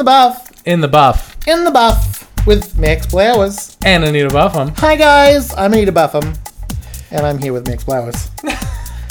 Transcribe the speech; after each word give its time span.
the 0.00 0.04
buff. 0.04 0.66
In 0.66 0.80
the 0.80 0.88
buff. 0.88 1.36
In 1.46 1.64
the 1.64 1.70
buff 1.70 2.46
with 2.46 2.78
Max 2.78 3.04
Blowers. 3.04 3.76
And 3.84 4.02
Anita 4.02 4.28
Buffum. 4.30 4.74
Hi 4.78 4.96
guys, 4.96 5.52
I'm 5.54 5.74
Anita 5.74 5.92
Buffum, 5.92 6.38
and 7.10 7.26
I'm 7.26 7.36
here 7.36 7.52
with 7.52 7.68
Max 7.68 7.84
Blowers. 7.84 8.30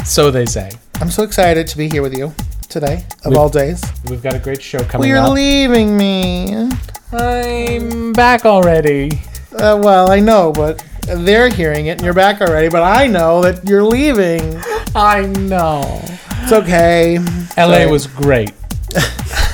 So 0.05 0.32
they 0.32 0.48
say. 0.48 0.71
I'm 1.02 1.12
so 1.12 1.21
excited 1.21 1.68
to 1.68 1.78
be 1.78 1.88
here 1.88 2.02
with 2.02 2.18
you 2.18 2.34
today, 2.70 3.05
of 3.25 3.32
We- 3.34 3.38
all 3.38 3.50
days. 3.50 3.84
We've 4.10 4.23
got 4.23 4.34
a 4.34 4.39
great 4.39 4.60
show 4.64 4.80
coming 4.80 4.96
up. 5.12 5.16
We're 5.16 5.18
up. 5.28 5.34
leaving 5.34 5.96
me. 5.96 6.71
I'm 7.12 8.12
back 8.14 8.44
already. 8.46 9.12
Uh, 9.52 9.80
well, 9.84 10.10
I 10.10 10.20
know, 10.20 10.52
but 10.52 10.84
they're 11.04 11.50
hearing 11.50 11.86
it 11.88 11.98
and 12.00 12.02
you're 12.02 12.16
back 12.16 12.42
already. 12.42 12.70
But 12.70 12.82
I 12.82 13.06
know 13.06 13.44
that 13.44 13.68
you're 13.68 13.84
leaving. 13.84 14.60
I 14.96 15.28
know. 15.28 16.02
It's 16.42 16.54
okay. 16.54 17.20
LA 17.20 17.73
Sorry. 17.76 17.85
was 17.91 18.08
great. 18.08 18.53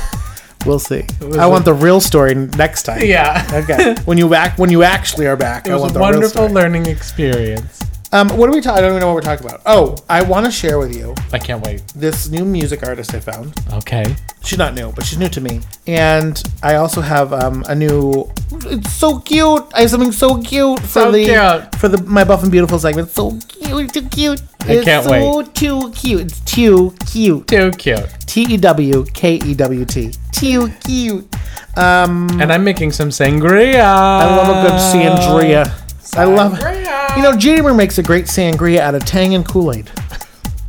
We'll 0.65 0.79
see. 0.79 1.05
I 1.37 1.45
want 1.47 1.63
the 1.65 1.73
real 1.73 2.01
story 2.01 2.33
next 2.35 2.83
time. 2.83 3.01
Yeah. 3.03 3.47
Okay. 3.53 3.95
when 4.05 4.17
you 4.17 4.33
act, 4.33 4.57
when 4.59 4.71
you 4.71 4.83
actually 4.83 5.27
are 5.27 5.37
back, 5.37 5.67
It 5.67 5.71
I 5.71 5.73
was 5.75 5.81
want 5.81 5.91
a 5.91 5.93
the 5.93 5.99
real 5.99 6.09
wonderful 6.11 6.29
story. 6.49 6.51
learning 6.53 6.85
experience. 6.87 7.84
Um, 8.15 8.29
what 8.37 8.47
are 8.47 8.53
we 8.53 8.61
talking? 8.61 8.77
I 8.77 8.81
don't 8.81 8.91
even 8.91 9.01
know 9.01 9.07
what 9.07 9.15
we're 9.15 9.29
talking 9.31 9.45
about. 9.45 9.61
Oh, 9.65 9.97
I 10.07 10.23
want 10.23 10.45
to 10.45 10.51
share 10.51 10.77
with 10.79 10.95
you 10.95 11.13
I 11.33 11.37
can't 11.37 11.61
wait. 11.65 11.83
this 11.95 12.29
new 12.29 12.45
music 12.45 12.81
artist 12.81 13.13
I 13.13 13.19
found. 13.19 13.53
Okay. 13.73 14.05
She's 14.41 14.57
not 14.57 14.73
new, 14.73 14.93
but 14.93 15.05
she's 15.05 15.17
new 15.17 15.27
to 15.27 15.41
me. 15.41 15.59
And 15.85 16.41
I 16.63 16.75
also 16.75 17.01
have 17.01 17.33
um, 17.33 17.65
a 17.67 17.75
new. 17.75 18.31
It's 18.67 18.93
so 18.93 19.19
cute. 19.19 19.63
I 19.73 19.81
have 19.81 19.89
something 19.89 20.13
so 20.13 20.41
cute 20.41 20.79
for 20.79 20.87
So 20.87 21.11
the 21.11 21.25
cute. 21.25 21.75
for 21.75 21.89
the 21.89 21.97
my 22.03 22.23
buff 22.23 22.41
and 22.43 22.51
beautiful 22.51 22.79
segment. 22.79 23.09
So 23.09 23.37
cute, 23.49 23.91
too 23.93 24.07
cute. 24.07 24.41
I 24.61 24.71
it's 24.75 24.85
can't 24.85 25.03
so 25.03 25.11
wait. 25.11 25.53
too 25.53 25.91
cute. 25.91 26.21
It's 26.21 26.39
too 26.41 26.93
cute. 27.11 27.47
Too 27.47 27.71
cute. 27.71 28.07
T 28.27 28.43
e 28.43 28.57
w 28.57 29.03
k 29.13 29.35
e 29.43 29.53
w 29.55 29.83
t. 29.85 30.11
Too 30.31 30.69
cute. 30.85 31.27
Um, 31.75 32.29
And 32.39 32.53
I'm 32.53 32.63
making 32.63 32.91
some 32.93 33.09
sangria. 33.09 33.83
I 33.83 34.25
love 34.37 34.49
a 34.55 34.61
good 34.69 34.79
sangria. 34.79 35.84
I 36.17 36.23
love. 36.23 36.53
it. 36.59 37.17
You 37.17 37.23
know, 37.23 37.33
Jamer 37.33 37.75
makes 37.75 37.97
a 37.97 38.03
great 38.03 38.25
sangria 38.25 38.79
out 38.79 38.95
of 38.95 39.05
Tang 39.05 39.35
and 39.35 39.45
Kool 39.47 39.73
Aid. 39.73 39.89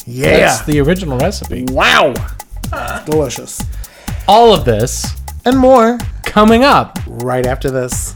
Yeah. 0.07 0.39
That's 0.39 0.65
the 0.65 0.81
original 0.81 1.19
recipe. 1.19 1.65
wow. 1.71 2.15
Delicious. 3.05 3.63
All 4.29 4.53
of 4.53 4.65
this 4.65 5.07
And 5.45 5.57
more 5.59 5.99
coming 6.25 6.65
up. 6.65 6.99
right 7.07 7.47
after 7.47 7.71
this. 7.71 8.15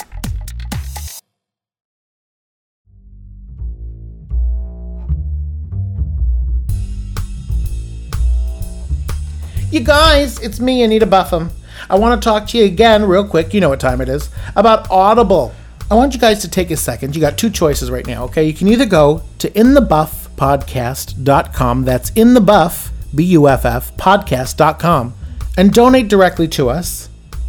You 9.71 9.81
guys, 9.81 10.41
it's 10.41 10.59
me, 10.59 10.83
Anita 10.83 11.07
Buffum. 11.07 11.51
I 11.89 11.97
want 11.97 12.21
to 12.21 12.25
talk 12.29 12.49
to 12.49 12.59
you 12.59 12.65
again, 12.65 13.05
real 13.05 13.27
quick. 13.27 13.55
You 13.55 13.61
know 13.61 13.69
what 13.69 13.81
time 13.81 14.01
it 14.01 14.09
is. 14.09 14.29
About 14.57 14.91
Audible. 14.91 15.55
I 15.91 15.95
want 15.95 16.15
you 16.15 16.21
guys 16.21 16.41
to 16.43 16.49
take 16.49 16.71
a 16.71 16.77
second. 16.77 17.17
You 17.17 17.21
got 17.21 17.37
two 17.37 17.51
choices 17.51 17.91
right 17.91 18.07
now, 18.07 18.23
okay? 18.27 18.45
You 18.45 18.55
can 18.55 18.69
either 18.69 18.87
go 18.87 19.25
to 19.39 19.51
inthebuffpodcast.com. 19.51 21.85
That's 21.85 22.11
in 22.11 22.35
the 22.35 22.41
buff, 22.41 22.93
B 23.13 23.25
U 23.25 23.49
F 23.49 23.65
F, 23.65 23.97
podcast.com, 23.97 25.15
and 25.59 25.73
donate 25.73 26.07
directly 26.07 26.47
to 26.49 26.71
us. 26.71 27.09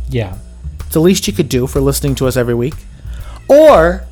Yeah. 0.10 0.36
It's 0.80 0.94
the 0.94 1.02
least 1.02 1.28
you 1.28 1.34
could 1.34 1.50
do 1.50 1.68
for 1.68 1.80
listening 1.80 2.16
to 2.16 2.26
us 2.28 2.36
every 2.36 2.56
week. 2.56 2.74
Or 3.48 4.08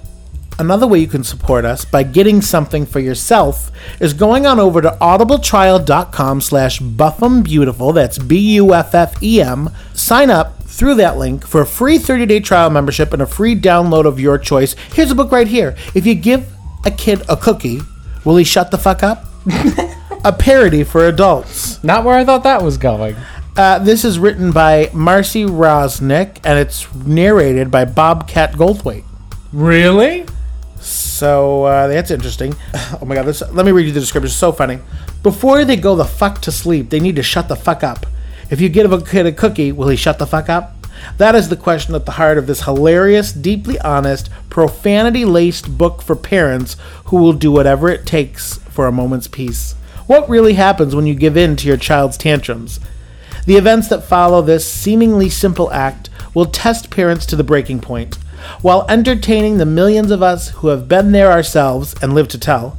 another 0.59 0.86
way 0.86 0.99
you 0.99 1.08
can 1.08 1.23
support 1.23 1.66
us 1.66 1.86
by 1.86 2.03
getting 2.03 2.39
something 2.41 2.86
for 2.86 2.99
yourself 2.99 3.71
is 3.99 4.14
going 4.14 4.45
on 4.45 4.59
over 4.59 4.80
to 4.81 4.95
audibletrial.com 5.02 6.41
slash 6.41 6.80
buffumbeautiful. 6.80 7.93
That's 7.93 8.19
B-U-F-F-E-M. 8.19 9.69
Sign 9.93 10.30
up 10.30 10.58
through 10.80 10.95
that 10.95 11.17
link 11.17 11.45
for 11.45 11.59
a 11.59 11.66
free 11.66 11.97
30-day 11.99 12.39
trial 12.39 12.69
membership 12.69 13.11
and 13.11 13.21
a 13.21 13.26
free 13.26 13.53
download 13.53 14.05
of 14.05 14.17
your 14.17 14.37
choice. 14.37 14.76
Here's 14.93 15.11
a 15.11 15.15
book 15.15 15.30
right 15.30 15.48
here. 15.48 15.76
If 15.93 16.05
you 16.05 16.15
give 16.15 16.49
a 16.86 16.92
kid 16.92 17.21
a 17.27 17.36
cookie, 17.36 17.81
will 18.23 18.37
he 18.37 18.45
shut 18.45 18.71
the 18.71 18.77
fuck 18.77 19.03
up? 19.03 19.26
a 20.23 20.31
parody 20.31 20.86
for 20.86 21.05
adults. 21.05 21.83
Not 21.83 22.05
where 22.05 22.15
I 22.15 22.23
thought 22.23 22.43
that 22.43 22.64
was 22.64 22.77
going. 22.77 23.17
Uh, 23.58 23.80
this 23.80 24.05
is 24.05 24.17
written 24.17 24.53
by 24.53 24.89
Marcy 24.93 25.43
Rosnick 25.43 26.39
and 26.45 26.58
it's 26.58 26.92
narrated 26.95 27.70
by 27.70 27.83
Bobcat 27.83 28.53
Goldthwait. 28.53 29.03
Really? 29.52 30.26
So 30.80 31.65
uh, 31.65 31.87
that's 31.87 32.09
interesting. 32.09 32.55
Oh 33.02 33.05
my 33.05 33.15
god, 33.15 33.26
this, 33.26 33.42
let 33.52 33.65
me 33.65 33.73
read 33.73 33.86
you 33.86 33.92
the 33.92 33.99
description. 33.99 34.27
It's 34.27 34.36
so 34.36 34.53
funny. 34.53 34.80
Before 35.23 35.65
they 35.65 35.76
go 35.76 35.95
the 35.95 36.05
fuck 36.05 36.42
to 36.42 36.52
sleep, 36.52 36.89
they 36.89 37.02
need 37.02 37.17
to 37.17 37.23
shut 37.23 37.49
the 37.49 37.55
fuck 37.58 37.83
up. 37.83 38.05
If 38.49 38.61
you 38.61 38.70
give 38.70 38.92
a 38.92 39.02
kid 39.02 39.26
a 39.26 39.32
cookie, 39.32 39.71
will 39.71 39.89
he 39.89 39.95
shut 39.95 40.20
the 40.20 40.26
fuck 40.26 40.49
up? 40.49 40.78
That 41.17 41.36
is 41.36 41.49
the 41.49 41.55
question 41.55 41.95
at 41.95 42.05
the 42.05 42.14
heart 42.14 42.37
of 42.37 42.48
this 42.48 42.64
hilarious, 42.64 43.32
deeply 43.32 43.80
honest, 43.80 44.30
profanity 44.49 45.26
laced 45.26 45.77
book 45.77 46.02
for 46.02 46.15
parents 46.15 46.76
who 47.05 47.17
will 47.17 47.33
do 47.33 47.52
whatever 47.52 47.89
it 47.89 48.05
takes 48.05 48.58
for 48.70 48.87
a 48.87 48.92
moment's 48.92 49.27
peace. 49.27 49.76
What 50.08 50.30
really 50.30 50.54
happens 50.54 50.95
when 50.95 51.05
you 51.05 51.15
give 51.15 51.38
in 51.38 51.55
to 51.58 51.67
your 51.67 51.77
child's 51.77 52.17
tantrums? 52.17 52.80
The 53.45 53.58
events 53.58 53.88
that 53.89 54.04
follow 54.04 54.42
this 54.42 54.70
seemingly 54.70 55.30
simple 55.30 55.71
act 55.71 56.09
will 56.33 56.45
test 56.45 56.89
parents 56.89 57.26
to 57.27 57.36
the 57.36 57.43
breaking 57.43 57.82
point, 57.82 58.15
while 58.61 58.86
entertaining 58.89 59.58
the 59.58 59.65
millions 59.65 60.11
of 60.11 60.21
us 60.21 60.49
who 60.49 60.67
have 60.67 60.88
been 60.88 61.11
there 61.11 61.32
ourselves 61.32 61.95
and 62.02 62.14
live 62.14 62.27
to 62.30 62.39
tell. 62.39 62.77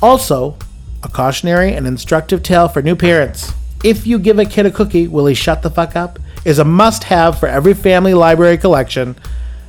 Also, 0.00 0.56
a 1.02 1.08
cautionary 1.08 1.72
and 1.72 1.86
instructive 1.86 2.42
tale 2.42 2.68
for 2.68 2.82
new 2.82 2.96
parents. 2.96 3.52
If 3.82 4.06
you 4.06 4.18
give 4.18 4.38
a 4.38 4.44
kid 4.44 4.66
a 4.66 4.70
cookie, 4.70 5.08
will 5.08 5.26
he 5.26 5.34
shut 5.34 5.62
the 5.62 5.70
fuck 5.70 5.96
up? 5.96 6.18
Is 6.44 6.58
a 6.58 6.64
must 6.64 7.04
have 7.04 7.38
for 7.38 7.46
every 7.48 7.74
family 7.74 8.14
library 8.14 8.58
collection. 8.58 9.16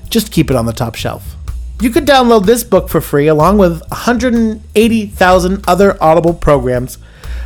Just 0.09 0.31
keep 0.31 0.50
it 0.50 0.56
on 0.56 0.66
the 0.66 0.73
top 0.73 0.95
shelf. 0.95 1.35
You 1.81 1.89
could 1.89 2.06
download 2.06 2.45
this 2.45 2.63
book 2.63 2.88
for 2.89 3.01
free 3.01 3.28
along 3.28 3.57
with 3.57 3.81
180,000 3.89 5.63
other 5.67 5.97
Audible 6.01 6.33
programs 6.33 6.97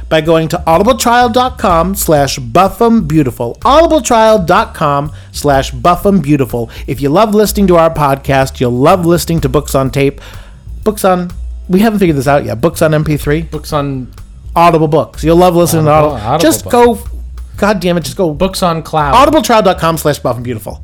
by 0.10 0.22
going 0.22 0.48
to 0.50 0.58
audibletrial.com 0.68 1.96
slash 1.96 2.40
buffumbeautiful. 2.40 3.58
audibletrial.com 3.60 5.12
slash 5.32 5.72
buffumbeautiful. 5.72 6.70
If 6.88 7.02
you 7.02 7.10
love 7.10 7.34
listening 7.36 7.68
to 7.68 7.76
our 7.78 7.90
podcast, 7.94 8.60
you'll 8.60 8.72
love 8.72 9.06
listening 9.06 9.42
to 9.42 9.50
books 9.50 9.76
on 9.76 9.90
tape. 9.92 10.22
Books 10.84 11.04
on, 11.04 11.32
we 11.68 11.80
haven't 11.80 12.00
figured 12.00 12.18
this 12.18 12.28
out 12.28 12.46
yet. 12.46 12.62
Books 12.62 12.82
on 12.82 12.92
MP3, 12.92 13.52
Books 13.52 13.74
on 13.74 14.12
Audible 14.56 14.88
books. 14.88 15.24
You'll 15.24 15.36
love 15.38 15.56
listening 15.56 15.88
Audible- 15.88 16.16
to 16.18 16.24
Audible. 16.24 16.28
Audible 16.36 16.42
just 16.52 16.64
book. 16.64 16.72
go, 16.72 17.17
god 17.58 17.80
damn 17.80 17.98
it, 17.98 18.04
just 18.04 18.18
go 18.18 18.34
books 18.34 18.64
on 18.64 18.84
cloud. 18.84 19.16
audibletrial.com 19.16 19.98
slash 19.98 20.20
buffumbeautiful. 20.20 20.84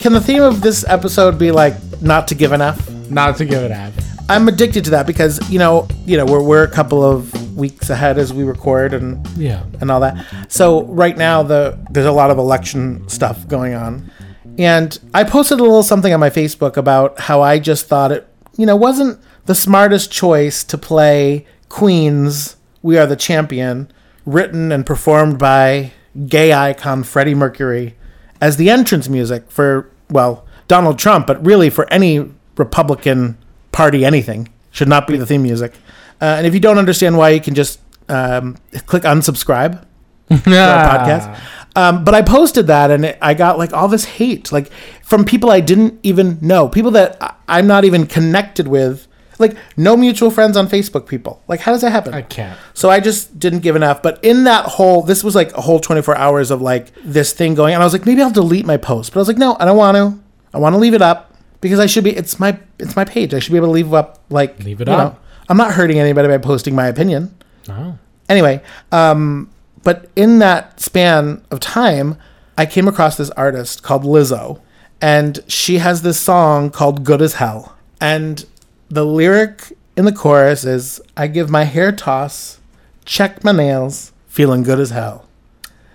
Can 0.00 0.14
the 0.14 0.20
theme 0.20 0.42
of 0.42 0.62
this 0.62 0.84
episode 0.88 1.38
be 1.38 1.50
like 1.52 1.74
not 2.00 2.26
to 2.28 2.34
give 2.34 2.52
enough? 2.52 2.90
Not 3.10 3.36
to 3.36 3.44
give 3.44 3.62
it 3.62 3.70
half. 3.70 3.92
I'm 4.30 4.48
addicted 4.48 4.84
to 4.84 4.90
that 4.92 5.06
because 5.06 5.38
you 5.50 5.58
know, 5.58 5.86
you 6.06 6.16
know, 6.16 6.24
we're 6.24 6.42
we're 6.42 6.62
a 6.64 6.70
couple 6.70 7.04
of 7.04 7.49
weeks 7.60 7.90
ahead 7.90 8.18
as 8.18 8.32
we 8.32 8.42
record 8.42 8.92
and 8.92 9.24
Yeah. 9.36 9.62
and 9.80 9.90
all 9.90 10.00
that. 10.00 10.16
So 10.48 10.82
right 10.86 11.16
now 11.16 11.42
the 11.44 11.78
there's 11.90 12.06
a 12.06 12.12
lot 12.12 12.30
of 12.30 12.38
election 12.38 13.08
stuff 13.08 13.46
going 13.46 13.74
on. 13.74 14.10
And 14.58 14.98
I 15.14 15.22
posted 15.24 15.60
a 15.60 15.62
little 15.62 15.82
something 15.84 16.12
on 16.12 16.18
my 16.20 16.30
Facebook 16.30 16.76
about 16.76 17.20
how 17.20 17.40
I 17.40 17.58
just 17.60 17.86
thought 17.86 18.10
it, 18.12 18.26
you 18.56 18.66
know, 18.66 18.74
wasn't 18.76 19.18
the 19.46 19.54
smartest 19.54 20.10
choice 20.10 20.64
to 20.64 20.76
play 20.76 21.46
Queen's 21.68 22.56
We 22.82 22.98
Are 22.98 23.06
the 23.06 23.16
Champion, 23.16 23.90
written 24.26 24.72
and 24.72 24.84
performed 24.84 25.38
by 25.38 25.92
gay 26.26 26.52
icon 26.52 27.04
Freddie 27.04 27.34
Mercury 27.34 27.94
as 28.40 28.56
the 28.56 28.68
entrance 28.70 29.08
music 29.08 29.44
for 29.50 29.88
well, 30.10 30.44
Donald 30.66 30.98
Trump, 30.98 31.26
but 31.28 31.44
really 31.46 31.70
for 31.70 31.90
any 31.92 32.28
Republican 32.56 33.38
party 33.72 34.04
anything 34.04 34.48
should 34.72 34.88
not 34.88 35.06
be 35.06 35.16
the 35.16 35.24
theme 35.26 35.42
music. 35.42 35.72
Uh, 36.20 36.36
and 36.38 36.46
if 36.46 36.54
you 36.54 36.60
don't 36.60 36.78
understand 36.78 37.16
why, 37.16 37.30
you 37.30 37.40
can 37.40 37.54
just 37.54 37.80
um, 38.08 38.56
click 38.86 39.04
unsubscribe 39.04 39.84
our 40.30 40.38
podcast. 40.38 41.40
Um, 41.76 42.04
but 42.04 42.14
I 42.14 42.22
posted 42.22 42.66
that 42.66 42.90
and 42.90 43.04
it, 43.04 43.18
I 43.22 43.34
got 43.34 43.56
like 43.58 43.72
all 43.72 43.88
this 43.88 44.04
hate, 44.04 44.50
like 44.52 44.70
from 45.02 45.24
people 45.24 45.50
I 45.50 45.60
didn't 45.60 46.00
even 46.02 46.38
know, 46.40 46.68
people 46.68 46.90
that 46.92 47.38
I'm 47.48 47.66
not 47.66 47.84
even 47.84 48.06
connected 48.06 48.66
with, 48.66 49.06
like 49.38 49.56
no 49.76 49.96
mutual 49.96 50.30
friends 50.30 50.56
on 50.56 50.68
Facebook. 50.68 51.06
People, 51.06 51.42
like 51.48 51.60
how 51.60 51.72
does 51.72 51.80
that 51.80 51.90
happen? 51.92 52.12
I 52.12 52.22
can't. 52.22 52.58
So 52.74 52.90
I 52.90 53.00
just 53.00 53.38
didn't 53.38 53.60
give 53.60 53.74
enough. 53.76 54.02
But 54.02 54.22
in 54.22 54.44
that 54.44 54.66
whole, 54.66 55.02
this 55.02 55.24
was 55.24 55.34
like 55.34 55.52
a 55.56 55.60
whole 55.62 55.80
24 55.80 56.16
hours 56.16 56.50
of 56.50 56.60
like 56.60 56.92
this 57.04 57.32
thing 57.32 57.54
going, 57.54 57.72
and 57.74 57.82
I 57.82 57.86
was 57.86 57.92
like, 57.92 58.04
maybe 58.04 58.20
I'll 58.20 58.30
delete 58.30 58.66
my 58.66 58.76
post. 58.76 59.12
But 59.12 59.20
I 59.20 59.22
was 59.22 59.28
like, 59.28 59.38
no, 59.38 59.56
I 59.58 59.64
don't 59.64 59.76
want 59.78 59.96
to. 59.96 60.20
I 60.52 60.58
want 60.58 60.74
to 60.74 60.78
leave 60.78 60.94
it 60.94 61.02
up 61.02 61.34
because 61.60 61.78
I 61.78 61.86
should 61.86 62.04
be. 62.04 62.14
It's 62.14 62.38
my 62.38 62.58
it's 62.78 62.96
my 62.96 63.04
page. 63.04 63.32
I 63.32 63.38
should 63.38 63.52
be 63.52 63.56
able 63.56 63.68
to 63.68 63.72
leave 63.72 63.94
up 63.94 64.22
like 64.28 64.62
Leave 64.62 64.80
it 64.80 64.88
up. 64.88 65.22
I'm 65.50 65.56
not 65.56 65.72
hurting 65.74 65.98
anybody 65.98 66.28
by 66.28 66.38
posting 66.38 66.74
my 66.74 66.86
opinion 66.86 67.34
Oh. 67.68 67.98
anyway, 68.28 68.62
um, 68.92 69.50
but 69.82 70.08
in 70.16 70.38
that 70.38 70.80
span 70.80 71.42
of 71.50 71.60
time, 71.60 72.16
I 72.56 72.64
came 72.66 72.88
across 72.88 73.16
this 73.16 73.30
artist 73.30 73.82
called 73.82 74.04
Lizzo, 74.04 74.60
and 75.00 75.40
she 75.48 75.78
has 75.78 76.02
this 76.02 76.18
song 76.18 76.70
called 76.70 77.04
"Good 77.04 77.20
as 77.20 77.34
Hell," 77.34 77.76
and 78.00 78.44
the 78.88 79.04
lyric 79.04 79.72
in 79.96 80.04
the 80.04 80.12
chorus 80.12 80.64
is, 80.64 81.00
"I 81.16 81.26
give 81.26 81.50
my 81.50 81.64
hair 81.64 81.90
toss, 81.92 82.58
check 83.04 83.42
my 83.44 83.52
nails, 83.52 84.12
feeling 84.28 84.62
good 84.62 84.78
as 84.80 84.90
hell," 84.90 85.26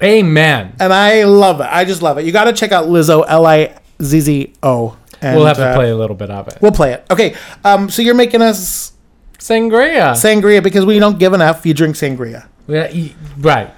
Amen. 0.04 0.74
and 0.80 0.94
I 0.94 1.24
love 1.24 1.62
it. 1.62 1.68
I 1.72 1.86
just 1.86 2.02
love 2.02 2.18
it. 2.18 2.26
You 2.26 2.32
got 2.32 2.46
to 2.46 2.54
check 2.54 2.72
out 2.72 2.88
Lizzo, 2.88 3.24
L 3.28 3.46
I 3.46 3.76
Z 4.02 4.20
Z 4.20 4.54
O. 4.64 4.98
and, 5.22 5.36
we'll 5.38 5.46
have 5.46 5.58
to 5.58 5.66
uh, 5.70 5.76
play 5.76 5.90
a 5.90 5.96
little 5.96 6.16
bit 6.16 6.30
of 6.30 6.48
it. 6.50 6.58
We'll 6.62 6.72
play 6.74 6.94
it. 6.94 7.06
Okay. 7.10 7.36
Um. 7.64 7.90
So 7.90 8.02
you're 8.02 8.14
making 8.16 8.42
us 8.42 8.92
Sangria. 9.40 10.14
sangria 10.14 10.62
because 10.64 10.86
we 10.86 11.00
don't 11.00 11.20
give 11.20 11.34
enough. 11.34 11.66
You 11.66 11.74
drink 11.74 11.96
sangria 11.96 12.48
Yeah, 12.68 12.92
right. 13.38 13.72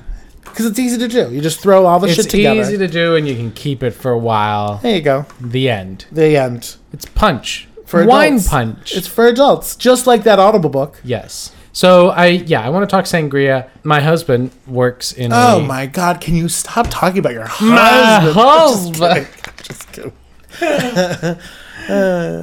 because 0.44 0.66
it's 0.66 0.80
easy 0.80 0.98
to 1.00 1.08
do. 1.08 1.34
You 1.34 1.42
just 1.42 1.60
throw 1.60 1.86
all 1.86 2.00
the 2.00 2.08
It's 2.08 2.16
shit 2.16 2.30
together. 2.30 2.60
It's 2.62 2.70
easy 2.70 2.78
to 2.78 2.88
do, 2.88 3.16
and 3.16 3.28
you 3.28 3.36
can 3.36 3.52
keep 3.52 3.84
it 3.84 3.92
for 3.92 4.12
a 4.12 4.18
while. 4.18 4.78
there 4.84 4.96
you 4.96 5.02
go. 5.02 5.26
The 5.42 5.70
end. 5.70 6.06
The 6.12 6.38
end. 6.38 6.76
It's 6.94 7.06
punch. 7.06 7.68
For 7.86 8.06
wine 8.06 8.34
adults. 8.34 8.48
punch. 8.50 8.96
It's 8.96 9.08
for 9.08 9.28
adults, 9.28 9.76
just 9.76 10.08
like 10.08 10.24
that 10.24 10.40
Audible 10.40 10.70
book. 10.70 11.00
yes. 11.04 11.54
So 11.74 12.10
I 12.10 12.26
yeah 12.28 12.62
I 12.66 12.70
want 12.70 12.90
to 12.90 12.94
talk 12.94 13.06
sangria. 13.06 13.70
My 13.84 14.00
husband 14.02 14.50
works 14.66 15.12
in. 15.12 15.32
Oh 15.32 15.60
a, 15.60 15.64
my 15.64 15.86
God! 15.86 16.20
Can 16.22 16.34
you 16.36 16.50
stop 16.50 16.88
talking 16.90 17.20
about 17.20 17.34
your 17.34 17.44
My 17.62 18.20
husband? 18.20 19.28
husband. 19.28 19.28
Just 19.64 19.92
kidding. 19.92 20.14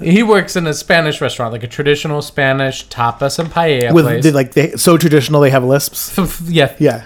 He 0.02 0.22
works 0.22 0.56
in 0.56 0.66
a 0.66 0.74
Spanish 0.74 1.20
restaurant, 1.20 1.52
like 1.52 1.62
a 1.62 1.68
traditional 1.68 2.22
Spanish 2.22 2.86
tapas 2.88 3.38
and 3.38 3.48
paella 3.50 3.92
With 3.92 4.04
place. 4.06 4.22
the, 4.24 4.32
like 4.32 4.52
they 4.52 4.70
so 4.72 4.96
traditional, 4.96 5.40
they 5.40 5.50
have 5.50 5.64
lisps. 5.64 6.16
yeah, 6.48 6.74
Yeah. 6.78 7.04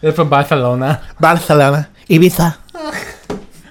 they're 0.00 0.12
from 0.12 0.28
Barcelona. 0.28 1.02
Barcelona, 1.20 1.88
Ibiza. 2.08 2.56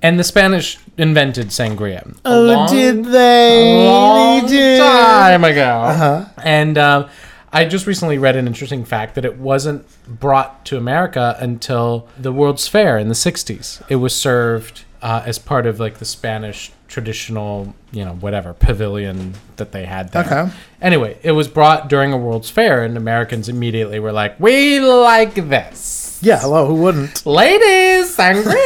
And 0.02 0.20
the 0.20 0.24
Spanish 0.24 0.80
invented 0.98 1.48
sangria. 1.48 2.02
a 2.26 2.30
Oh, 2.30 2.42
long, 2.42 2.70
did 2.70 3.06
they? 3.06 3.86
long 3.88 4.42
They 4.42 4.48
did. 4.50 4.80
time 4.80 5.44
ago. 5.46 5.64
Uh-huh. 5.82 6.26
And 6.44 6.78
um, 6.78 7.10
I 7.54 7.64
just 7.66 7.88
recently 7.88 8.18
read 8.18 8.36
an 8.36 8.46
interesting 8.46 8.84
fact 8.84 9.16
that 9.16 9.24
it 9.24 9.38
wasn't 9.38 9.86
brought 10.20 10.66
to 10.66 10.78
America 10.78 11.38
until 11.40 12.10
the 12.20 12.34
World's 12.34 12.68
Fair 12.68 12.98
in 12.98 13.08
the 13.08 13.14
60s. 13.16 13.82
It 13.90 13.96
was 13.98 14.14
served 14.14 14.83
uh, 15.04 15.22
as 15.26 15.38
part 15.38 15.66
of 15.68 15.80
like 15.80 16.00
the 16.00 16.06
Spanish 16.06 16.72
traditional, 16.88 17.76
you 17.92 18.06
know, 18.06 18.14
whatever 18.14 18.54
pavilion 18.54 19.34
that 19.58 19.72
they 19.74 19.86
had 19.86 20.12
there. 20.14 20.24
Okay. 20.26 20.52
Anyway, 20.82 21.18
it 21.24 21.34
was 21.34 21.48
brought 21.48 21.90
during 21.90 22.14
a 22.14 22.18
World's 22.18 22.50
Fair, 22.50 22.84
and 22.84 22.96
Americans 22.98 23.50
immediately 23.50 24.00
were 24.00 24.12
like, 24.14 24.40
"We 24.40 24.80
like 24.80 25.36
this." 25.36 26.20
Yeah. 26.24 26.40
Hello. 26.40 26.66
Who 26.68 26.76
wouldn't? 26.76 27.26
Ladies, 27.26 28.16
sangria. 28.18 28.56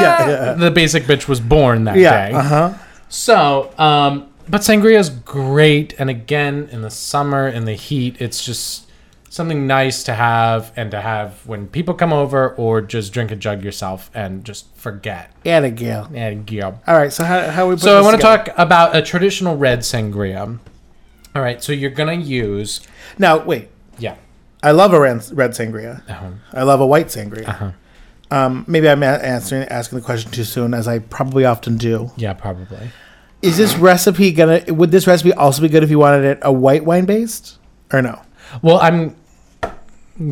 Yeah, 0.00 0.28
yeah. 0.28 0.52
The 0.54 0.70
basic 0.70 1.04
bitch 1.04 1.28
was 1.28 1.40
born 1.40 1.84
that 1.84 1.96
Yeah. 1.96 2.28
day. 2.28 2.34
Uh 2.34 2.42
huh. 2.42 2.74
So, 3.10 3.72
um, 3.78 4.28
but 4.48 4.62
sangria 4.62 4.98
is 4.98 5.10
great, 5.10 5.94
and 5.98 6.08
again, 6.08 6.68
in 6.72 6.80
the 6.82 6.90
summer, 6.90 7.46
in 7.48 7.64
the 7.66 7.74
heat, 7.74 8.16
it's 8.20 8.42
just 8.44 8.87
something 9.38 9.66
nice 9.66 10.02
to 10.02 10.12
have 10.12 10.70
and 10.76 10.90
to 10.90 11.00
have 11.00 11.46
when 11.46 11.66
people 11.68 11.94
come 11.94 12.12
over, 12.12 12.50
or 12.56 12.82
just 12.82 13.14
drink 13.14 13.30
a 13.30 13.36
jug 13.36 13.64
yourself 13.64 14.10
and 14.12 14.44
just 14.44 14.76
forget. 14.76 15.32
And 15.46 15.64
a. 15.64 16.06
And 16.12 16.50
yeah. 16.50 16.76
All 16.86 16.98
right. 16.98 17.10
So 17.10 17.24
how 17.24 17.48
how 17.48 17.68
we? 17.68 17.76
Put 17.76 17.84
So 17.84 17.98
I 17.98 18.02
want 18.02 18.16
to 18.16 18.22
talk 18.22 18.50
about 18.58 18.94
a 18.94 19.00
traditional 19.00 19.56
red 19.56 19.80
sangria. 19.80 20.58
All 21.34 21.42
right, 21.42 21.62
so 21.62 21.72
you're 21.72 21.90
gonna 21.90 22.14
use 22.14 22.80
now. 23.18 23.38
Wait. 23.38 23.68
yeah. 23.98 24.16
I 24.62 24.72
love 24.72 24.92
a 24.92 25.00
red, 25.00 25.24
red 25.32 25.52
sangria. 25.52 26.02
Uh-huh. 26.10 26.30
I 26.52 26.64
love 26.64 26.80
a 26.80 26.86
white 26.86 27.06
sangria. 27.06 27.48
Uh-huh. 27.48 27.72
Um, 28.30 28.64
maybe 28.66 28.88
I'm 28.88 29.02
answering 29.02 29.62
asking 29.68 30.00
the 30.00 30.04
question 30.04 30.32
too 30.32 30.44
soon, 30.44 30.74
as 30.74 30.88
I 30.88 30.98
probably 30.98 31.44
often 31.44 31.76
do. 31.76 32.10
Yeah, 32.16 32.32
probably. 32.32 32.90
Is 33.40 33.56
this 33.56 33.76
recipe 33.76 34.32
gonna? 34.32 34.64
Would 34.68 34.90
this 34.90 35.06
recipe 35.06 35.32
also 35.32 35.62
be 35.62 35.68
good 35.68 35.84
if 35.84 35.90
you 35.90 35.98
wanted 35.98 36.24
it 36.24 36.38
a 36.42 36.52
white 36.52 36.84
wine 36.84 37.04
based, 37.04 37.58
or 37.92 38.02
no? 38.02 38.20
Well, 38.60 38.78
I'm 38.80 39.14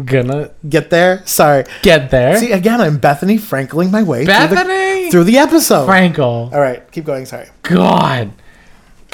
gonna 0.05 0.51
Get 0.69 0.91
there. 0.91 1.25
Sorry. 1.27 1.65
get 1.83 2.11
there. 2.11 2.37
See 2.39 2.53
again, 2.53 2.81
I'm 2.81 2.99
Bethany 2.99 3.39
Frankling 3.39 3.91
my 3.91 4.03
way 4.03 4.25
through 4.25 4.35
Bethany 4.35 5.05
the, 5.05 5.11
through 5.11 5.25
the 5.25 5.39
episode. 5.39 5.87
Frankel. 5.89 6.53
All 6.53 6.61
right, 6.61 6.91
keep 6.93 7.05
going. 7.05 7.27
Sorry. 7.27 7.49
God. 7.63 8.33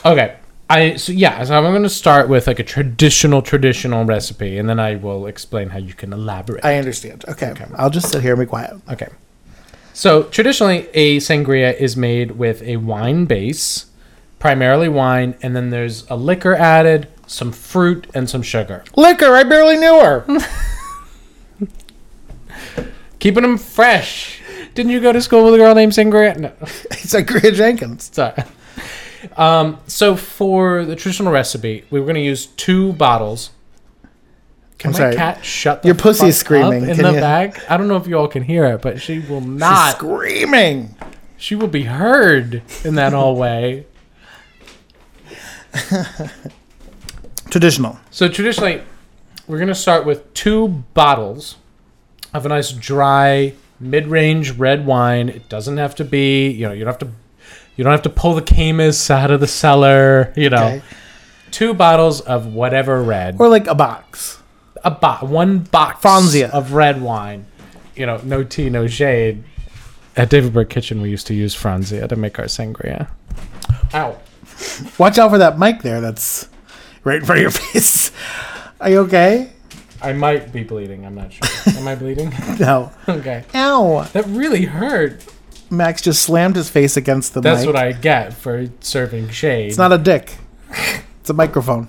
Okay. 0.05 0.37
I 0.71 0.97
so 0.97 1.13
yeah, 1.13 1.45
so 1.45 1.55
I'm 1.57 1.65
going 1.65 1.83
to 1.83 1.89
start 1.91 2.29
with 2.31 2.47
like 2.47 2.59
a 2.59 2.65
traditional 2.65 3.43
traditional 3.43 4.05
recipe 4.05 4.57
and 4.57 4.69
then 4.69 4.81
I 4.81 4.97
will 4.97 5.27
explain 5.27 5.69
how 5.69 5.79
you 5.79 5.93
can 5.93 6.13
elaborate. 6.13 6.65
I 6.65 6.79
understand. 6.79 7.25
Okay. 7.29 7.51
Okay, 7.51 7.67
I'll 7.77 7.91
just 7.91 8.11
sit 8.11 8.23
here 8.23 8.33
and 8.33 8.41
be 8.41 8.47
quiet. 8.47 8.75
okay. 8.91 9.09
So, 9.95 10.23
traditionally 10.25 10.89
a 10.95 11.19
sangria 11.19 11.77
is 11.77 11.99
made 11.99 12.33
with 12.33 12.63
a 12.63 12.79
wine 12.79 13.27
base, 13.27 13.87
primarily 14.39 14.89
wine, 14.89 15.37
and 15.43 15.55
then 15.55 15.69
there's 15.69 16.09
a 16.09 16.17
liquor 16.17 16.55
added, 16.55 17.09
some 17.33 17.53
fruit 17.53 18.07
and 18.15 18.29
some 18.29 18.43
sugar. 18.43 18.85
Liquor. 18.97 19.35
I 19.35 19.45
barely 19.45 19.77
knew 19.77 20.01
her. 20.01 20.25
Keeping 23.19 23.43
them 23.43 23.59
fresh. 23.59 24.41
Didn't 24.75 24.93
you 24.93 25.01
go 25.01 25.13
to 25.13 25.21
school 25.21 25.45
with 25.45 25.55
a 25.55 25.59
girl 25.59 25.75
named 25.75 25.93
Sangria? 25.93 26.37
No. 26.39 26.53
it's 26.91 27.15
like 27.15 27.27
Greer 27.27 27.53
Jenkins. 27.53 28.11
Sorry. 28.13 28.35
Um, 29.37 29.79
so 29.87 30.17
for 30.17 30.85
the 30.85 30.97
traditional 30.97 31.33
recipe, 31.33 31.85
we 31.91 32.01
were 32.01 32.07
going 32.07 32.17
to 32.17 32.23
use 32.23 32.47
two 32.47 32.93
bottles. 32.95 33.51
Can 34.79 34.89
I'm 34.89 34.93
my 34.95 34.99
sorry. 34.99 35.17
cat 35.17 35.45
shut 35.45 35.83
the 35.83 35.89
Your 35.89 35.95
pussy 35.95 36.27
is 36.27 36.39
screaming. 36.39 36.89
in 36.89 36.97
Can 36.97 37.05
the 37.05 37.13
you- 37.13 37.21
back? 37.21 37.71
I 37.71 37.77
don't 37.77 37.87
know 37.87 37.97
if 37.97 38.09
you 38.09 38.19
all 38.19 38.27
can 38.27 38.43
hear 38.43 38.65
it, 38.67 38.83
but 38.83 39.01
she 39.01 39.21
will 39.21 39.41
She's 39.41 39.49
not. 39.49 39.95
screaming. 39.97 40.97
she 41.37 41.55
will 41.55 41.69
be 41.69 41.85
heard 41.85 42.63
in 42.85 42.97
that 42.97 43.13
hallway. 43.13 43.87
Traditional. 47.53 47.99
So 48.11 48.29
traditionally, 48.29 48.81
we're 49.47 49.59
going 49.59 49.69
to 49.69 49.75
start 49.75 50.07
with 50.07 50.33
two 50.33 50.69
bottles 50.95 51.57
of 52.33 52.47
a 52.47 52.49
nice 52.49 52.73
dry 52.73 53.53
mid-range 53.79 54.53
red 54.53 54.87
wine. 54.87 55.29
It 55.29 55.51
doesn't 55.51 55.77
have 55.77 55.95
to 55.97 56.05
be, 56.05 56.49
you 56.49 56.67
know, 56.67 56.73
you 56.73 56.85
don't 56.85 56.95
have 56.95 56.99
to 57.01 57.15
you 57.77 57.85
don't 57.85 57.91
have 57.91 58.03
to 58.03 58.09
pull 58.09 58.35
the 58.35 58.41
Caymus 58.41 59.11
out 59.11 59.31
of 59.31 59.41
the 59.41 59.47
cellar, 59.47 60.33
you 60.35 60.49
know. 60.49 60.65
Okay. 60.65 60.83
Two 61.51 61.75
bottles 61.75 62.23
of 62.23 62.47
whatever 62.55 63.03
red. 63.03 63.37
Or 63.39 63.51
like 63.51 63.67
a 63.67 63.75
box. 63.75 64.41
a 64.83 64.91
bo- 64.91 65.27
one 65.27 65.59
box 65.59 66.03
Franzia. 66.03 66.49
of 66.51 66.73
red 66.73 67.03
wine. 67.03 67.45
You 67.95 68.07
know, 68.07 68.19
no 68.25 68.45
tea, 68.45 68.71
no 68.71 68.87
shade. 68.87 69.45
At 70.17 70.31
David 70.31 70.55
Burke 70.55 70.71
Kitchen, 70.71 71.03
we 71.03 71.11
used 71.11 71.27
to 71.27 71.35
use 71.35 71.55
Franzia 71.55 72.09
to 72.09 72.17
make 72.17 72.39
our 72.39 72.47
sangria. 72.47 73.09
Ow. 73.93 74.19
Watch 74.97 75.19
out 75.19 75.31
for 75.31 75.37
that 75.39 75.59
mic 75.59 75.83
there. 75.83 76.01
That's 76.01 76.49
right 77.05 77.17
in 77.21 77.25
front 77.25 77.39
of 77.39 77.43
your 77.43 77.51
face. 77.73 78.13
Are 78.81 78.91
you 78.91 78.99
okay? 79.01 79.53
I 80.01 80.13
might 80.13 80.53
be 80.53 80.65
bleeding. 80.65 81.07
I'm 81.07 81.15
not 81.15 81.33
sure. 81.33 81.77
Am 81.77 81.87
I 81.87 81.95
bleeding? 81.95 82.33
No. 82.59 82.91
okay. 83.09 83.45
Ow. 83.55 84.03
That 84.13 84.27
really 84.27 84.65
hurt. 84.65 85.25
Max 85.71 86.03
just 86.03 86.23
slammed 86.23 86.57
his 86.57 86.69
face 86.69 86.97
against 86.97 87.35
the 87.35 87.41
That's 87.41 87.61
mic. 87.61 87.75
what 87.75 87.77
I 87.77 87.93
get 87.93 88.35
for 88.35 88.67
serving 88.81 89.31
shade. 89.31 89.69
It's 89.69 89.79
not 89.79 89.93
a 89.93 89.99
dick. 89.99 90.37
It's 91.21 91.31
a 91.31 91.35
microphone. 91.35 91.89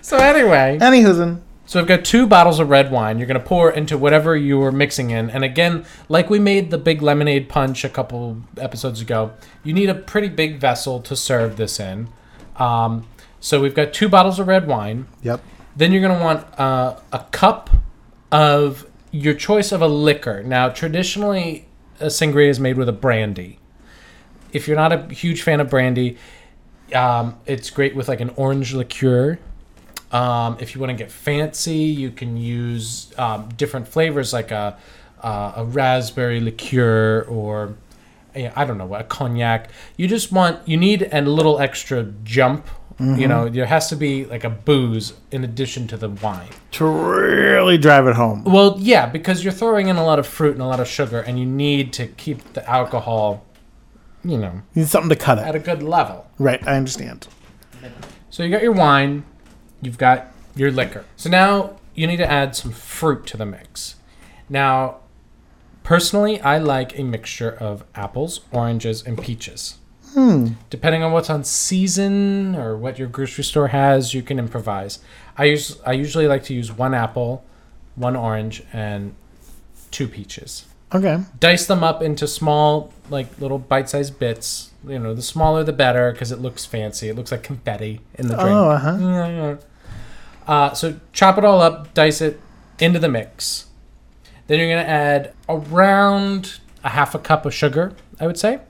so 0.00 0.16
anyway, 0.16 0.78
Anywho's 0.80 1.38
so 1.66 1.80
I've 1.80 1.86
got 1.86 2.04
two 2.04 2.26
bottles 2.26 2.58
of 2.60 2.68
red 2.68 2.90
wine. 2.90 3.18
You're 3.18 3.26
gonna 3.26 3.40
pour 3.40 3.70
into 3.70 3.96
whatever 3.96 4.36
you 4.36 4.58
were 4.58 4.72
mixing 4.72 5.10
in, 5.10 5.30
and 5.30 5.44
again, 5.44 5.84
like 6.08 6.28
we 6.28 6.38
made 6.38 6.70
the 6.70 6.78
big 6.78 7.00
lemonade 7.00 7.48
punch 7.48 7.84
a 7.84 7.88
couple 7.88 8.42
episodes 8.58 9.00
ago, 9.00 9.32
you 9.62 9.72
need 9.72 9.88
a 9.88 9.94
pretty 9.94 10.28
big 10.28 10.58
vessel 10.58 11.00
to 11.00 11.16
serve 11.16 11.56
this 11.56 11.80
in. 11.80 12.08
Um, 12.56 13.06
so 13.44 13.60
we've 13.60 13.74
got 13.74 13.92
two 13.92 14.08
bottles 14.08 14.38
of 14.38 14.48
red 14.48 14.66
wine. 14.66 15.04
Yep. 15.22 15.42
Then 15.76 15.92
you're 15.92 16.00
gonna 16.00 16.24
want 16.24 16.46
uh, 16.58 16.96
a 17.12 17.26
cup 17.30 17.68
of 18.32 18.86
your 19.10 19.34
choice 19.34 19.70
of 19.70 19.82
a 19.82 19.86
liquor. 19.86 20.42
Now, 20.42 20.70
traditionally, 20.70 21.68
a 22.00 22.06
sangria 22.06 22.48
is 22.48 22.58
made 22.58 22.78
with 22.78 22.88
a 22.88 22.92
brandy. 22.92 23.58
If 24.54 24.66
you're 24.66 24.78
not 24.78 24.94
a 24.94 25.12
huge 25.12 25.42
fan 25.42 25.60
of 25.60 25.68
brandy, 25.68 26.16
um, 26.94 27.38
it's 27.44 27.68
great 27.68 27.94
with 27.94 28.08
like 28.08 28.22
an 28.22 28.30
orange 28.36 28.72
liqueur. 28.72 29.38
Um, 30.10 30.56
if 30.58 30.74
you 30.74 30.80
want 30.80 30.92
to 30.92 30.96
get 30.96 31.12
fancy, 31.12 31.74
you 31.74 32.12
can 32.12 32.38
use 32.38 33.12
um, 33.18 33.50
different 33.58 33.86
flavors 33.86 34.32
like 34.32 34.52
a, 34.52 34.78
uh, 35.22 35.52
a 35.56 35.64
raspberry 35.66 36.40
liqueur 36.40 37.26
or 37.28 37.76
I 38.34 38.64
don't 38.64 38.78
know 38.78 38.86
what 38.86 39.00
a 39.00 39.04
cognac. 39.04 39.70
You 39.96 40.08
just 40.08 40.32
want 40.32 40.66
you 40.66 40.76
need 40.76 41.08
a 41.12 41.20
little 41.20 41.60
extra 41.60 42.04
jump. 42.24 42.66
You 43.00 43.26
know, 43.26 43.46
mm-hmm. 43.46 43.54
there 43.54 43.66
has 43.66 43.88
to 43.88 43.96
be 43.96 44.24
like 44.24 44.44
a 44.44 44.50
booze 44.50 45.14
in 45.32 45.42
addition 45.42 45.88
to 45.88 45.96
the 45.96 46.08
wine. 46.08 46.48
To 46.72 46.86
really 46.86 47.76
drive 47.76 48.06
it 48.06 48.14
home. 48.14 48.44
Well, 48.44 48.76
yeah, 48.78 49.06
because 49.06 49.42
you're 49.42 49.52
throwing 49.52 49.88
in 49.88 49.96
a 49.96 50.04
lot 50.04 50.20
of 50.20 50.26
fruit 50.26 50.52
and 50.52 50.62
a 50.62 50.66
lot 50.66 50.78
of 50.78 50.86
sugar, 50.86 51.20
and 51.20 51.38
you 51.38 51.44
need 51.44 51.92
to 51.94 52.06
keep 52.06 52.52
the 52.52 52.68
alcohol, 52.70 53.44
you 54.24 54.38
know, 54.38 54.62
You 54.74 54.82
need 54.82 54.88
something 54.88 55.08
to 55.08 55.16
cut 55.16 55.38
it 55.38 55.42
at 55.42 55.56
a 55.56 55.58
good 55.58 55.82
level. 55.82 56.30
Right, 56.38 56.64
I 56.66 56.76
understand. 56.76 57.26
So 58.30 58.42
you 58.44 58.50
got 58.50 58.62
your 58.62 58.72
wine, 58.72 59.24
you've 59.82 59.98
got 59.98 60.32
your 60.54 60.70
liquor. 60.70 61.04
So 61.16 61.28
now 61.28 61.76
you 61.94 62.06
need 62.06 62.18
to 62.18 62.30
add 62.30 62.54
some 62.54 62.70
fruit 62.70 63.26
to 63.26 63.36
the 63.36 63.46
mix. 63.46 63.96
Now, 64.48 64.98
Personally, 65.84 66.40
I 66.40 66.56
like 66.56 66.98
a 66.98 67.02
mixture 67.02 67.50
of 67.50 67.84
apples, 67.94 68.40
oranges, 68.52 69.02
and 69.02 69.20
peaches. 69.20 69.76
Hmm. 70.14 70.52
Depending 70.70 71.02
on 71.02 71.12
what's 71.12 71.28
on 71.28 71.42
season 71.44 72.54
or 72.54 72.76
what 72.76 72.98
your 72.98 73.08
grocery 73.08 73.44
store 73.44 73.68
has, 73.68 74.14
you 74.14 74.22
can 74.22 74.38
improvise. 74.38 75.00
I 75.36 75.44
use 75.44 75.80
I 75.84 75.92
usually 75.92 76.28
like 76.28 76.44
to 76.44 76.54
use 76.54 76.70
one 76.72 76.94
apple, 76.94 77.44
one 77.96 78.14
orange, 78.14 78.62
and 78.72 79.14
two 79.90 80.06
peaches. 80.06 80.66
Okay. 80.94 81.18
Dice 81.40 81.66
them 81.66 81.82
up 81.82 82.00
into 82.00 82.28
small, 82.28 82.92
like 83.10 83.40
little 83.40 83.58
bite-sized 83.58 84.18
bits. 84.20 84.70
You 84.86 85.00
know, 85.00 85.14
the 85.14 85.22
smaller 85.22 85.64
the 85.64 85.72
better 85.72 86.12
because 86.12 86.30
it 86.30 86.38
looks 86.38 86.64
fancy. 86.64 87.08
It 87.08 87.16
looks 87.16 87.32
like 87.32 87.42
confetti 87.42 88.00
in 88.14 88.28
the 88.28 88.34
drink. 88.34 88.50
Oh, 88.50 88.70
uh 88.70 88.78
huh. 88.78 88.98
Yeah. 89.00 89.56
Uh, 90.46 90.74
so 90.74 91.00
chop 91.12 91.38
it 91.38 91.44
all 91.44 91.60
up, 91.60 91.92
dice 91.94 92.20
it 92.20 92.40
into 92.78 93.00
the 93.00 93.08
mix. 93.08 93.66
Then 94.46 94.58
you're 94.60 94.68
gonna 94.68 94.88
add 94.88 95.34
around 95.48 96.60
a 96.84 96.90
half 96.90 97.14
a 97.14 97.18
cup 97.18 97.46
of 97.46 97.54
sugar, 97.54 97.94
I 98.20 98.26
would 98.26 98.38
say, 98.38 98.60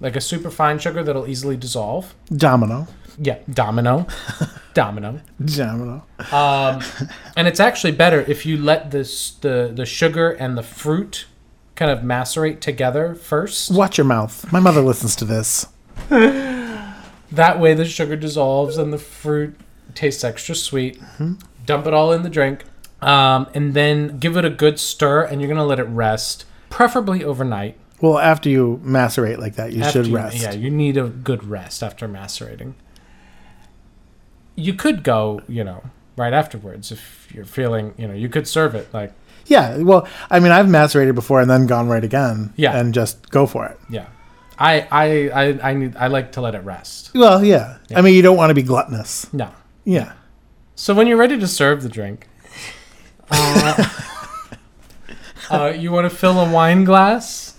like 0.00 0.16
a 0.16 0.20
super 0.20 0.50
fine 0.50 0.78
sugar 0.78 1.02
that'll 1.02 1.28
easily 1.28 1.56
dissolve. 1.56 2.14
Domino. 2.34 2.86
Yeah, 3.18 3.38
domino, 3.52 4.06
domino. 4.74 5.20
Domino. 5.44 6.04
Um, 6.32 6.82
and 7.36 7.46
it's 7.46 7.60
actually 7.60 7.92
better 7.92 8.20
if 8.20 8.46
you 8.46 8.56
let 8.56 8.90
this 8.92 9.32
the 9.32 9.70
the 9.74 9.84
sugar 9.84 10.30
and 10.30 10.56
the 10.56 10.62
fruit 10.62 11.26
kind 11.74 11.90
of 11.90 12.02
macerate 12.02 12.60
together 12.60 13.14
first. 13.14 13.70
Watch 13.70 13.98
your 13.98 14.06
mouth. 14.06 14.50
My 14.52 14.60
mother 14.60 14.80
listens 14.80 15.14
to 15.16 15.24
this. 15.24 15.66
That 17.32 17.60
way, 17.60 17.74
the 17.74 17.84
sugar 17.84 18.16
dissolves 18.16 18.76
and 18.76 18.92
the 18.92 18.98
fruit 18.98 19.54
tastes 19.94 20.24
extra 20.24 20.54
sweet. 20.54 21.00
Dump 21.64 21.86
it 21.86 21.94
all 21.94 22.12
in 22.12 22.22
the 22.22 22.28
drink, 22.28 22.64
um, 23.00 23.46
and 23.54 23.72
then 23.74 24.18
give 24.18 24.36
it 24.36 24.44
a 24.44 24.50
good 24.50 24.80
stir. 24.80 25.22
And 25.22 25.40
you're 25.40 25.48
gonna 25.48 25.64
let 25.64 25.78
it 25.78 25.84
rest, 25.84 26.44
preferably 26.70 27.22
overnight. 27.22 27.78
Well, 28.00 28.18
after 28.18 28.48
you 28.48 28.80
macerate 28.82 29.38
like 29.38 29.56
that, 29.56 29.72
you 29.72 29.82
After 29.82 29.92
should 30.02 30.06
you- 30.08 30.16
rest. 30.16 30.36
Yeah, 30.42 30.52
you 30.52 30.70
need 30.70 30.96
a 30.96 31.08
good 31.08 31.44
rest 31.44 31.82
after 31.82 32.08
macerating. 32.08 32.74
You 34.56 34.74
could 34.74 35.02
go, 35.02 35.42
you 35.48 35.64
know, 35.64 35.82
right 36.16 36.32
afterwards 36.32 36.90
if 36.92 37.28
you're 37.34 37.44
feeling, 37.44 37.94
you 37.96 38.06
know, 38.08 38.14
you 38.14 38.28
could 38.28 38.46
serve 38.48 38.74
it 38.74 38.88
like, 38.92 39.12
Yeah, 39.46 39.78
well, 39.78 40.06
I 40.30 40.38
mean, 40.40 40.52
I've 40.52 40.68
macerated 40.68 41.14
before 41.14 41.40
and 41.40 41.50
then 41.50 41.66
gone 41.66 41.88
right 41.88 42.04
again. 42.04 42.52
Yeah. 42.56 42.76
And 42.78 42.92
just 42.94 43.30
go 43.30 43.46
for 43.46 43.66
it. 43.66 43.78
yeah. 43.88 44.06
I 44.58 44.86
I 44.92 45.04
I 45.42 45.70
I 45.70 45.74
need 45.74 45.96
I 45.96 46.08
like 46.08 46.32
to 46.32 46.42
let 46.42 46.54
it 46.54 46.62
rest. 46.64 47.12
Well, 47.14 47.42
yeah. 47.42 47.78
I 47.96 48.02
mean, 48.02 48.14
you 48.14 48.20
don't 48.20 48.36
want 48.36 48.50
to 48.50 48.54
be 48.54 48.62
gluttonous. 48.62 49.32
No. 49.32 49.48
Yeah. 49.84 50.12
So 50.74 50.92
when 50.94 51.06
you're 51.06 51.16
ready 51.16 51.38
to 51.38 51.46
serve 51.48 51.82
the 51.82 51.88
drink, 51.88 52.28
uh, 53.30 53.88
uh, 55.50 55.72
you 55.74 55.90
want 55.90 56.10
to 56.10 56.14
fill 56.14 56.38
a 56.38 56.50
wine 56.52 56.84
glass 56.84 57.49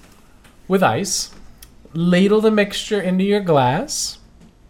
with 0.67 0.83
ice, 0.83 1.31
ladle 1.93 2.41
the 2.41 2.51
mixture 2.51 3.01
into 3.01 3.23
your 3.23 3.41
glass, 3.41 4.17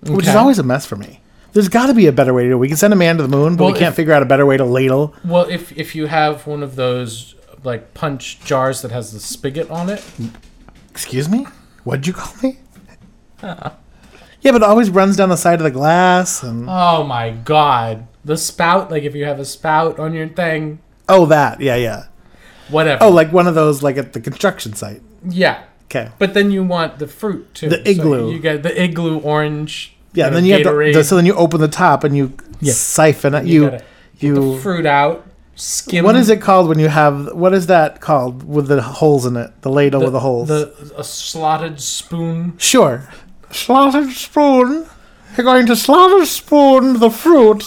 Which 0.06 0.28
is 0.28 0.36
always 0.36 0.60
a 0.60 0.64
mess 0.64 0.86
for 0.86 0.96
me. 0.96 1.20
There's 1.54 1.68
got 1.70 1.88
to 1.88 1.94
be 1.94 2.08
a 2.08 2.12
better 2.14 2.34
way 2.34 2.44
to 2.44 2.50
do 2.50 2.56
it. 2.56 2.60
We 2.60 2.68
can 2.70 2.78
send 2.78 2.94
a 2.94 2.96
man 2.96 3.18
to 3.18 3.24
the 3.24 3.30
moon, 3.30 3.56
but 3.58 3.66
Well, 3.66 3.74
we 3.74 3.80
can't 3.80 3.90
if- 3.90 3.96
figure 3.96 4.14
out 4.14 4.22
a 4.22 4.26
better 4.26 4.46
way 4.46 4.58
to 4.58 4.64
ladle. 4.66 5.14
well. 5.26 5.46
If 5.50 5.72
if 5.78 5.96
you 5.96 6.06
have 6.08 6.48
one 6.48 6.64
of 6.64 6.76
those 6.76 7.36
like 7.64 7.94
punch 7.94 8.40
jars 8.46 8.82
that 8.82 8.92
has 8.92 9.12
the 9.12 9.20
spigot 9.20 9.70
on 9.70 9.90
it, 9.90 10.04
Excuse 10.90 11.30
me? 11.30 11.46
What'd 11.84 12.08
you 12.08 12.14
call 12.14 12.34
me? 12.42 12.60
yeah, 13.44 13.72
but 14.52 14.56
it 14.56 14.64
always 14.64 14.90
runs 14.90 15.16
down 15.18 15.30
the 15.30 15.36
side 15.38 15.60
of 15.60 15.64
the 15.64 15.72
glass. 15.72 16.44
And 16.44 16.66
oh 16.70 17.04
my 17.04 17.32
god, 17.32 18.08
the 18.26 18.38
spout. 18.38 18.90
Like 18.92 19.04
if 19.04 19.16
you 19.16 19.26
have 19.26 19.40
a 19.40 19.46
spout 19.46 20.00
on 20.00 20.14
your 20.14 20.28
thing, 20.28 20.80
oh, 21.10 21.26
that. 21.28 21.60
Yeah, 21.62 21.76
yeah. 21.76 22.06
whatever. 22.70 23.04
Oh, 23.04 23.10
like 23.10 23.32
one 23.32 23.48
of 23.48 23.56
those, 23.56 23.84
like 23.84 23.98
at 23.98 24.14
the 24.14 24.22
construction 24.22 24.74
site. 24.74 25.02
yeah. 25.28 25.64
Okay. 25.92 26.10
But 26.20 26.34
then 26.34 26.52
you 26.52 26.64
want 26.64 27.00
the 27.00 27.08
fruit 27.08 27.54
too. 27.54 27.68
The 27.70 27.84
So 27.84 27.92
igloo. 27.92 28.32
you 28.32 28.40
get 28.40 28.64
the 28.64 28.72
igloo 28.82 29.20
orange. 29.20 29.94
Yeah, 30.14 30.28
and 30.28 30.36
then 30.36 30.46
you 30.46 30.54
have 30.54 30.64
to, 30.64 30.94
the, 30.94 31.04
so 31.04 31.16
then 31.18 31.26
you 31.26 31.34
open 31.36 31.60
the 31.60 31.68
top 31.68 32.04
and 32.06 32.16
you 32.16 32.32
Yeah. 32.62 32.74
siphon 32.74 33.34
it. 33.36 33.46
You 33.46 33.72
You, 33.72 33.80
you, 34.20 34.56
the 34.56 34.62
fruit 34.62 34.86
out. 34.86 35.26
Skim. 35.56 36.06
what 36.06 36.16
is 36.16 36.30
it 36.30 36.42
called 36.42 36.70
when 36.70 36.80
you 36.80 36.88
have, 36.88 37.34
what 37.34 37.54
is 37.54 37.68
that 37.68 38.00
called 38.00 38.44
with 38.48 38.68
the 38.68 38.82
holes 38.82 39.26
in 39.26 39.36
it? 39.36 39.52
The 39.62 39.70
ladle 39.70 40.02
with 40.02 40.14
the 40.14 40.22
holes. 40.22 40.48
The 40.48 40.72
a 40.98 41.04
slotted 41.04 41.80
spoon. 41.82 42.54
Sure. 42.58 43.04
Slotted 43.52 44.12
spoon. 44.12 44.86
You're 45.38 45.44
going 45.46 45.66
to 45.68 45.76
slotted 45.76 46.28
spoon 46.28 47.00
the 47.00 47.10
fruit 47.10 47.64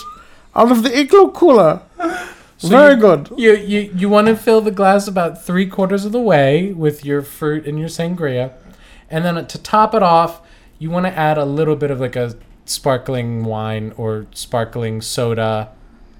out 0.56 0.70
of 0.72 0.82
the 0.82 0.98
igloo 0.98 1.30
cooler. 1.32 1.82
Very 2.68 2.94
you- 2.94 3.00
good. 3.00 3.30
You 3.36 3.52
you 3.56 3.92
you 3.96 4.08
want 4.08 4.26
to 4.28 4.36
fill 4.36 4.60
the 4.60 4.70
glass 4.70 5.06
about 5.08 5.44
three 5.44 5.66
quarters 5.66 6.04
of 6.04 6.12
the 6.12 6.20
way 6.20 6.72
with 6.72 7.04
your 7.04 7.22
fruit 7.22 7.66
and 7.66 7.78
your 7.78 7.88
sangria, 7.88 8.52
and 9.10 9.24
then 9.24 9.46
to 9.46 9.58
top 9.62 9.94
it 9.94 10.02
off, 10.02 10.40
you 10.78 10.90
want 10.90 11.06
to 11.06 11.12
add 11.16 11.38
a 11.38 11.44
little 11.44 11.76
bit 11.76 11.90
of 11.90 12.00
like 12.00 12.16
a 12.16 12.34
sparkling 12.64 13.44
wine 13.44 13.92
or 13.96 14.26
sparkling 14.34 15.00
soda. 15.00 15.68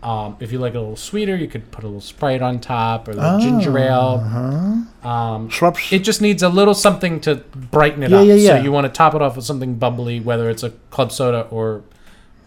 Um, 0.03 0.37
if 0.39 0.53
you 0.53 0.59
like 0.59 0.75
it 0.75 0.77
a 0.77 0.81
little 0.81 0.97
sweeter, 0.97 1.35
you 1.35 1.49
could 1.49 1.71
put 1.71 1.83
a 1.83 1.87
little 1.87 2.01
Sprite 2.03 2.43
on 2.43 2.61
top 2.61 3.09
or 3.09 3.13
a 3.13 3.15
little 3.15 3.39
ginger 3.41 3.79
ale. 3.79 4.21
Um, 5.03 5.49
Schweppes. 5.49 5.91
it 5.93 6.01
just 6.01 6.21
needs 6.21 6.43
a 6.43 6.49
little 6.51 6.75
something 6.75 7.21
to 7.21 7.37
brighten 7.37 8.03
it 8.03 8.11
Yeah, 8.11 8.19
up. 8.21 8.27
yeah, 8.27 8.35
yeah. 8.35 8.57
So 8.59 8.65
you 8.65 8.71
want 8.73 8.85
to 8.87 8.93
top 8.93 9.15
it 9.15 9.23
off 9.23 9.37
with 9.37 9.47
something 9.47 9.77
bubbly, 9.77 10.21
whether 10.21 10.51
it's 10.51 10.63
a 10.63 10.71
club 10.91 11.11
soda 11.11 11.47
or 11.51 11.83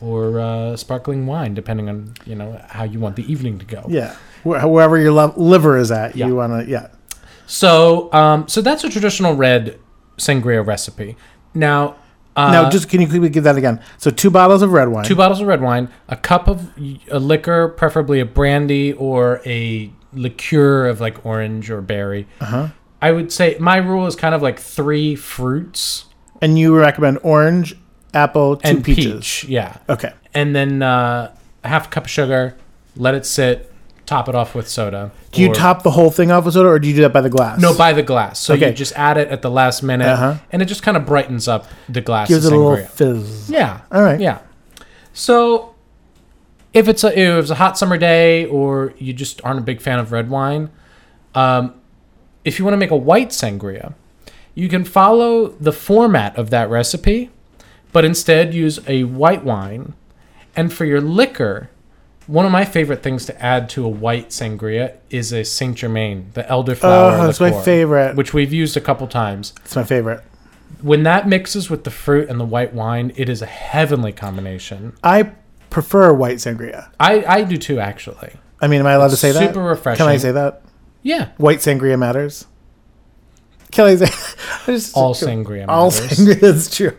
or 0.01 0.39
uh, 0.39 0.75
sparkling 0.77 1.25
wine, 1.27 1.53
depending 1.53 1.89
on 1.89 2.13
you 2.25 2.35
know 2.35 2.59
how 2.69 2.83
you 2.83 2.99
want 2.99 3.15
the 3.15 3.31
evening 3.31 3.57
to 3.59 3.65
go. 3.65 3.83
yeah. 3.89 4.15
Wherever 4.43 4.97
your 4.97 5.11
lo- 5.11 5.33
liver 5.35 5.77
is 5.77 5.91
at, 5.91 6.15
Yeah. 6.15 6.27
you 6.27 6.35
want 6.35 6.53
to, 6.65 6.71
yeah. 6.71 6.87
So 7.45 8.11
um, 8.13 8.47
so 8.47 8.61
that's 8.61 8.83
a 8.83 8.89
traditional 8.89 9.35
red 9.35 9.79
sangria 10.17 10.65
recipe. 10.65 11.15
Now. 11.53 11.95
Uh, 12.35 12.51
now, 12.51 12.69
just 12.69 12.87
can 12.87 13.01
you 13.01 13.07
quickly 13.07 13.29
give 13.29 13.43
that 13.45 13.55
again? 13.57 13.81
So, 13.97 14.11
two 14.11 14.29
bottles 14.29 14.61
of 14.61 14.71
red 14.71 14.89
wine. 14.89 15.03
two 15.05 15.15
bottles 15.15 15.41
of 15.41 15.47
red 15.47 15.59
wine, 15.59 15.89
a 16.07 16.15
cup 16.15 16.47
of 16.47 16.69
a 17.09 17.17
liquor, 17.17 17.67
preferably 17.69 18.19
a 18.19 18.25
brandy 18.27 18.93
or 18.93 19.41
a 19.43 19.91
liqueur 20.13 20.85
of 20.85 21.01
like 21.01 21.25
orange 21.25 21.71
or 21.71 21.81
berry. 21.81 22.27
Uh-huh. 22.39 22.67
I 23.01 23.11
would 23.11 23.31
say 23.33 23.57
my 23.59 23.77
rule 23.77 24.05
is 24.05 24.15
kind 24.15 24.35
of 24.35 24.43
like 24.43 24.59
three 24.59 25.15
fruits 25.15 26.05
and 26.39 26.59
you 26.59 26.77
recommend 26.77 27.17
orange, 27.23 27.75
apple, 28.17 28.57
two 28.57 28.67
and 28.69 28.83
peaches. 28.83 29.13
peach. 29.13 29.45
Yeah. 29.45 29.77
Okay. 29.87 30.11
and 30.33 30.55
then 30.55 30.81
uh, 30.83 31.33
a 31.63 31.67
half 31.67 31.87
a 31.87 31.89
cup 31.89 32.05
of 32.05 32.09
sugar. 32.09 32.55
Let 32.95 33.13
it 33.15 33.25
sit. 33.25 33.71
Top 34.05 34.29
it 34.29 34.35
off 34.35 34.55
with 34.55 34.67
soda. 34.69 35.11
Do 35.33 35.41
you 35.41 35.51
Or- 35.51 35.53
top 35.53 35.83
the 35.83 35.91
whole 35.91 36.09
thing 36.11 36.31
off 36.31 36.45
with 36.45 36.53
soda, 36.53 36.69
or 36.69 36.79
do 36.79 36.87
you 36.87 36.95
do 36.95 37.01
that 37.01 37.11
by 37.13 37.19
the 37.21 37.29
glass? 37.29 37.59
No, 37.59 37.77
by 37.77 37.91
the 37.93 38.01
glass. 38.03 38.39
So 38.39 38.53
Okay. 38.53 38.69
you 38.69 38.73
just 38.73 38.93
add 38.95 39.17
it 39.17 39.27
at 39.29 39.41
the 39.41 39.51
last 39.51 39.83
minute, 39.83 40.07
Uh-huh. 40.07 40.35
and 40.51 40.61
it 40.61 40.65
just 40.65 40.81
kind 40.81 40.95
of 40.95 41.05
brightens 41.05 41.47
up 41.47 41.67
the 41.89 41.99
glass. 42.01 42.29
gives 42.29 42.45
it 42.45 42.53
a 42.53 42.55
little 42.57 42.77
fizz. 42.85 43.49
Yeah. 43.49 43.81
All 43.91 44.01
right. 44.01 44.19
Yeah. 44.19 44.39
So 45.13 45.75
if 46.73 46.87
it's 46.87 47.03
a 47.03 47.07
if 47.19 47.43
it's 47.43 47.49
a 47.49 47.55
hot 47.55 47.77
summer 47.77 47.97
day 47.97 48.45
or 48.45 48.93
you 48.97 49.11
just 49.13 49.41
aren't 49.43 49.59
a 49.59 49.63
big 49.63 49.81
fan 49.81 49.99
of 49.99 50.11
red 50.11 50.29
wine, 50.29 50.69
um, 51.35 51.73
if 52.45 52.59
you 52.59 52.65
want 52.65 52.73
to 52.73 52.77
make 52.77 52.91
a 52.91 52.95
white 52.97 53.29
sangria, 53.31 53.93
you 54.55 54.69
can 54.69 54.83
follow 54.85 55.49
the 55.59 55.71
format 55.73 56.37
of 56.37 56.49
that 56.49 56.69
recipe, 56.69 57.29
but 57.97 58.05
instead 58.05 58.53
use 58.53 58.79
a 58.87 59.05
white 59.05 59.43
wine. 59.43 59.95
And 60.55 60.71
for 60.71 60.85
your 60.85 61.01
liquor, 61.01 61.71
one 62.27 62.45
of 62.45 62.51
my 62.51 62.63
favorite 62.63 63.01
things 63.01 63.25
to 63.25 63.43
add 63.43 63.69
to 63.69 63.83
a 63.83 63.89
white 63.89 64.29
sangria 64.29 64.97
is 65.09 65.33
a 65.33 65.43
Saint 65.43 65.77
Germain, 65.79 66.29
the 66.35 66.43
elderflower. 66.43 67.17
Oh, 67.19 67.25
that's 67.25 67.39
my 67.39 67.59
favorite. 67.63 68.15
Which 68.15 68.35
we've 68.35 68.53
used 68.53 68.77
a 68.77 68.81
couple 68.81 69.07
times. 69.07 69.51
It's 69.65 69.75
my 69.75 69.83
favorite. 69.83 70.21
When 70.83 71.01
that 71.03 71.27
mixes 71.27 71.71
with 71.71 71.85
the 71.85 71.89
fruit 71.89 72.29
and 72.29 72.39
the 72.39 72.45
white 72.45 72.71
wine, 72.71 73.13
it 73.15 73.29
is 73.29 73.41
a 73.41 73.47
heavenly 73.47 74.11
combination. 74.11 74.93
I 75.03 75.31
prefer 75.71 76.13
white 76.13 76.37
sangria. 76.37 76.91
I, 76.99 77.25
I 77.25 77.41
do 77.45 77.57
too, 77.57 77.79
actually. 77.79 78.29
I 78.61 78.67
mean, 78.67 78.79
am 78.79 78.85
I 78.85 78.91
allowed 78.91 79.09
to 79.09 79.17
say 79.17 79.31
that? 79.31 79.39
super 79.39 79.63
refreshing. 79.63 80.05
Can 80.05 80.07
I 80.07 80.17
say 80.17 80.33
that? 80.33 80.61
Yeah. 81.01 81.29
White 81.37 81.61
sangria 81.61 81.97
matters. 81.97 82.45
Can 83.71 83.85
I 83.85 83.95
say? 83.95 84.05
I 84.67 84.75
just- 84.75 84.95
All 84.95 85.13
sangria 85.13 85.65
All 85.67 85.89
matters. 85.89 86.19
sangria. 86.19 86.39
That's 86.39 86.75
true. 86.75 86.95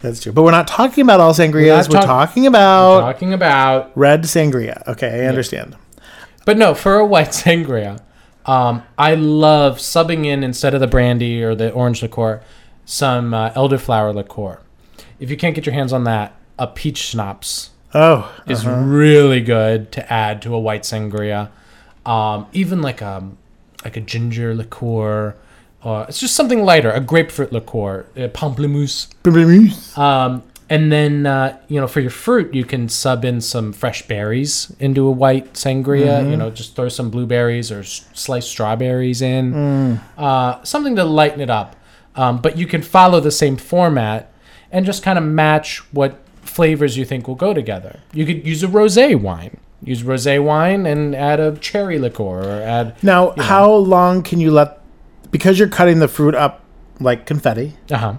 That's 0.00 0.20
true. 0.22 0.32
But 0.32 0.42
we're 0.42 0.50
not 0.50 0.66
talking 0.66 1.02
about 1.02 1.20
all 1.20 1.32
sangrias. 1.34 1.88
We're, 1.88 1.96
talk- 2.00 2.06
talking 2.06 2.46
about 2.46 3.00
Talking 3.00 3.32
about, 3.32 3.92
red 3.96 4.22
sangria. 4.22 4.86
Okay, 4.88 5.24
I 5.24 5.26
understand. 5.28 5.76
but 6.46 6.56
no, 6.56 6.74
for 6.74 6.96
a 6.98 7.06
white 7.06 7.28
sangria, 7.30 8.00
um, 8.46 8.82
I 8.96 9.14
love 9.14 9.76
subbing 9.78 10.24
in 10.24 10.42
instead 10.42 10.72
of 10.74 10.80
the 10.80 10.86
brandy 10.86 11.42
or 11.42 11.54
the 11.54 11.70
orange 11.72 12.02
liqueur, 12.02 12.42
some 12.86 13.34
uh, 13.34 13.50
elderflower 13.50 14.14
liqueur. 14.14 14.60
If 15.18 15.30
you 15.30 15.36
can't 15.36 15.54
get 15.54 15.66
your 15.66 15.74
hands 15.74 15.92
on 15.92 16.04
that, 16.04 16.34
a 16.58 16.66
peach 16.66 16.98
schnapps 16.98 17.70
Oh, 17.92 18.32
is 18.46 18.66
really 18.66 19.40
good 19.40 19.90
to 19.92 20.12
add 20.12 20.40
to 20.42 20.54
a 20.54 20.58
white 20.60 20.82
sangria. 20.84 21.50
Um, 22.06 22.46
even 22.52 22.80
like 22.80 23.00
a 23.02 23.28
like 23.84 23.96
a 23.96 24.00
ginger 24.00 24.54
liqueur. 24.54 25.34
Uh, 25.82 26.04
it's 26.08 26.20
just 26.20 26.34
something 26.34 26.62
lighter, 26.64 26.90
a 26.90 27.00
grapefruit 27.00 27.52
liqueur, 27.52 28.06
a 28.16 28.28
pamplemousse. 28.28 29.08
uh-huh. 29.96 30.02
Um, 30.02 30.42
And 30.72 30.92
then, 30.92 31.26
uh, 31.26 31.58
you 31.66 31.80
know, 31.80 31.88
for 31.88 31.98
your 31.98 32.12
fruit, 32.12 32.54
you 32.54 32.64
can 32.64 32.88
sub 32.88 33.24
in 33.24 33.40
some 33.40 33.72
fresh 33.72 34.06
berries 34.06 34.72
into 34.78 35.08
a 35.08 35.10
white 35.10 35.54
sangria. 35.54 36.20
Mm-hmm. 36.20 36.30
You 36.30 36.36
know, 36.36 36.50
just 36.50 36.76
throw 36.76 36.88
some 36.88 37.10
blueberries 37.10 37.72
or 37.72 37.80
s- 37.80 38.04
sliced 38.14 38.48
strawberries 38.48 39.20
in. 39.20 39.52
Mm. 39.52 40.00
Uh, 40.16 40.62
something 40.62 40.94
to 40.94 41.02
lighten 41.02 41.40
it 41.40 41.50
up. 41.50 41.74
Um, 42.14 42.38
but 42.40 42.56
you 42.56 42.66
can 42.68 42.82
follow 42.82 43.18
the 43.18 43.32
same 43.32 43.56
format 43.56 44.30
and 44.70 44.86
just 44.86 45.02
kind 45.02 45.18
of 45.18 45.24
match 45.24 45.82
what 45.92 46.20
flavors 46.42 46.96
you 46.96 47.04
think 47.04 47.26
will 47.26 47.34
go 47.34 47.52
together. 47.52 47.98
You 48.12 48.24
could 48.24 48.46
use 48.46 48.62
a 48.62 48.68
rosé 48.68 49.20
wine. 49.20 49.56
Use 49.82 50.04
rosé 50.04 50.40
wine 50.40 50.86
and 50.86 51.16
add 51.16 51.40
a 51.40 51.56
cherry 51.56 51.98
liqueur 51.98 52.44
or 52.44 52.62
add. 52.62 52.94
Now, 53.02 53.32
how 53.38 53.72
long 53.72 54.22
can 54.22 54.38
you 54.38 54.52
let 54.52 54.79
because 55.30 55.58
you're 55.58 55.68
cutting 55.68 55.98
the 56.00 56.08
fruit 56.08 56.34
up 56.34 56.62
like 57.00 57.26
confetti? 57.26 57.76
Uh 57.90 57.96
huh. 57.96 58.14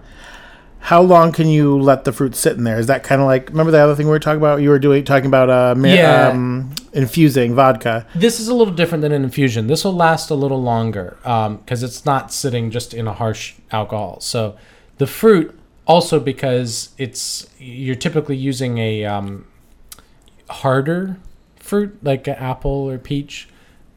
How 0.85 1.01
long 1.03 1.31
can 1.31 1.47
you 1.47 1.79
let 1.79 2.05
the 2.05 2.11
fruit 2.11 2.33
sit 2.35 2.57
in 2.57 2.63
there? 2.63 2.79
Is 2.79 2.87
that 2.87 3.03
kind 3.03 3.21
of 3.21 3.27
like 3.27 3.49
remember 3.49 3.71
the 3.71 3.77
other 3.79 3.93
thing 3.95 4.07
we 4.07 4.11
were 4.11 4.19
talking 4.19 4.39
about? 4.39 4.61
You 4.61 4.69
were 4.69 4.79
doing 4.79 5.03
talking 5.03 5.27
about 5.27 5.49
uh, 5.49 5.75
Yeah. 5.79 6.29
um, 6.29 6.73
infusing 6.93 7.53
vodka. 7.53 8.07
This 8.15 8.39
is 8.39 8.47
a 8.47 8.53
little 8.55 8.73
different 8.73 9.03
than 9.03 9.11
an 9.11 9.23
infusion. 9.23 9.67
This 9.67 9.85
will 9.85 9.93
last 9.95 10.31
a 10.31 10.35
little 10.35 10.61
longer 10.61 11.17
because 11.21 11.83
it's 11.83 12.03
not 12.03 12.33
sitting 12.33 12.71
just 12.71 12.95
in 12.95 13.07
a 13.07 13.13
harsh 13.13 13.53
alcohol. 13.71 14.19
So 14.21 14.55
the 14.97 15.05
fruit 15.05 15.55
also 15.85 16.19
because 16.19 16.89
it's 16.97 17.47
you're 17.59 17.95
typically 17.95 18.35
using 18.37 18.79
a 18.79 19.05
um, 19.05 19.45
harder 20.49 21.17
fruit 21.57 21.97
like 22.03 22.27
an 22.27 22.35
apple 22.35 22.89
or 22.89 22.97
peach. 22.97 23.47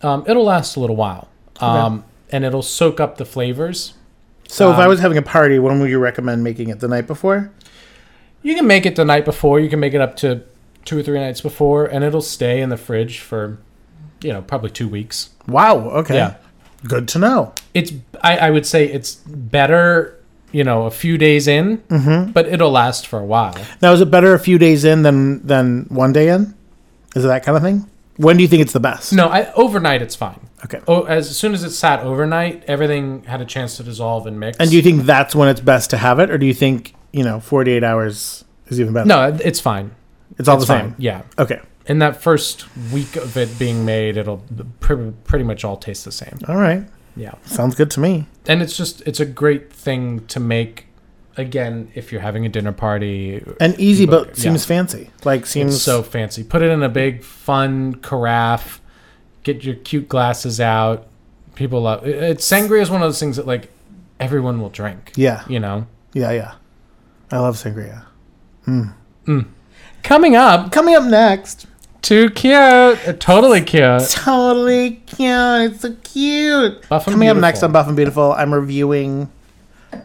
Um, 0.02 0.24
it'll 0.26 0.44
last 0.44 0.76
a 0.76 0.80
little 0.80 0.96
while, 0.96 1.28
um, 1.60 2.04
and 2.34 2.44
it'll 2.44 2.62
soak 2.62 2.98
up 2.98 3.16
the 3.16 3.24
flavors. 3.24 3.94
So 4.48 4.70
if 4.72 4.76
I 4.76 4.82
Um, 4.84 4.88
was 4.90 4.98
having 5.00 5.16
a 5.18 5.22
party, 5.22 5.58
when 5.60 5.78
would 5.80 5.88
you 5.88 6.00
recommend 6.00 6.42
making 6.42 6.68
it 6.68 6.80
the 6.80 6.88
night 6.88 7.06
before? 7.06 7.50
You 8.42 8.54
can 8.56 8.66
make 8.66 8.84
it 8.86 8.96
the 8.96 9.04
night 9.04 9.24
before. 9.24 9.60
You 9.60 9.68
can 9.70 9.78
make 9.80 9.94
it 9.94 10.00
up 10.00 10.16
to 10.16 10.40
two 10.84 10.98
or 10.98 11.02
three 11.02 11.18
nights 11.20 11.40
before, 11.40 11.86
and 11.86 12.02
it'll 12.04 12.20
stay 12.20 12.60
in 12.60 12.68
the 12.70 12.76
fridge 12.76 13.20
for, 13.20 13.58
you 14.20 14.32
know, 14.32 14.42
probably 14.42 14.70
two 14.70 14.88
weeks. 14.88 15.30
Wow. 15.46 15.76
Okay. 16.00 16.16
Yeah. 16.16 16.34
Good 16.86 17.06
to 17.08 17.18
know. 17.20 17.52
it's 17.72 17.92
I, 18.22 18.36
I 18.38 18.50
would 18.50 18.66
say 18.66 18.84
it's 18.86 19.14
better 19.26 20.18
you 20.52 20.62
know 20.64 20.84
a 20.86 20.90
few 20.90 21.16
days 21.18 21.48
in 21.48 21.82
but 22.34 22.46
it'll 22.46 22.70
last 22.70 23.06
for 23.08 23.18
a 23.18 23.24
while 23.24 23.56
Now, 23.82 23.92
is 23.92 24.00
it 24.00 24.10
better 24.10 24.34
a 24.34 24.38
few 24.38 24.58
days 24.58 24.84
in 24.84 25.02
than 25.02 25.44
than 25.46 25.86
one 25.88 26.12
day 26.12 26.28
in? 26.28 26.54
Is 27.16 27.24
it 27.24 27.28
that 27.28 27.42
kind 27.44 27.56
of 27.56 27.62
thing? 27.62 27.88
When 28.16 28.36
do 28.36 28.42
you 28.42 28.48
think 28.48 28.62
it's 28.62 28.72
the 28.72 28.80
best? 28.80 29.12
no 29.12 29.28
I, 29.28 29.52
overnight 29.54 30.02
it's 30.02 30.14
fine 30.16 30.40
Okay. 30.64 30.80
oh 30.88 31.02
as 31.02 31.36
soon 31.36 31.52
as 31.52 31.62
it 31.64 31.70
sat 31.70 32.00
overnight 32.00 32.64
everything 32.66 33.24
had 33.24 33.40
a 33.40 33.44
chance 33.44 33.76
to 33.76 33.82
dissolve 33.82 34.26
and 34.26 34.38
mix 34.40 34.56
And 34.58 34.70
do 34.70 34.76
you 34.76 34.82
think 34.82 35.02
that's 35.04 35.34
when 35.34 35.48
it's 35.48 35.60
best 35.60 35.90
to 35.90 35.96
have 35.98 36.18
it, 36.20 36.30
or 36.30 36.38
do 36.38 36.46
you 36.46 36.54
think 36.54 36.94
you 37.12 37.22
know 37.24 37.40
forty 37.40 37.72
eight 37.72 37.84
hours 37.84 38.44
is 38.68 38.80
even 38.80 38.92
better? 38.94 39.06
no 39.06 39.36
it's 39.44 39.60
fine 39.60 39.90
it's 40.38 40.48
all 40.48 40.56
it's 40.56 40.66
the 40.66 40.72
fine 40.72 40.90
same. 40.90 40.94
yeah 40.98 41.22
Okay. 41.38 41.60
in 41.86 41.98
that 41.98 42.20
first 42.22 42.66
week 42.92 43.16
of 43.16 43.36
it 43.36 43.58
being 43.58 43.84
made 43.84 44.16
it'll 44.16 44.42
pr- 44.80 45.10
pretty 45.24 45.44
much 45.44 45.64
all 45.64 45.76
taste 45.76 46.04
the 46.04 46.12
same 46.12 46.38
All 46.48 46.56
right. 46.56 46.84
yeah 47.16 47.34
Sounds 47.44 47.74
good 47.74 47.90
to 47.92 48.00
me. 48.00 48.26
and 48.46 48.62
it's 48.62 48.76
just 48.76 49.02
it's 49.02 49.20
a 49.20 49.26
great 49.26 49.72
thing 49.72 50.26
to 50.28 50.40
make 50.40 50.86
again 51.36 51.90
if 51.94 52.12
you're 52.12 52.20
having 52.20 52.46
a 52.46 52.48
dinner 52.48 52.72
party 52.72 53.42
And 53.60 53.78
easy, 53.78 54.06
but 54.06 54.28
Yeah. 54.28 54.34
seems 54.44 54.64
fancy. 54.64 55.10
Like 55.24 55.46
seems 55.46 55.74
It's 55.74 55.82
so 55.82 56.02
fancy. 56.02 56.42
Put 56.44 56.62
it 56.62 56.70
in 56.70 56.82
a 56.82 56.88
big, 56.88 57.22
fun 57.24 57.94
carafe. 57.96 58.80
Get 59.42 59.64
your 59.64 59.74
cute 59.74 60.08
glasses 60.08 60.60
out. 60.60 61.06
People 61.54 61.82
love 61.82 62.06
it. 62.06 62.38
Sangria 62.38 62.80
is 62.82 62.90
one 62.90 63.02
of 63.02 63.06
those 63.08 63.20
things 63.20 63.36
that 63.36 63.46
like 63.46 63.70
everyone 64.20 64.60
will 64.60 64.70
drink. 64.70 65.12
Yeah. 65.16 65.42
You 65.48 65.60
know. 65.60 65.86
Yeah. 66.12 66.30
Yeah. 66.32 66.52
I 67.30 67.38
love 67.38 67.56
sangria. 67.56 68.04
Coming 70.02 70.36
up, 70.36 70.70
Coming 70.72 70.94
up 70.94 71.04
next. 71.04 71.66
too 72.02 72.30
cute. 72.30 72.54
Uh, 72.54 73.12
Totally 73.18 73.60
cute. 73.62 74.02
Totally 74.10 74.90
cute. 75.06 75.72
It's 75.72 75.80
so 75.80 75.96
cute. 76.04 76.82
Coming 76.88 77.28
up 77.28 77.36
next 77.38 77.62
on 77.62 77.72
Buff 77.72 77.86
and 77.86 77.96
Beautiful, 77.96 78.32
I'm 78.32 78.52
reviewing 78.52 79.30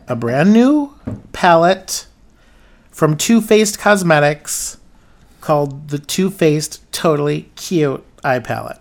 a 0.08 0.16
brand 0.16 0.54
new 0.54 0.94
palette 1.32 2.08
from 2.92 3.16
Too 3.16 3.42
Faced 3.42 3.80
Cosmetics 3.80 4.78
called 5.42 5.90
the 5.90 6.00
Too 6.00 6.30
Faced 6.30 6.82
Totally 6.92 7.50
Cute 7.56 8.04
Eye 8.24 8.40
Palette. 8.40 8.80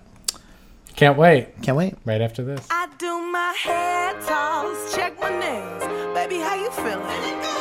Can't 0.97 1.17
wait. 1.17 1.63
Can't 1.63 1.77
wait. 1.77 1.95
Right 2.05 2.21
after 2.21 2.43
this. 2.43 2.67
I 2.71 2.89
do 2.99 3.21
my 3.31 3.55
hair 3.63 4.13
toss, 4.21 4.95
check 4.95 5.19
my 5.21 5.31
nails. 5.31 6.15
Baby, 6.15 6.41
how 6.41 6.57
you 6.57 6.71
feeling? 6.71 7.58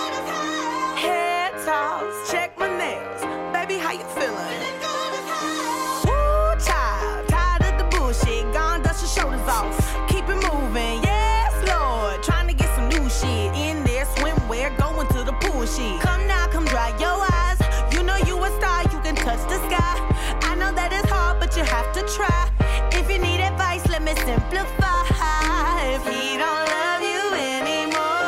Simplify. 24.27 25.95
If 25.95 26.03
he 26.05 26.35
don't 26.35 26.65
love 26.75 27.01
you 27.01 27.23
anymore, 27.55 28.27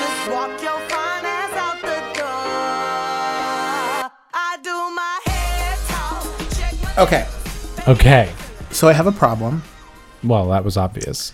just 0.00 0.20
walk 0.30 0.52
your 0.62 0.78
fine 0.90 1.24
ass 1.26 1.54
out 1.64 1.80
the 1.82 1.98
door. 2.14 2.50
I 4.32 4.56
do 4.62 4.76
my 4.94 5.18
hair 5.26 5.76
talk, 5.88 6.98
Okay. 6.98 7.26
Okay. 7.88 8.32
So 8.70 8.86
I 8.86 8.92
have 8.92 9.08
a 9.08 9.12
problem. 9.12 9.64
Well, 10.22 10.50
that 10.50 10.64
was 10.64 10.76
obvious. 10.76 11.32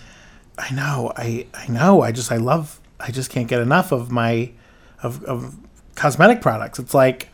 I 0.57 0.73
know. 0.73 1.13
I 1.15 1.45
I 1.53 1.67
know. 1.67 2.01
I 2.01 2.11
just 2.11 2.31
I 2.31 2.37
love 2.37 2.79
I 2.99 3.11
just 3.11 3.29
can't 3.29 3.47
get 3.47 3.61
enough 3.61 3.91
of 3.91 4.09
my 4.09 4.49
of 5.03 5.23
of 5.25 5.55
cosmetic 5.93 6.41
products. 6.41 6.79
It's 6.79 6.95
like 6.95 7.29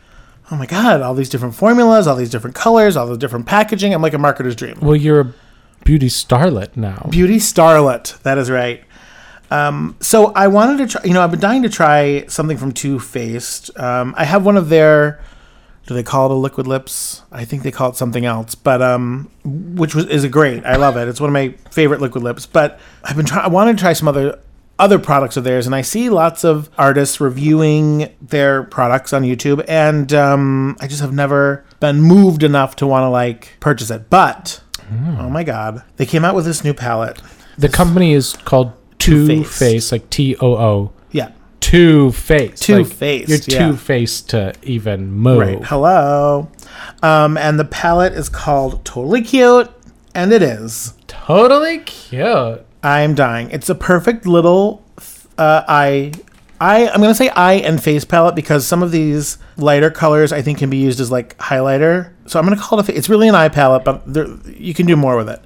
oh 0.50 0.56
my 0.56 0.66
god, 0.66 1.00
all 1.00 1.14
these 1.14 1.28
different 1.28 1.54
formulas, 1.54 2.06
all 2.06 2.16
these 2.16 2.30
different 2.30 2.56
colors, 2.56 2.96
all 2.96 3.06
the 3.06 3.16
different 3.16 3.46
packaging. 3.46 3.94
I'm 3.94 4.02
like 4.02 4.14
a 4.14 4.18
marketer's 4.18 4.56
dream. 4.56 4.78
Well, 4.80 4.96
you're 4.96 5.20
a 5.20 5.34
beauty 5.84 6.08
starlet 6.08 6.76
now. 6.76 7.06
Beauty 7.10 7.36
starlet. 7.36 8.20
That 8.22 8.38
is 8.38 8.50
right. 8.50 8.82
Um, 9.50 9.96
so 10.00 10.32
I 10.32 10.48
wanted 10.48 10.78
to 10.78 10.86
try. 10.92 11.04
You 11.04 11.12
know, 11.14 11.22
I've 11.22 11.30
been 11.30 11.40
dying 11.40 11.62
to 11.62 11.68
try 11.68 12.26
something 12.26 12.56
from 12.56 12.72
Too 12.72 12.98
Faced. 12.98 13.76
Um, 13.78 14.14
I 14.16 14.24
have 14.24 14.44
one 14.44 14.56
of 14.56 14.68
their. 14.68 15.20
Do 15.86 15.92
they 15.92 16.02
call 16.02 16.30
it 16.30 16.34
a 16.34 16.38
liquid 16.38 16.66
lips? 16.66 17.22
I 17.30 17.44
think 17.44 17.62
they 17.62 17.70
call 17.70 17.90
it 17.90 17.96
something 17.96 18.24
else, 18.24 18.54
but 18.54 18.80
um, 18.80 19.30
which 19.44 19.94
was 19.94 20.06
is 20.06 20.24
a 20.24 20.30
great. 20.30 20.64
I 20.64 20.76
love 20.76 20.96
it. 20.96 21.08
It's 21.08 21.20
one 21.20 21.28
of 21.28 21.34
my 21.34 21.50
favorite 21.70 22.00
liquid 22.00 22.24
lips. 22.24 22.46
But 22.46 22.80
I've 23.04 23.16
been 23.16 23.26
trying. 23.26 23.44
I 23.44 23.48
wanted 23.48 23.76
to 23.76 23.82
try 23.82 23.92
some 23.92 24.08
other 24.08 24.38
other 24.78 24.98
products 24.98 25.36
of 25.36 25.44
theirs, 25.44 25.66
and 25.66 25.74
I 25.74 25.82
see 25.82 26.10
lots 26.10 26.44
of 26.44 26.68
artists 26.76 27.20
reviewing 27.20 28.12
their 28.20 28.64
products 28.64 29.12
on 29.12 29.22
YouTube, 29.22 29.64
and 29.68 30.12
um, 30.12 30.76
I 30.80 30.86
just 30.86 31.00
have 31.00 31.12
never 31.12 31.64
been 31.80 32.00
moved 32.00 32.42
enough 32.42 32.76
to 32.76 32.86
want 32.86 33.04
to 33.04 33.08
like 33.08 33.56
purchase 33.60 33.90
it. 33.90 34.10
But 34.10 34.62
oh 34.90 35.30
my 35.30 35.44
god, 35.44 35.82
they 35.96 36.06
came 36.06 36.24
out 36.24 36.34
with 36.34 36.44
this 36.44 36.64
new 36.64 36.74
palette. 36.74 37.20
The 37.56 37.68
company 37.68 38.14
is 38.14 38.32
called 38.32 38.72
Two 38.98 39.44
Face, 39.44 39.92
like 39.92 40.10
T 40.10 40.36
O 40.40 40.56
O. 40.56 40.92
Yeah, 41.12 41.30
Two 41.60 42.12
Face. 42.12 42.60
Two-Faced, 42.60 43.28
You're 43.28 43.38
yeah. 43.60 43.68
two 43.68 43.76
faced 43.76 44.30
to 44.30 44.52
even 44.62 45.10
move. 45.12 45.38
Right. 45.38 45.64
Hello. 45.64 46.50
Um, 47.02 47.38
and 47.38 47.58
the 47.58 47.64
palette 47.64 48.12
is 48.12 48.28
called 48.28 48.84
Totally 48.84 49.22
Cute, 49.22 49.70
and 50.14 50.32
it 50.32 50.42
is. 50.42 50.94
Totally 51.06 51.78
cute. 51.78 52.66
I'm 52.84 53.14
dying. 53.14 53.50
It's 53.50 53.70
a 53.70 53.74
perfect 53.74 54.26
little 54.26 54.84
uh, 55.38 55.64
eye. 55.66 56.12
I, 56.60 56.86
I'm 56.86 57.00
gonna 57.00 57.14
say 57.14 57.30
eye 57.30 57.54
and 57.54 57.82
face 57.82 58.04
palette 58.04 58.34
because 58.34 58.66
some 58.66 58.82
of 58.82 58.92
these 58.92 59.38
lighter 59.56 59.90
colors 59.90 60.32
I 60.32 60.42
think 60.42 60.58
can 60.58 60.68
be 60.68 60.76
used 60.76 61.00
as 61.00 61.10
like 61.10 61.36
highlighter. 61.38 62.12
So 62.26 62.38
I'm 62.38 62.44
gonna 62.44 62.60
call 62.60 62.78
it 62.78 62.88
a. 62.88 62.96
It's 62.96 63.08
really 63.08 63.26
an 63.26 63.34
eye 63.34 63.48
palette, 63.48 63.84
but 63.84 64.02
there, 64.12 64.26
you 64.46 64.74
can 64.74 64.84
do 64.86 64.96
more 64.96 65.16
with 65.16 65.30
it. 65.30 65.42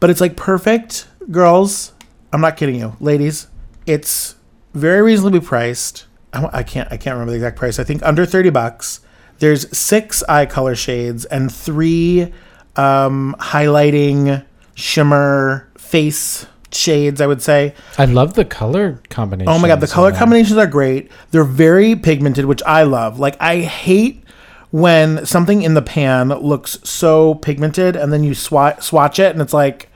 But 0.00 0.08
it's 0.08 0.22
like 0.22 0.36
perfect, 0.36 1.06
girls. 1.30 1.92
I'm 2.32 2.40
not 2.40 2.56
kidding 2.56 2.76
you, 2.76 2.96
ladies. 2.98 3.48
It's 3.86 4.36
very 4.72 5.02
reasonably 5.02 5.40
priced. 5.40 6.06
I, 6.32 6.48
I 6.52 6.62
can't. 6.62 6.90
I 6.90 6.96
can't 6.96 7.14
remember 7.14 7.32
the 7.32 7.36
exact 7.36 7.56
price. 7.58 7.78
I 7.78 7.84
think 7.84 8.02
under 8.02 8.24
thirty 8.24 8.50
bucks. 8.50 9.00
There's 9.38 9.76
six 9.76 10.22
eye 10.24 10.46
color 10.46 10.74
shades 10.74 11.24
and 11.26 11.52
three 11.52 12.32
um, 12.76 13.34
highlighting 13.38 14.44
shimmer 14.74 15.70
face 15.78 16.46
shades. 16.72 17.20
I 17.20 17.26
would 17.26 17.42
say. 17.42 17.74
I 17.98 18.04
love 18.04 18.34
the 18.34 18.44
color 18.44 19.00
combination. 19.10 19.52
Oh 19.52 19.58
my 19.58 19.68
god, 19.68 19.80
the 19.80 19.86
color 19.86 20.12
combinations 20.12 20.58
are 20.58 20.66
great. 20.66 21.10
They're 21.30 21.44
very 21.44 21.96
pigmented, 21.96 22.44
which 22.44 22.62
I 22.64 22.82
love. 22.82 23.18
Like 23.18 23.36
I 23.40 23.58
hate 23.60 24.24
when 24.70 25.26
something 25.26 25.62
in 25.62 25.74
the 25.74 25.82
pan 25.82 26.28
looks 26.28 26.78
so 26.84 27.34
pigmented 27.34 27.96
and 27.96 28.12
then 28.12 28.22
you 28.22 28.34
swat 28.34 28.82
swatch 28.82 29.18
it 29.18 29.32
and 29.32 29.42
it's 29.42 29.52
like, 29.52 29.88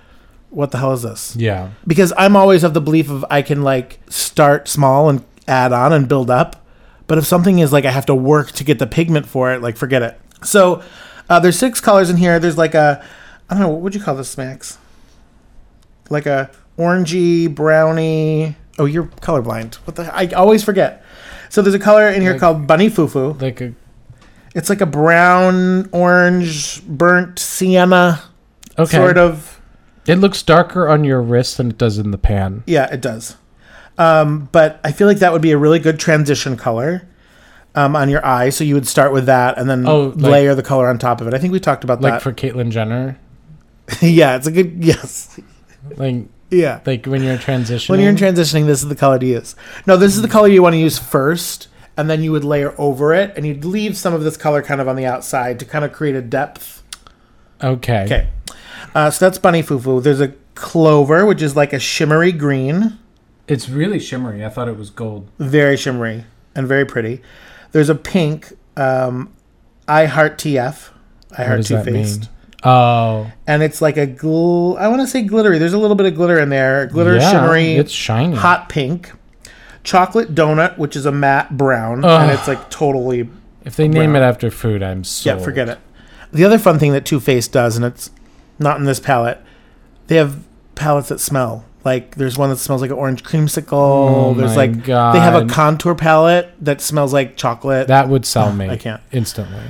what 0.50 0.70
the 0.70 0.78
hell 0.78 0.92
is 0.92 1.02
this? 1.02 1.37
Yeah. 1.37 1.70
Because 1.87 2.12
I'm 2.16 2.37
always 2.37 2.64
of 2.64 2.74
the 2.74 2.80
belief 2.80 3.10
of 3.10 3.24
I 3.30 3.42
can 3.42 3.62
like 3.62 4.00
start 4.08 4.68
small 4.68 5.08
and 5.08 5.24
add 5.46 5.72
on 5.72 5.92
and 5.92 6.08
build 6.08 6.30
up. 6.30 6.64
But 7.06 7.18
if 7.18 7.26
something 7.26 7.58
is 7.58 7.72
like 7.72 7.84
I 7.84 7.90
have 7.90 8.06
to 8.06 8.14
work 8.14 8.52
to 8.52 8.64
get 8.64 8.78
the 8.78 8.87
pigment 8.87 9.26
for 9.26 9.52
it, 9.52 9.62
like 9.62 9.76
forget 9.76 10.02
it. 10.02 10.18
So 10.42 10.82
uh, 11.28 11.38
there's 11.40 11.58
six 11.58 11.80
colors 11.80 12.10
in 12.10 12.16
here. 12.16 12.38
There's 12.38 12.58
like 12.58 12.74
a 12.74 13.04
I 13.48 13.54
don't 13.54 13.62
know 13.62 13.68
what 13.68 13.80
would 13.82 13.94
you 13.94 14.00
call 14.00 14.16
this, 14.16 14.37
Max? 14.37 14.78
Like 16.10 16.26
a 16.26 16.50
orangey 16.78 17.52
brownie. 17.52 18.56
Oh, 18.78 18.84
you're 18.87 19.04
colorblind. 19.04 19.74
What 19.76 19.96
the? 19.96 20.14
I 20.14 20.26
always 20.28 20.64
forget. 20.64 21.04
So 21.48 21.62
there's 21.62 21.74
a 21.74 21.78
color 21.78 22.08
in 22.08 22.20
here 22.22 22.32
Like- 22.32 22.40
called 22.40 22.66
bunny 22.66 22.90
fufu. 22.90 23.40
Like 23.40 23.60
a 23.60 23.72
It's 24.54 24.68
like 24.68 24.80
a 24.80 24.87
brown, 24.87 25.88
orange, 25.92 26.82
burnt 26.87 27.38
sienna 27.38 28.22
okay. 28.78 28.96
sort 28.96 29.18
of. 29.18 29.60
It 30.06 30.16
looks 30.16 30.42
darker 30.42 30.88
on 30.88 31.04
your 31.04 31.22
wrist 31.22 31.56
than 31.56 31.70
it 31.70 31.78
does 31.78 31.96
in 31.98 32.10
the 32.10 32.18
pan. 32.18 32.62
Yeah, 32.66 32.92
it 32.92 33.00
does. 33.00 33.37
Um, 33.96 34.48
but 34.52 34.80
I 34.84 34.92
feel 34.92 35.06
like 35.06 35.18
that 35.20 35.32
would 35.32 35.40
be 35.42 35.52
a 35.52 35.56
really 35.56 35.78
good 35.78 35.98
transition 36.00 36.56
color 36.56 37.06
um, 37.76 37.94
on 37.96 38.10
your 38.10 38.24
eye. 38.26 38.50
So 38.50 38.64
you 38.64 38.74
would 38.74 38.87
start 38.88 39.12
with 39.12 39.26
that 39.26 39.56
and 39.56 39.70
then 39.70 39.87
Oh, 39.88 40.08
like- 40.16 40.16
layer 40.32 40.54
the 40.54 40.62
color 40.64 40.88
on 40.88 40.98
top 40.98 41.20
of 41.20 41.28
it. 41.28 41.32
I 41.34 41.38
think 41.38 41.52
we 41.52 41.60
talked 41.60 41.84
about 41.84 42.00
Like 42.02 42.10
that. 42.10 42.14
Like 42.16 42.22
for 42.22 42.32
Caitlyn 42.32 42.70
Jenner. 42.70 43.18
yeah, 44.02 44.37
it's 44.37 44.46
a 44.46 44.50
good 44.52 44.74
yes. 44.84 45.38
Like 45.96 46.26
Yeah. 46.54 46.80
like 46.86 47.06
when 47.06 47.22
you're 47.22 47.36
transitioning. 47.38 47.90
When 47.90 48.00
you're 48.00 48.10
in 48.10 48.16
transitioning, 48.16 48.66
this 48.66 48.82
is 48.82 48.88
the 48.88 48.94
color 48.96 49.18
to 49.18 49.26
use. 49.26 49.54
No, 49.86 49.96
this 49.96 50.14
is 50.16 50.22
the 50.22 50.28
color 50.28 50.48
you 50.48 50.62
want 50.62 50.74
to 50.74 50.78
use 50.78 50.98
first, 50.98 51.68
and 51.96 52.08
then 52.08 52.22
you 52.22 52.32
would 52.32 52.44
layer 52.44 52.74
over 52.78 53.12
it, 53.14 53.32
and 53.36 53.46
you'd 53.46 53.64
leave 53.64 53.96
some 53.96 54.14
of 54.14 54.22
this 54.24 54.36
color 54.36 54.62
kind 54.62 54.80
of 54.80 54.88
on 54.88 54.96
the 54.96 55.06
outside 55.06 55.58
to 55.60 55.64
kind 55.64 55.84
of 55.84 55.92
create 55.92 56.14
a 56.14 56.22
depth. 56.22 56.82
okay. 57.62 58.04
Okay. 58.04 58.28
Uh, 58.94 59.10
so 59.10 59.24
that's 59.24 59.38
bunny 59.38 59.62
fufu. 59.62 60.02
There's 60.02 60.20
a 60.20 60.28
clover, 60.54 61.26
which 61.26 61.42
is 61.42 61.56
like 61.56 61.72
a 61.72 61.78
shimmery 61.80 62.30
green. 62.32 62.98
It's 63.48 63.68
really 63.68 63.98
shimmery. 63.98 64.44
I 64.44 64.48
thought 64.48 64.68
it 64.68 64.76
was 64.76 64.90
gold. 64.90 65.28
very 65.38 65.76
shimmery 65.76 66.24
and 66.54 66.66
very 66.68 66.84
pretty. 66.86 67.20
There's 67.72 67.88
a 67.88 67.94
pink 67.96 68.52
um, 68.76 69.34
I 69.88 70.06
Heart 70.06 70.38
TF, 70.38 70.90
I 71.32 71.40
What 71.40 71.46
Heart 71.46 71.56
does 71.58 71.68
Two? 71.68 71.82
Faced, 71.82 72.28
Oh, 72.64 73.31
and 73.46 73.62
it's 73.62 73.83
like 73.83 73.96
a 73.96 74.07
gl- 74.07 74.79
I 74.79 74.88
want 74.88 75.00
to 75.03 75.07
say 75.07 75.22
glittery. 75.22 75.59
There's 75.59 75.72
a 75.74 75.79
little 75.79 75.96
bit 75.96 76.07
of 76.07 76.14
glitter 76.14 76.38
in 76.38 76.48
there. 76.48 76.87
Glitter, 76.87 77.16
yeah, 77.16 77.31
shimmery, 77.31 77.72
It's 77.74 77.92
shiny. 77.92 78.37
hot 78.37 78.68
pink. 78.68 79.12
Chocolate 79.83 80.35
donut, 80.35 80.79
which 80.79 80.96
is 80.96 81.05
a 81.05 81.12
matte 81.12 81.57
brown, 81.59 82.05
and 82.05 82.31
it's 82.33 82.48
like 82.48 82.70
totally 82.70 83.29
If 83.66 83.77
they 83.77 83.87
name 83.87 84.16
it 84.16 84.20
after 84.20 84.50
food, 84.50 84.83
I'm 84.83 85.05
sold. 85.05 85.38
yeah. 85.38 85.44
Forget 85.44 85.68
it. 85.68 85.79
The 86.33 86.44
other 86.44 86.59
fun 86.59 86.79
thing 86.79 86.92
that 86.92 87.05
Too 87.05 87.20
Faced 87.20 87.53
does, 87.53 87.77
and 87.77 87.85
it's 87.85 88.11
not 88.59 88.79
in 88.79 88.85
this 88.85 88.98
palette, 88.98 89.40
they 90.07 90.16
have 90.16 90.42
palettes 90.74 91.09
that 91.11 91.20
smell. 91.20 91.66
Like 91.85 92.14
there's 92.14 92.38
one 92.38 92.48
that 92.48 92.57
smells 92.57 92.81
like 92.81 92.90
an 92.90 92.96
orange 92.96 93.22
creamsicle. 93.24 93.72
Oh 93.74 94.33
there's 94.35 94.57
my 94.57 94.66
like 94.68 94.85
they 94.87 94.92
have 95.20 95.35
a 95.35 95.46
contour 95.46 95.94
palette 95.94 96.50
that 96.62 96.81
smells 96.81 97.12
like 97.12 97.37
chocolate. 97.37 97.88
That 97.88 98.09
would 98.09 98.24
sell 98.24 98.55
me. 98.55 98.70
I 98.70 98.79
can't. 98.79 99.03
instantly. 99.12 99.61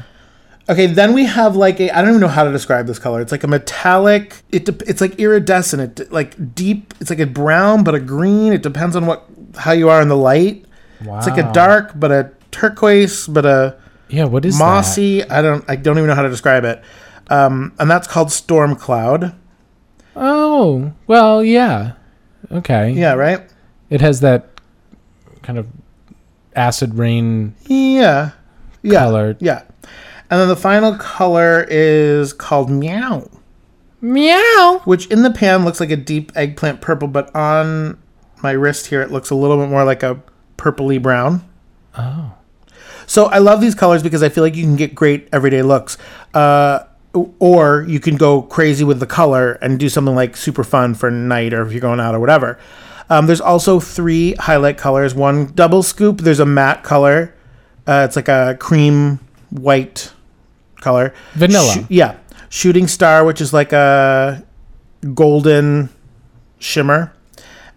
Okay, 0.68 0.87
then 0.87 1.12
we 1.12 1.27
have 1.27 1.57
like 1.57 1.79
a 1.81 1.90
I 1.90 2.00
don't 2.00 2.11
even 2.11 2.20
know 2.20 2.29
how 2.29 2.44
to 2.44 2.50
describe 2.53 2.87
this 2.87 2.98
color. 2.98 3.20
It's 3.20 3.33
like 3.33 3.44
a 3.44 3.46
metallic. 3.48 4.42
It 4.50 4.64
de- 4.64 4.88
it's 4.88 5.00
like 5.00 5.18
iridescent. 5.18 6.00
It 6.00 6.11
like 6.12 6.55
deep. 6.55 6.94
It's 7.00 7.11
like 7.11 7.18
a 7.18 7.27
brown 7.27 7.85
but 7.85 7.94
a 7.94 8.00
green. 8.00 8.53
It 8.53 8.62
depends 8.62 8.96
on 8.96 9.05
what 9.07 9.24
how 9.57 9.72
you 9.72 9.88
are 9.90 10.00
in 10.00 10.09
the 10.09 10.16
light. 10.16 10.64
Wow. 11.05 11.18
It's 11.18 11.27
like 11.27 11.38
a 11.38 11.53
dark 11.53 11.92
but 11.96 12.11
a 12.11 12.31
turquoise 12.50 13.27
but 13.27 13.44
a 13.44 13.77
Yeah. 14.09 14.24
What 14.24 14.44
is 14.46 14.59
mossy. 14.59 15.22
I 15.29 15.42
don't 15.42 15.64
I 15.68 15.77
don't 15.77 15.98
even 15.98 16.09
know 16.09 16.14
how 16.14 16.22
to 16.22 16.31
describe 16.31 16.64
it. 16.64 16.83
Um, 17.29 17.72
and 17.79 17.90
that's 17.90 18.07
called 18.09 18.33
storm 18.33 18.74
cloud. 18.77 19.35
Oh 20.16 20.92
well, 21.07 21.44
yeah. 21.44 21.92
Okay. 22.50 22.92
Yeah, 22.92 23.14
right. 23.14 23.42
It 23.90 24.00
has 24.00 24.20
that 24.20 24.48
kind 25.42 25.59
of 25.59 25.66
acid 26.57 26.94
rain 26.94 27.55
Yeah, 27.66 28.31
yeah, 28.83 28.98
color. 29.00 29.37
yeah. 29.40 29.62
And 30.30 30.40
then 30.40 30.48
the 30.48 30.56
final 30.56 30.96
color 30.96 31.66
is 31.68 32.32
called 32.32 32.70
meow. 32.70 33.28
Meow. 34.00 34.82
which 34.84 35.06
in 35.06 35.22
the 35.22 35.30
pan 35.30 35.64
looks 35.64 35.80
like 35.80 35.90
a 35.90 35.96
deep 35.96 36.30
eggplant 36.37 36.82
purple, 36.82 37.08
but 37.08 37.34
on 37.34 37.98
my 38.42 38.50
wrist 38.50 38.88
here 38.88 39.00
it 39.00 39.10
looks 39.10 39.30
a 39.30 39.34
little 39.34 39.56
bit 39.56 39.70
more 39.70 39.84
like 39.84 40.02
a 40.02 40.22
purpley 40.58 41.00
brown. 41.00 41.42
Oh. 41.96 42.34
So 43.06 43.26
I 43.26 43.38
love 43.38 43.60
these 43.60 43.74
colors 43.74 44.02
because 44.02 44.22
I 44.22 44.28
feel 44.28 44.44
like 44.44 44.56
you 44.56 44.62
can 44.62 44.76
get 44.76 44.94
great 44.94 45.28
everyday 45.32 45.62
looks. 45.62 45.96
Uh, 46.34 46.80
or 47.38 47.84
you 47.88 48.00
can 48.00 48.16
go 48.16 48.42
crazy 48.42 48.84
with 48.84 49.00
the 49.00 49.06
color 49.06 49.52
and 49.62 49.78
do 49.78 49.88
something 49.88 50.14
like 50.14 50.37
super 50.37 50.64
fun 50.64 50.94
for 50.94 51.10
night 51.10 51.54
or 51.54 51.62
if 51.62 51.72
you're 51.72 51.80
going 51.80 52.00
out 52.00 52.14
or 52.14 52.20
whatever. 52.20 52.58
Um, 53.08 53.26
there's 53.26 53.40
also 53.40 53.78
three 53.80 54.34
highlight 54.34 54.78
colors. 54.78 55.14
One 55.14 55.46
double 55.54 55.82
scoop. 55.82 56.18
There's 56.18 56.40
a 56.40 56.46
matte 56.46 56.82
color. 56.82 57.34
Uh, 57.87 58.04
it's 58.06 58.16
like 58.16 58.28
a 58.28 58.56
cream 58.58 59.20
white 59.50 60.12
color. 60.84 61.12
Vanilla. 61.34 61.72
Shoo- 61.72 61.86
yeah. 61.88 62.16
Shooting 62.50 62.86
star, 62.86 63.24
which 63.24 63.40
is 63.40 63.52
like 63.52 63.72
a 63.72 64.44
golden 65.14 65.88
shimmer. 66.58 67.12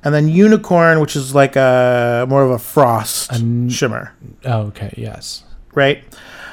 And 0.03 0.13
then 0.13 0.27
unicorn, 0.29 0.99
which 0.99 1.15
is 1.15 1.33
like 1.33 1.55
a 1.55 2.25
more 2.29 2.43
of 2.43 2.51
a 2.51 2.59
frost 2.59 3.33
n- 3.33 3.67
shimmer 3.69 4.13
Oh, 4.45 4.67
okay. 4.67 4.93
Yes. 4.95 5.43
right? 5.73 6.03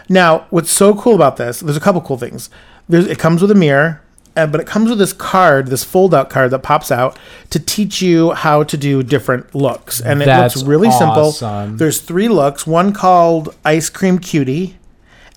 Now, 0.09 0.47
what's 0.51 0.71
so 0.71 0.95
cool 0.95 1.15
about 1.15 1.37
this? 1.37 1.61
There's 1.61 1.77
a 1.77 1.81
couple 1.81 2.01
cool 2.01 2.17
things. 2.19 2.51
There's 2.89 3.07
it 3.07 3.19
comes 3.19 3.41
with 3.43 3.51
a 3.51 3.55
mirror, 3.55 4.01
uh, 4.37 4.47
but 4.47 4.61
it 4.61 4.67
comes 4.67 4.91
with 4.91 4.99
this 4.99 5.13
card, 5.13 5.69
this 5.69 5.85
fold-out 5.85 6.29
card 6.31 6.51
that 6.51 6.59
pops 6.63 6.91
out 6.91 7.19
to 7.51 7.61
teach 7.61 8.03
you 8.03 8.33
how 8.33 8.65
to 8.65 8.77
do 8.77 9.03
different 9.03 9.55
looks, 9.55 10.01
and 10.01 10.21
it 10.21 10.27
That's 10.27 10.57
looks 10.57 10.67
really 10.69 10.91
simple. 10.91 11.33
There's 11.79 12.01
three 12.01 12.29
looks. 12.29 12.67
One 12.67 12.93
called 12.93 13.55
Ice 13.65 13.89
Cream 13.89 14.19
Cutie, 14.19 14.77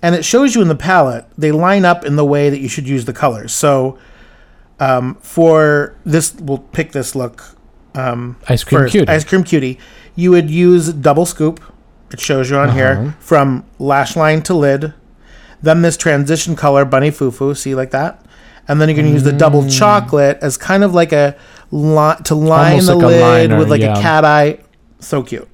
and 0.02 0.14
it 0.14 0.24
shows 0.24 0.54
you 0.54 0.62
in 0.62 0.68
the 0.68 0.74
palette. 0.76 1.26
They 1.36 1.52
line 1.52 1.84
up 1.84 2.04
in 2.04 2.16
the 2.16 2.24
way 2.24 2.50
that 2.50 2.58
you 2.60 2.68
should 2.68 2.88
use 2.88 3.04
the 3.04 3.12
colors. 3.12 3.52
So, 3.52 3.98
um, 4.80 5.16
for 5.20 5.96
this, 6.04 6.34
we'll 6.40 6.58
pick 6.58 6.92
this 6.92 7.14
look 7.14 7.54
Ice 7.94 8.62
cream 8.62 8.82
first, 8.82 8.92
cutie. 8.92 9.08
ice 9.10 9.24
cream 9.24 9.42
cutie, 9.42 9.78
you 10.14 10.30
would 10.30 10.48
use 10.50 10.92
double 10.92 11.26
scoop. 11.26 11.60
It 12.12 12.20
shows 12.20 12.48
you 12.48 12.56
on 12.56 12.68
Uh-huh. 12.68 12.76
here 12.76 13.14
from 13.18 13.64
lash 13.80 14.14
line 14.16 14.40
to 14.42 14.54
lid. 14.54 14.92
Then 15.62 15.82
this 15.82 15.96
transition 15.96 16.54
color 16.54 16.84
bunny 16.84 17.10
fufu, 17.10 17.56
see 17.56 17.74
like 17.74 17.90
that, 17.90 18.24
and 18.68 18.80
then 18.80 18.88
you're 18.88 18.94
gonna 18.96 19.08
use 19.08 19.24
the 19.24 19.32
double 19.32 19.62
Mm. 19.62 19.76
chocolate 19.76 20.38
as 20.40 20.56
kind 20.56 20.84
of 20.84 20.94
like 20.94 21.12
a 21.12 21.34
li- 21.72 22.14
to 22.24 22.34
line 22.36 22.70
Almost 22.80 22.86
the 22.86 22.94
like 22.94 23.04
lid 23.06 23.20
liner, 23.50 23.58
with 23.58 23.68
like 23.70 23.80
yeah. 23.80 23.98
a 23.98 24.00
cat 24.00 24.24
eye. 24.24 24.58
So 25.00 25.22
cute. 25.24 25.48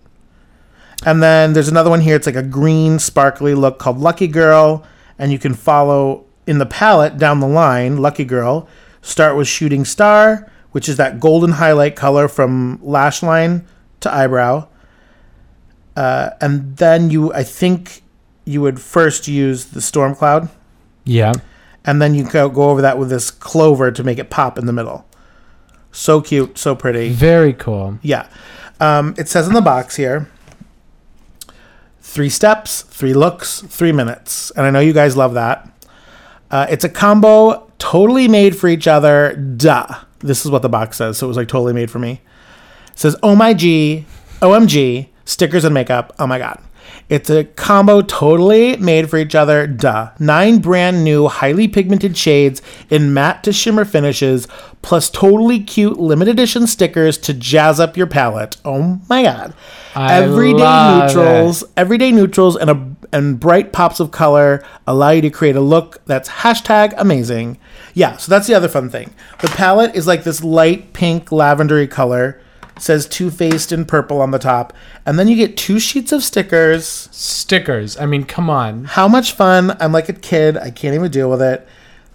And 1.05 1.23
then 1.23 1.53
there's 1.53 1.69
another 1.69 1.91
one 1.91 2.01
here. 2.01 2.17
It's 2.17 2.27
like 2.27 2.37
a 2.37 2.43
green 2.43 2.99
sparkly 2.99 3.55
look 3.55 3.79
called 3.79 3.99
Lucky 3.99 4.27
Girl, 4.27 4.85
and 5.19 5.31
you 5.31 5.39
can 5.39 5.55
follow 5.55 6.25
in 6.47 6.59
the 6.59 6.67
palette 6.67 7.19
down 7.19 7.41
the 7.41 7.49
line. 7.49 7.99
Lucky 7.99 8.25
Girl. 8.25 8.69
Start 9.03 9.37
with 9.37 9.47
Shooting 9.47 9.85
Star, 9.85 10.51
which 10.73 10.89
is 10.89 10.97
that 10.97 11.21
golden 11.21 11.53
highlight 11.53 11.95
color 11.95 12.27
from 12.27 12.81
lash 12.83 13.23
line 13.23 13.67
to 14.01 14.13
eyebrow. 14.13 14.67
Uh, 15.95 16.31
and 16.41 16.77
then 16.79 17.11
you, 17.11 17.33
I 17.35 17.45
think, 17.45 18.03
you 18.47 18.61
would 18.63 18.81
first 18.81 19.29
use 19.29 19.67
the 19.67 19.81
Storm 19.81 20.15
Cloud, 20.15 20.49
yeah. 21.05 21.33
and 21.85 22.01
then 22.03 22.15
you 22.15 22.25
go 22.25 22.49
go 22.49 22.71
over 22.71 22.83
that 22.83 22.99
with 22.99 23.09
this 23.09 23.31
clover 23.31 23.91
to 23.91 24.03
make 24.03 24.19
it 24.19 24.29
pop 24.29 24.59
in 24.59 24.67
the 24.67 24.73
middle. 24.73 25.07
So 25.93 26.21
cute, 26.21 26.59
so 26.59 26.75
pretty. 26.75 27.11
Very 27.11 27.53
cool. 27.53 27.99
Yeah. 28.03 28.29
Um, 28.81 29.15
it 29.17 29.29
says 29.29 29.47
in 29.47 29.55
the 29.55 29.61
box 29.61 29.97
here 29.97 30.29
three 32.15 32.31
steps, 32.31 32.83
three 32.83 33.13
looks, 33.13 33.61
three 33.63 33.91
minutes. 33.91 34.53
And 34.53 34.65
I 34.65 34.71
know 34.71 34.79
you 34.79 34.93
guys 34.93 35.17
love 35.17 35.35
that. 35.35 35.69
Uh, 36.49 36.65
it's 36.71 36.85
a 36.85 36.89
combo 36.89 37.69
totally 37.79 38.29
made 38.29 38.57
for 38.57 38.69
each 38.69 38.87
other. 38.87 39.35
Duh. 39.35 39.89
This 40.21 40.45
is 40.45 40.51
what 40.53 40.63
the 40.63 40.69
box 40.69 40.97
says. 40.97 41.19
So 41.19 41.27
it 41.27 41.29
was 41.29 41.37
like 41.37 41.49
totally 41.49 41.73
made 41.73 41.91
for 41.91 41.99
me. 41.99 42.21
It 42.93 42.99
says, 43.01 43.17
Oh 43.25 43.35
my 43.35 43.53
G, 43.53 44.07
OMG, 44.41 45.09
stickers 45.25 45.65
and 45.65 45.75
makeup. 45.75 46.15
Oh 46.21 46.29
my 46.29 46.39
God. 46.39 46.63
It's 47.09 47.31
a 47.31 47.45
combo 47.45 48.03
totally 48.03 48.77
made 48.77 49.11
for 49.11 49.19
each 49.19 49.35
other. 49.35 49.67
Duh. 49.67 50.11
Nine 50.19 50.59
brand 50.59 51.05
new, 51.05 51.29
highly 51.29 51.69
pigmented 51.69 52.17
shades 52.17 52.63
in 52.91 53.13
matte 53.13 53.45
to 53.45 53.53
shimmer 53.53 53.85
finishes, 53.85 54.49
plus 54.83 55.11
totally 55.11 55.61
cute 55.61 55.99
limited 55.99 56.33
edition 56.33 56.67
stickers 56.67 57.19
to 57.19 57.35
jazz 57.35 57.79
up 57.81 57.97
your 57.97 58.07
palette. 58.07 58.57
Oh 58.65 59.01
my 59.09 59.23
God. 59.23 59.55
I 59.95 60.15
everyday 60.15 61.07
neutrals, 61.07 61.65
everyday 61.77 62.11
neutrals, 62.11 62.57
and 62.57 62.71
a 62.71 62.95
and 63.13 63.39
bright 63.39 63.73
pops 63.73 64.01
of 64.01 64.11
color 64.11 64.65
allow 64.89 65.11
you 65.11 65.23
to 65.23 65.31
create 65.31 65.55
a 65.55 65.61
look 65.61 66.05
that's 66.05 66.29
hashtag 66.29 66.93
amazing. 66.97 67.59
Yeah, 67.95 68.17
so 68.17 68.29
that's 68.29 68.49
the 68.49 68.55
other 68.55 68.69
fun 68.69 68.91
thing. 68.91 69.15
The 69.41 69.49
palette 69.49 69.95
is 69.95 70.07
like 70.07 70.25
this 70.25 70.43
light 70.43 70.93
pink 70.93 71.29
lavendery 71.31 71.89
color. 71.89 72.41
Says 72.79 73.07
Too 73.07 73.31
Faced 73.31 73.73
in 73.73 73.85
purple 73.85 74.21
on 74.21 74.31
the 74.31 74.39
top, 74.39 74.73
and 75.07 75.19
then 75.19 75.29
you 75.29 75.37
get 75.37 75.57
two 75.57 75.79
sheets 75.79 76.13
of 76.13 76.23
stickers. 76.25 77.09
Stickers. 77.13 77.97
I 77.97 78.07
mean, 78.07 78.25
come 78.25 78.51
on. 78.51 78.85
How 78.85 79.07
much 79.09 79.33
fun! 79.33 79.77
I'm 79.81 79.93
like 79.93 80.09
a 80.09 80.13
kid. 80.13 80.57
I 80.57 80.71
can't 80.71 80.95
even 80.95 81.11
deal 81.11 81.31
with 81.31 81.43
it. 81.43 81.67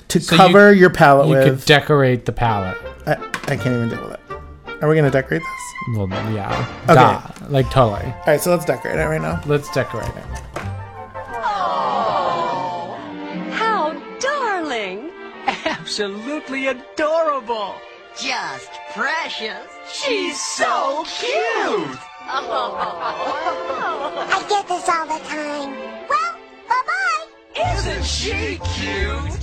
To 0.09 0.19
So 0.19 0.35
cover 0.35 0.73
your 0.73 0.89
palette 0.89 1.27
You 1.27 1.35
with, 1.35 1.43
could 1.59 1.65
decorate 1.65 2.25
the 2.25 2.31
palette. 2.31 2.77
I, 3.05 3.13
I 3.13 3.55
can't 3.55 3.67
even 3.67 3.89
deal 3.89 4.01
with 4.03 4.13
it. 4.13 4.19
Are 4.81 4.89
we 4.89 4.95
gonna 4.95 5.11
decorate 5.11 5.41
this? 5.41 5.97
Well, 5.97 6.07
yeah. 6.33 6.67
Okay. 6.83 6.95
Duh. 6.95 7.21
Like 7.49 7.69
totally. 7.69 8.05
All 8.05 8.23
right, 8.27 8.41
so 8.41 8.49
let's 8.51 8.65
decorate 8.65 8.97
it 8.97 9.03
right 9.05 9.21
now. 9.21 9.41
Let's 9.45 9.69
decorate 9.71 10.09
it. 10.09 10.23
How 13.53 13.93
darling! 14.19 15.11
Absolutely 15.65 16.67
adorable. 16.67 17.75
Just 18.21 18.69
precious. 18.93 19.67
She's 19.91 20.39
so 20.41 21.03
cute. 21.05 21.97
I 22.31 22.45
get 24.49 24.67
this 24.67 24.89
all 24.89 25.05
the 25.05 25.19
time. 25.25 25.71
Well, 26.09 26.35
bye-bye. 26.67 27.27
Isn't 27.77 28.03
she 28.05 28.59
cute? 28.75 29.39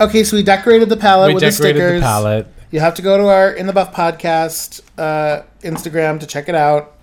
Okay, 0.00 0.22
so 0.22 0.36
we 0.36 0.42
decorated 0.42 0.88
the 0.88 0.96
palette 0.96 1.28
We 1.28 1.34
with 1.34 1.42
the 1.42 1.50
decorated 1.50 1.76
stickers. 1.78 2.00
the 2.00 2.06
palette. 2.06 2.46
You 2.70 2.80
have 2.80 2.94
to 2.94 3.02
go 3.02 3.18
to 3.18 3.28
our 3.28 3.50
In 3.50 3.66
the 3.66 3.72
Buff 3.72 3.92
podcast 3.94 4.80
uh, 4.96 5.42
Instagram 5.62 6.20
to 6.20 6.26
check 6.26 6.48
it 6.48 6.54
out. 6.54 6.94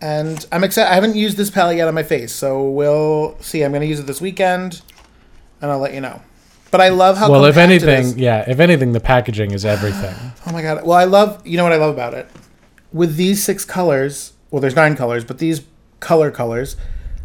And 0.00 0.46
I'm 0.52 0.62
excited. 0.64 0.90
I 0.90 0.94
haven't 0.94 1.16
used 1.16 1.36
this 1.36 1.50
palette 1.50 1.76
yet 1.76 1.88
on 1.88 1.94
my 1.94 2.04
face, 2.04 2.32
so 2.32 2.70
we'll 2.70 3.36
see. 3.40 3.62
I'm 3.64 3.72
going 3.72 3.82
to 3.82 3.86
use 3.88 3.98
it 4.00 4.06
this 4.06 4.20
weekend, 4.20 4.80
and 5.60 5.70
I'll 5.70 5.80
let 5.80 5.92
you 5.92 6.00
know. 6.00 6.22
But 6.70 6.80
I 6.80 6.88
love 6.90 7.16
how 7.16 7.30
Well, 7.30 7.44
if 7.46 7.56
anything, 7.56 8.18
yeah, 8.18 8.44
if 8.48 8.60
anything, 8.60 8.92
the 8.92 9.00
packaging 9.00 9.52
is 9.52 9.64
everything. 9.64 10.14
Oh 10.46 10.52
my 10.52 10.62
god. 10.62 10.84
Well, 10.84 10.98
I 10.98 11.04
love. 11.04 11.46
You 11.46 11.56
know 11.56 11.64
what 11.64 11.72
I 11.72 11.76
love 11.76 11.94
about 11.94 12.14
it? 12.14 12.28
With 12.92 13.16
these 13.16 13.42
six 13.42 13.64
colors. 13.64 14.32
Well, 14.50 14.60
there's 14.60 14.76
nine 14.76 14.96
colors, 14.96 15.24
but 15.24 15.38
these 15.38 15.62
color 16.00 16.30
colors, 16.30 16.76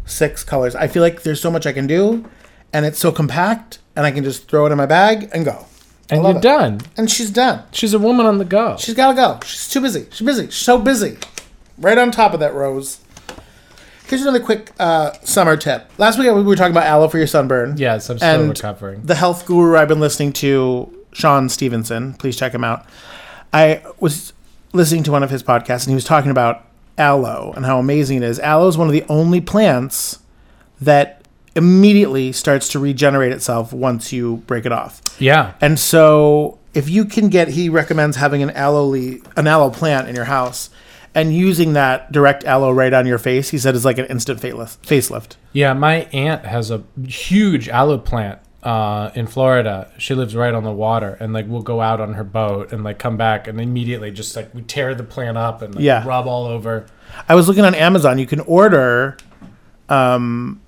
six 0.04 0.44
colors. 0.44 0.74
I 0.74 0.88
feel 0.88 1.02
like 1.02 1.22
there's 1.22 1.40
so 1.40 1.50
much 1.50 1.66
I 1.66 1.72
can 1.72 1.86
do, 1.86 2.24
and 2.72 2.84
it's 2.84 2.98
so 2.98 3.12
compact, 3.12 3.78
and 3.96 4.04
I 4.06 4.10
can 4.10 4.24
just 4.24 4.48
throw 4.48 4.66
it 4.66 4.72
in 4.72 4.78
my 4.78 4.86
bag 4.86 5.30
and 5.32 5.44
go. 5.44 5.66
And 6.10 6.22
you're 6.22 6.36
it. 6.36 6.42
done. 6.42 6.80
And 6.96 7.10
she's 7.10 7.30
done. 7.30 7.64
She's 7.72 7.94
a 7.94 7.98
woman 7.98 8.26
on 8.26 8.38
the 8.38 8.44
go. 8.44 8.76
She's 8.78 8.94
got 8.94 9.08
to 9.08 9.14
go. 9.14 9.40
She's 9.44 9.68
too 9.68 9.80
busy. 9.80 10.06
She's 10.10 10.26
busy. 10.26 10.46
She's 10.46 10.54
so 10.56 10.78
busy. 10.78 11.16
Right 11.78 11.96
on 11.96 12.10
top 12.10 12.34
of 12.34 12.40
that, 12.40 12.52
Rose. 12.54 13.00
Here's 14.06 14.22
another 14.22 14.40
quick 14.40 14.70
uh, 14.78 15.12
summer 15.22 15.56
tip. 15.56 15.90
Last 15.98 16.18
week 16.18 16.30
we 16.32 16.42
were 16.42 16.56
talking 16.56 16.72
about 16.72 16.86
aloe 16.86 17.08
for 17.08 17.18
your 17.18 17.26
sunburn. 17.26 17.76
yes, 17.78 18.10
I'm 18.10 18.18
still 18.18 18.40
And 18.42 18.48
recovering. 18.50 19.02
The 19.02 19.14
health 19.14 19.46
guru 19.46 19.76
I've 19.76 19.88
been 19.88 20.00
listening 20.00 20.32
to, 20.34 21.04
Shawn 21.12 21.48
Stevenson. 21.48 22.14
Please 22.14 22.36
check 22.36 22.52
him 22.52 22.64
out. 22.64 22.84
I 23.52 23.82
was 24.00 24.32
listening 24.72 25.04
to 25.04 25.12
one 25.12 25.22
of 25.22 25.30
his 25.30 25.42
podcasts 25.42 25.84
and 25.84 25.90
he 25.90 25.94
was 25.94 26.04
talking 26.04 26.30
about 26.30 26.64
aloe 26.98 27.52
and 27.56 27.64
how 27.64 27.78
amazing 27.78 28.18
it 28.18 28.22
is. 28.24 28.38
Aloe 28.40 28.68
is 28.68 28.76
one 28.76 28.88
of 28.88 28.92
the 28.92 29.04
only 29.08 29.40
plants 29.40 30.18
that 30.80 31.22
immediately 31.56 32.32
starts 32.32 32.68
to 32.70 32.78
regenerate 32.80 33.32
itself 33.32 33.72
once 33.72 34.12
you 34.12 34.38
break 34.48 34.66
it 34.66 34.72
off. 34.72 35.00
yeah. 35.20 35.54
And 35.60 35.78
so, 35.78 36.58
if 36.74 36.88
you 36.90 37.04
can 37.04 37.28
get, 37.28 37.48
he 37.48 37.68
recommends 37.68 38.16
having 38.16 38.42
an 38.42 38.50
aloe 38.50 38.92
an 39.36 39.46
aloe 39.46 39.70
plant 39.70 40.08
in 40.08 40.16
your 40.16 40.24
house, 40.24 40.68
and 41.14 41.34
using 41.34 41.74
that 41.74 42.10
direct 42.12 42.44
aloe 42.44 42.72
right 42.72 42.92
on 42.92 43.06
your 43.06 43.18
face. 43.18 43.50
He 43.50 43.58
said 43.58 43.74
is 43.74 43.84
like 43.84 43.98
an 43.98 44.06
instant 44.06 44.40
facelift. 44.40 45.36
Yeah, 45.52 45.72
my 45.72 46.08
aunt 46.12 46.44
has 46.44 46.70
a 46.70 46.82
huge 47.06 47.68
aloe 47.68 47.98
plant 47.98 48.40
uh, 48.62 49.10
in 49.14 49.26
Florida. 49.26 49.90
She 49.98 50.14
lives 50.14 50.34
right 50.34 50.52
on 50.54 50.64
the 50.64 50.72
water, 50.72 51.16
and 51.20 51.32
like 51.32 51.46
we'll 51.48 51.62
go 51.62 51.80
out 51.80 52.00
on 52.00 52.14
her 52.14 52.24
boat 52.24 52.72
and 52.72 52.82
like 52.82 52.98
come 52.98 53.16
back, 53.16 53.46
and 53.46 53.60
immediately 53.60 54.10
just 54.10 54.34
like 54.36 54.52
we 54.54 54.62
tear 54.62 54.94
the 54.94 55.04
plant 55.04 55.36
up 55.38 55.62
and 55.62 55.74
like, 55.74 55.84
Yeah. 55.84 56.06
rub 56.06 56.26
all 56.26 56.46
over. 56.46 56.86
I 57.28 57.34
was 57.34 57.46
looking 57.46 57.64
on 57.64 57.74
Amazon. 57.74 58.18
You 58.18 58.26
can 58.26 58.40
order 58.40 59.16
um, 59.88 60.60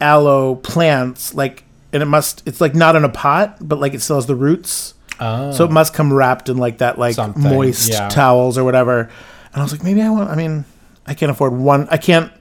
aloe 0.00 0.54
plants, 0.56 1.34
like, 1.34 1.64
and 1.92 2.02
it 2.02 2.06
must. 2.06 2.42
It's 2.46 2.60
like 2.60 2.74
not 2.74 2.96
in 2.96 3.04
a 3.04 3.08
pot, 3.08 3.56
but 3.60 3.78
like 3.80 3.92
it 3.94 4.00
still 4.00 4.16
has 4.16 4.26
the 4.26 4.36
roots. 4.36 4.94
Oh, 5.20 5.52
So 5.52 5.64
it 5.64 5.70
must 5.70 5.92
come 5.94 6.12
wrapped 6.12 6.48
in 6.48 6.56
like 6.56 6.78
that, 6.78 6.98
like 6.98 7.14
Something, 7.14 7.42
moist 7.42 7.90
yeah. 7.90 8.08
towels 8.08 8.56
or 8.56 8.64
whatever. 8.64 9.10
And 9.52 9.60
I 9.60 9.62
was 9.62 9.72
like, 9.72 9.82
maybe 9.82 10.00
I 10.02 10.10
want. 10.10 10.30
I 10.30 10.34
mean, 10.34 10.64
I 11.06 11.14
can't 11.14 11.30
afford 11.30 11.52
one. 11.52 11.88
I 11.90 11.96
can't 11.96 12.32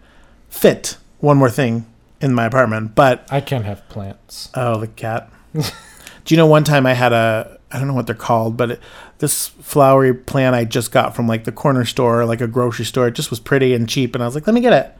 fit 0.49 0.97
one 1.19 1.37
more 1.37 1.49
thing 1.49 1.85
in 2.21 2.33
my 2.33 2.45
apartment, 2.45 2.95
but 2.95 3.27
I 3.31 3.41
can't 3.41 3.65
have 3.65 3.87
plants. 3.89 4.49
Oh, 4.53 4.79
the 4.79 4.87
cat. 4.87 5.31
Do 5.53 6.33
you 6.33 6.37
know 6.37 6.45
one 6.45 6.63
time 6.63 6.85
I 6.85 6.93
had 6.93 7.13
a 7.13 7.59
I 7.71 7.79
don't 7.79 7.87
know 7.87 7.93
what 7.93 8.05
they're 8.05 8.15
called, 8.15 8.57
but 8.57 8.71
it, 8.71 8.79
this 9.19 9.47
flowery 9.47 10.13
plant 10.13 10.55
I 10.55 10.65
just 10.65 10.91
got 10.91 11.15
from 11.15 11.27
like 11.27 11.45
the 11.45 11.51
corner 11.51 11.85
store, 11.85 12.25
like 12.25 12.41
a 12.41 12.47
grocery 12.47 12.85
store. 12.85 13.07
It 13.07 13.15
just 13.15 13.29
was 13.29 13.39
pretty 13.39 13.73
and 13.73 13.87
cheap, 13.87 14.13
and 14.13 14.23
I 14.23 14.27
was 14.27 14.35
like, 14.35 14.45
let 14.45 14.53
me 14.53 14.61
get 14.61 14.73
it. 14.73 14.95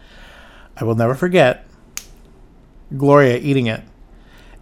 I 0.78 0.84
will 0.84 0.96
never 0.96 1.16
forget 1.16 1.68
Gloria 2.98 3.38
eating 3.38 3.68
it 3.68 3.82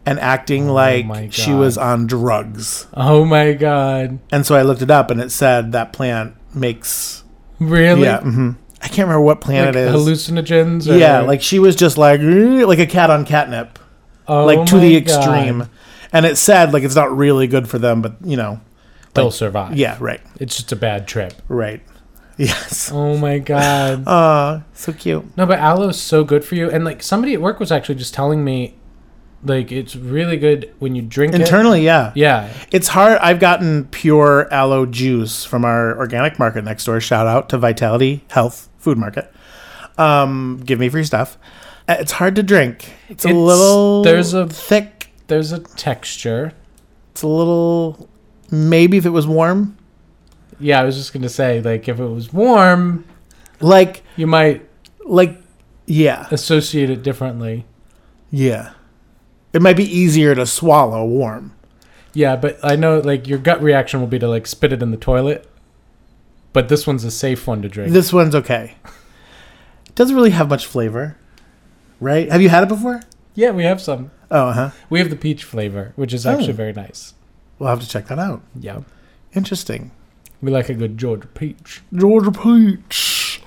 and 0.06 0.20
acting 0.20 0.70
Oh 0.70 0.74
like 0.74 1.34
she 1.34 1.54
was 1.54 1.78
on 1.78 2.08
drugs. 2.08 2.88
Oh 2.94 3.26
my 3.26 3.54
god! 3.54 4.20
And 4.32 4.46
so 4.46 4.56
I 4.56 4.64
looked 4.64 4.82
it 4.82 4.92
up, 4.92 5.12
and 5.12 5.22
it 5.22 5.32
said 5.32 5.72
that 5.72 5.94
plant 5.94 6.36
makes 6.54 7.24
Really? 7.60 8.04
yeah. 8.04 8.22
hmm 8.22 8.52
I 8.82 8.88
can't 8.88 9.00
remember 9.10 9.22
what 9.22 9.42
planet 9.42 9.76
Like 9.76 9.84
it 9.84 9.94
is. 9.94 9.96
hallucinogens? 9.96 10.90
Or, 10.90 10.98
yeah, 10.98 11.20
like 11.20 11.42
she 11.42 11.60
was 11.60 11.76
just 11.76 11.98
like 11.98 12.22
like 12.22 12.80
a 12.80 12.86
cat 12.88 13.10
on 13.10 13.26
catnip. 13.26 13.78
oh 14.28 14.46
like 14.46 14.66
to 14.70 14.80
the 14.80 15.00
God. 15.02 15.18
extreme. 15.18 15.70
And 16.14 16.26
it 16.26 16.38
said 16.38 16.72
like 16.74 16.84
it's 16.84 16.96
not 16.96 17.16
really 17.16 17.46
good 17.48 17.68
for 17.70 17.78
them, 17.78 18.02
but 18.02 18.16
you 18.24 18.38
know, 18.38 18.62
They'll 19.14 19.32
survive. 19.32 19.76
yeah, 19.76 19.98
right, 20.00 20.22
it's 20.40 20.56
just 20.56 20.72
a 20.72 20.76
bad 20.78 21.08
trip. 21.10 21.34
right, 21.50 21.82
yes. 22.38 22.90
Oh 22.92 23.18
my 23.18 23.40
god! 23.40 24.04
Aw, 24.08 24.64
so 24.74 24.94
cute. 24.94 25.36
No, 25.36 25.46
but 25.46 25.60
aloe's 25.60 26.00
so 26.00 26.24
good 26.24 26.46
for 26.46 26.56
you. 26.56 26.70
And 26.72 26.86
like 26.86 27.04
somebody 27.04 27.34
at 27.34 27.42
work 27.42 27.60
was 27.60 27.72
actually 27.74 27.96
just 27.96 28.14
telling 28.14 28.46
me, 28.46 28.76
like 29.44 29.72
it's 29.72 29.96
really 29.96 30.38
good 30.38 30.74
when 30.80 30.96
you 30.96 31.02
drink 31.02 31.34
it. 31.34 31.42
Internally, 31.42 31.84
yeah. 31.84 32.12
Yeah. 32.16 32.52
It's 32.72 32.90
hard. 32.90 33.18
I've 33.20 33.40
gotten 33.40 33.86
pure 33.86 34.52
aloe 34.54 34.86
juice 34.86 35.46
from 35.46 35.64
our 35.66 35.98
organic 35.98 36.38
market 36.40 36.64
next 36.64 36.86
door. 36.86 37.00
Shout 37.00 37.26
out 37.28 37.50
to 37.50 37.58
Vitality 37.58 38.24
Health 38.30 38.68
Food 38.80 38.98
Market. 38.98 39.32
Um, 39.98 40.62
give 40.66 40.80
me 40.80 40.90
free 40.90 41.04
stuff. 41.04 41.38
Uh, 41.88 41.96
It's 42.00 42.14
hard 42.14 42.36
to 42.36 42.44
drink. 42.44 42.92
It's 43.10 43.26
a 43.26 43.30
little. 43.30 44.04
there's 44.04 44.34
a- 44.34 44.48
thick. 44.48 45.12
There's 45.28 45.52
a 45.52 45.60
texture. 45.60 46.54
It's 47.12 47.22
a 47.22 47.28
little. 47.28 48.10
Maybe 48.52 48.98
if 48.98 49.06
it 49.06 49.10
was 49.12 49.28
warm, 49.28 49.78
Yeah, 50.60 50.82
I 50.82 50.84
was 50.84 50.96
just 50.98 51.14
gonna 51.14 51.30
say, 51.30 51.62
like, 51.62 51.88
if 51.88 52.00
it 52.00 52.06
was 52.06 52.34
warm, 52.34 53.06
like 53.62 54.04
you 54.18 54.26
might 54.28 54.68
like, 55.06 55.42
yeah, 55.86 56.28
associate 56.32 56.90
it 56.90 57.04
differently. 57.04 57.66
yeah. 58.32 58.72
It 59.54 59.62
might 59.62 59.78
be 59.78 59.84
easier 59.86 60.36
to 60.36 60.46
swallow 60.46 61.06
warm. 61.06 61.56
Yeah, 62.14 62.36
but 62.36 62.60
I 62.64 62.76
know 62.76 63.00
like 63.00 63.28
your 63.28 63.40
gut 63.40 63.62
reaction 63.62 64.00
will 64.00 64.08
be 64.08 64.20
to 64.20 64.28
like 64.28 64.48
spit 64.48 64.74
it 64.74 64.82
in 64.82 64.92
the 64.92 64.98
toilet. 64.98 65.48
But 66.54 66.68
this 66.70 66.88
one's 66.88 67.04
a 67.04 67.12
safe 67.12 67.46
one 67.46 67.62
to 67.62 67.70
drink. 67.70 67.94
This 67.94 68.12
one's 68.12 68.34
okay. 68.36 68.76
It 69.88 69.96
doesn't 69.96 70.16
really 70.16 70.32
have 70.32 70.50
much 70.50 70.66
flavor, 70.66 71.18
right? 72.00 72.32
Have 72.32 72.42
you 72.42 72.50
had 72.50 72.64
it 72.64 72.70
before? 72.70 73.02
yeah, 73.36 73.52
we 73.52 73.64
have 73.64 73.80
some. 73.82 74.12
Oh, 74.32 74.52
huh. 74.52 74.72
We 74.90 75.00
have 75.00 75.10
the 75.10 75.16
peach 75.16 75.44
flavor, 75.44 75.94
which 75.96 76.14
is 76.14 76.26
actually 76.26 76.50
Oh. 76.50 76.54
very 76.54 76.74
nice. 76.74 77.14
We'll 77.58 77.70
have 77.70 77.80
to 77.82 77.88
check 77.88 78.08
that 78.08 78.20
out. 78.20 78.42
Yeah. 78.60 78.82
Interesting. 79.34 79.92
We 80.42 80.52
like 80.52 80.70
a 80.70 80.74
good 80.74 80.98
Georgia 80.98 81.28
peach. 81.28 81.82
Georgia 81.94 82.32
peach. 82.32 83.42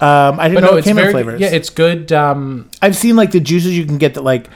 Um, 0.00 0.38
I 0.40 0.48
didn't 0.48 0.64
know 0.64 0.76
it 0.76 0.84
came 0.84 0.98
in 0.98 1.10
flavors. 1.10 1.40
Yeah, 1.40 1.48
it's 1.52 1.70
good. 1.70 2.12
Um, 2.12 2.70
I've 2.82 2.96
seen 2.96 3.16
like 3.16 3.30
the 3.32 3.40
juices 3.40 3.76
you 3.76 3.84
can 3.86 3.98
get 3.98 4.14
that 4.14 4.22
like 4.24 4.48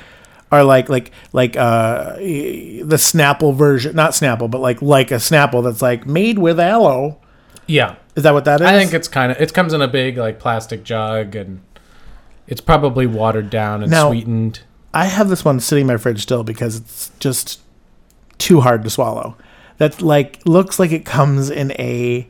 are 0.53 0.65
like 0.65 0.89
like 0.89 1.13
like 1.33 1.57
uh 1.57 2.15
the 2.17 2.97
Snapple 2.97 3.55
version, 3.55 3.95
not 3.95 4.13
Snapple, 4.13 4.51
but 4.51 4.61
like 4.61 4.83
like 4.83 5.11
a 5.11 5.17
Snapple 5.17 5.63
that's 5.65 5.83
like 5.83 6.07
made 6.07 6.39
with 6.39 6.59
aloe. 6.61 7.19
yeah. 7.67 7.97
Is 8.17 8.25
that 8.25 8.33
what 8.35 8.45
that 8.47 8.61
is? 8.61 8.67
I 8.67 8.73
think 8.79 8.93
it's 8.93 9.07
kind 9.09 9.31
of 9.33 9.41
it 9.41 9.55
comes 9.55 9.73
in 9.73 9.81
a 9.81 9.89
big 9.89 10.19
like 10.19 10.39
plastic 10.41 10.83
jug 10.83 11.37
and 11.37 11.61
it's 12.49 12.61
probably 12.61 13.07
watered 13.07 13.49
down 13.51 13.83
and 13.83 13.91
Now- 13.91 14.09
sweetened. 14.09 14.61
I 14.93 15.05
have 15.07 15.29
this 15.29 15.45
one 15.45 15.61
sitting 15.61 15.83
in 15.83 15.87
my 15.87 15.97
fridge 15.97 16.21
still 16.23 16.43
because 16.43 16.75
it's 16.77 17.13
just 17.21 17.61
too 18.39 18.61
hard 18.61 18.83
to 18.83 18.91
swallow. 18.91 19.37
That 19.79 20.03
like 20.03 20.41
looks 20.45 20.81
like 20.81 20.91
it 20.91 21.05
comes 21.05 21.49
in 21.49 21.71
a 21.79 22.27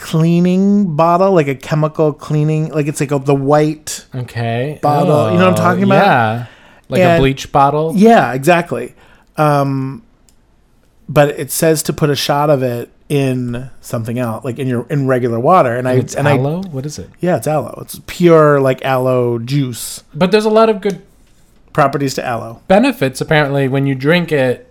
cleaning 0.00 0.96
bottle, 0.96 1.32
like 1.32 1.46
a 1.48 1.54
chemical 1.54 2.12
cleaning, 2.12 2.70
like 2.70 2.86
it's 2.86 3.00
like 3.00 3.12
a, 3.12 3.18
the 3.18 3.34
white. 3.34 4.06
Okay. 4.14 4.78
Bottle, 4.82 5.30
you 5.32 5.38
know 5.38 5.44
what 5.50 5.50
I'm 5.50 5.54
talking 5.54 5.84
about? 5.84 6.04
Yeah. 6.04 6.46
Like 6.88 7.02
a 7.02 7.18
bleach 7.18 7.52
bottle. 7.52 7.92
Yeah, 7.94 8.32
exactly. 8.32 8.94
Um, 9.36 10.02
but 11.08 11.28
it 11.38 11.50
says 11.52 11.82
to 11.84 11.92
put 11.92 12.10
a 12.10 12.16
shot 12.16 12.50
of 12.50 12.62
it 12.62 12.90
in 13.08 13.70
something 13.80 14.18
else, 14.18 14.44
like 14.44 14.58
in 14.58 14.66
your 14.68 14.86
in 14.90 15.06
regular 15.06 15.38
water, 15.38 15.76
and 15.76 15.86
I 15.88 15.94
It's 15.94 16.14
and 16.14 16.26
I 16.28 16.36
aloe. 16.36 16.62
what 16.62 16.86
is 16.86 16.98
it? 16.98 17.10
yeah, 17.20 17.36
it's 17.36 17.46
aloe. 17.46 17.78
It's 17.82 18.00
pure 18.06 18.60
like 18.60 18.84
aloe 18.84 19.38
juice. 19.38 20.02
But 20.14 20.30
there's 20.32 20.44
a 20.44 20.50
lot 20.50 20.68
of 20.68 20.80
good 20.80 21.02
Properties 21.72 22.14
to 22.14 22.26
aloe. 22.26 22.62
benefits 22.66 23.20
apparently 23.20 23.68
when 23.68 23.86
you 23.86 23.94
drink 23.94 24.32
it. 24.32 24.66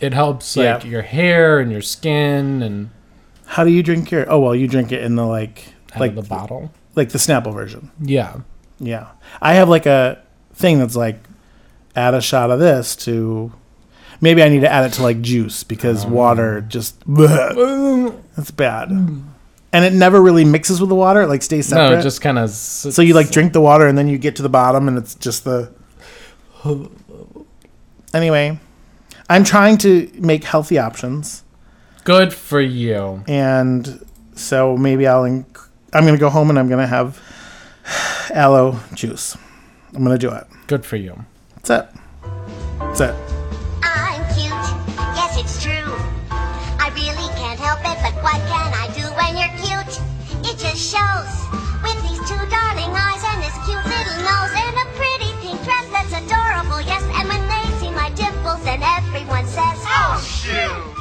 It 0.00 0.12
helps 0.12 0.54
like 0.58 0.84
Yeah. 0.84 0.90
your 0.90 1.02
hair 1.02 1.58
and 1.58 1.72
your 1.72 1.80
skin 1.80 2.62
and 2.62 2.90
How 3.46 3.64
do 3.64 3.70
you 3.70 3.82
drink 3.82 4.10
your? 4.10 4.30
Oh 4.30 4.40
well, 4.40 4.54
you 4.54 4.68
drink 4.68 4.92
it 4.92 5.02
in 5.02 5.16
the 5.16 5.26
like 5.26 5.72
out 5.94 6.00
like 6.00 6.14
the 6.14 6.22
bottle. 6.22 6.72
like 6.94 7.10
the 7.10 7.18
Snapple 7.18 7.54
version. 7.54 7.90
Yeah. 8.00 8.40
Yeah, 8.78 9.08
I 9.40 9.54
have 9.54 9.68
like 9.68 9.86
a 9.86 10.22
thing 10.52 10.78
that's 10.78 10.96
like 10.96 11.18
add 11.94 12.14
a 12.14 12.20
shot 12.20 12.50
of 12.50 12.58
this 12.58 12.94
to. 12.96 13.52
Maybe 14.20 14.42
I 14.42 14.48
need 14.48 14.60
to 14.60 14.70
add 14.70 14.84
it 14.84 14.94
to 14.94 15.02
like 15.02 15.20
juice 15.20 15.62
because 15.62 16.04
um. 16.04 16.12
water 16.12 16.60
just 16.62 17.02
that's 17.06 18.50
bad. 18.50 18.90
And 18.90 19.84
it 19.84 19.92
never 19.92 20.22
really 20.22 20.44
mixes 20.44 20.80
with 20.80 20.88
the 20.88 20.94
water; 20.94 21.22
it 21.22 21.28
like 21.28 21.42
stays 21.42 21.66
separate. 21.66 21.96
No, 21.96 22.02
just 22.02 22.20
kind 22.20 22.38
of. 22.38 22.50
so 22.50 23.02
you 23.02 23.14
like 23.14 23.30
drink 23.30 23.52
the 23.52 23.60
water 23.60 23.86
and 23.86 23.96
then 23.96 24.08
you 24.08 24.18
get 24.18 24.36
to 24.36 24.42
the 24.42 24.48
bottom 24.48 24.88
and 24.88 24.98
it's 24.98 25.14
just 25.14 25.44
the. 25.44 25.72
Anyway, 28.14 28.58
I'm 29.28 29.44
trying 29.44 29.76
to 29.78 30.10
make 30.14 30.44
healthy 30.44 30.78
options, 30.78 31.42
good 32.06 32.32
for 32.32 32.60
you. 32.60 33.22
and 33.28 34.00
so 34.34 34.76
maybe 34.76 35.06
I'll. 35.06 35.24
Inc- 35.24 35.68
I'm 35.92 36.04
gonna 36.04 36.18
go 36.18 36.30
home 36.30 36.50
and 36.50 36.58
I'm 36.58 36.68
gonna 36.68 36.86
have 36.86 37.20
aloe 38.32 38.78
juice. 38.94 39.36
I'm 39.94 40.02
gonna 40.04 40.16
do 40.18 40.30
it. 40.32 40.44
Good 40.66 40.84
for 40.86 40.96
you. 40.96 41.24
That's 41.56 41.70
it. 41.70 41.86
That's 42.78 43.00
it. 43.00 43.14
I'm 43.82 44.22
cute. 44.34 44.66
Yes, 45.16 45.36
it's 45.40 45.62
true. 45.62 45.88
I 46.78 46.90
really 46.94 47.28
can't 47.40 47.58
help 47.58 47.80
it, 47.80 47.96
but 48.04 48.14
what 48.22 48.40
can 48.50 48.70
I 48.76 48.86
do 48.94 49.04
when 49.16 49.32
you're 49.40 49.56
cute? 49.64 49.94
It 50.44 50.56
just 50.58 50.78
shows. 50.80 51.32
With 51.82 51.98
these 52.06 52.20
two 52.28 52.42
darling 52.50 52.92
eyes 52.92 53.22
and 53.30 53.38
this 53.40 53.56
cute 53.64 53.84
little 53.88 54.18
nose 54.26 54.52
and 54.52 54.74
a 54.76 54.86
pretty 55.00 55.30
pink 55.40 55.58
dress 55.64 55.86
that's 55.94 56.12
adorable. 56.12 56.80
Yes, 56.84 57.02
and 57.16 57.26
when 57.28 57.42
they 57.48 57.64
see 57.80 57.90
my 57.94 58.10
dimples, 58.14 58.62
then 58.64 58.82
everyone 58.82 59.46
says, 59.46 59.78
Oh, 59.86 60.20
shoot. 60.20 60.95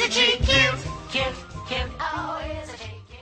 Isn't 0.00 0.12
she 0.12 0.36
cute? 0.38 0.78
Cute, 1.10 1.34
cute. 1.68 1.90
Oh, 2.00 2.40
isn't 2.62 2.78
she 2.78 2.92
cute? 3.10 3.20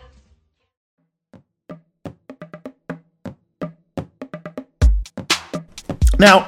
Now, 6.20 6.46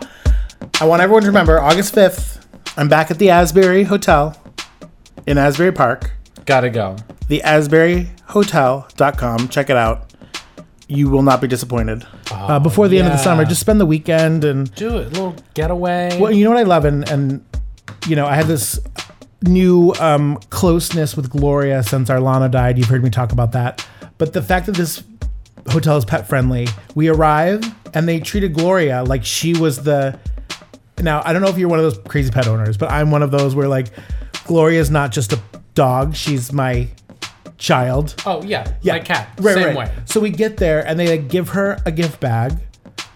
I 0.81 0.87
want 0.87 1.03
everyone 1.03 1.23
to 1.23 1.29
remember 1.29 1.59
August 1.61 1.93
5th, 1.97 2.45
I'm 2.77 2.89
back 2.89 3.11
at 3.11 3.19
the 3.19 3.31
Asbury 3.31 3.83
Hotel 3.83 4.41
in 5.27 5.37
Asbury 5.37 5.73
Park. 5.73 6.13
Gotta 6.47 6.71
go. 6.71 6.95
The 7.27 7.43
AsburyHotel.com. 7.45 9.49
Check 9.49 9.69
it 9.69 9.77
out. 9.77 10.15
You 10.87 11.11
will 11.11 11.23
not 11.23 11.41
be 11.41 11.49
disappointed. 11.49 12.07
uh, 12.31 12.61
before 12.61 12.87
the 12.87 12.99
end 12.99 13.09
of 13.09 13.15
the 13.15 13.19
yeah. 13.19 13.25
summer, 13.25 13.45
just 13.45 13.61
spend 13.61 13.81
the 13.81 13.87
weekend 13.87 14.45
and 14.45 14.73
Do 14.77 14.99
it. 14.99 15.07
A 15.07 15.11
little 15.11 15.35
getaway. 15.55 16.17
well, 16.21 16.31
you 16.31 16.45
know 16.45 16.51
what 16.51 16.61
I 16.61 16.63
love, 16.63 16.85
and 16.85 17.09
and 17.11 17.45
you 18.07 18.15
know 18.15 18.27
I 18.27 18.37
had 18.37 18.47
this 18.47 18.79
new 19.43 19.93
um, 20.01 20.37
closeness 20.51 21.17
with 21.17 21.31
Gloria 21.31 21.83
since 21.83 22.09
Arlana 22.11 22.51
died. 22.51 22.79
You've 22.79 22.89
heard 22.89 23.03
me 23.03 23.11
talk 23.11 23.33
about 23.33 23.53
that, 23.53 23.87
but 24.19 24.33
the 24.33 24.43
fact 24.43 24.67
that 24.67 24.77
this 24.77 25.03
hotel 25.69 25.97
is 25.97 26.05
pet 26.05 26.29
friendly, 26.29 26.69
we 26.95 27.09
arrive 27.09 27.63
and 27.95 28.09
they 28.09 28.21
treated 28.21 28.55
Gloria 28.55 29.03
like 29.05 29.25
she 29.25 29.55
was 29.57 29.83
the. 29.83 30.19
Now 31.01 31.23
I 31.25 31.33
don't 31.33 31.41
know 31.41 31.49
if 31.49 31.57
you're 31.57 31.69
one 31.69 31.79
of 31.79 31.85
those 31.85 31.99
crazy 32.07 32.31
pet 32.31 32.47
owners, 32.47 32.77
but 32.77 32.91
I'm 32.91 33.11
one 33.11 33.23
of 33.23 33.31
those 33.31 33.55
where 33.55 33.69
like 33.69 33.87
Gloria's 34.45 34.91
not 34.91 35.13
just 35.13 35.33
a 35.33 35.41
dog; 35.75 36.15
she's 36.15 36.53
my 36.53 36.89
child. 37.57 38.15
Oh 38.27 38.43
yeah, 38.43 38.75
Yeah, 38.83 38.95
my 38.95 38.99
cat. 39.01 39.29
Right, 39.39 39.55
Same 39.55 39.65
right. 39.65 39.77
way. 39.77 39.95
So 40.05 40.21
we 40.21 40.31
get 40.31 40.57
there 40.57 40.87
and 40.87 40.99
they 40.99 41.09
like, 41.19 41.29
give 41.29 41.51
her 41.51 41.79
a 41.87 41.93
gift 41.93 42.21
bag 42.21 42.53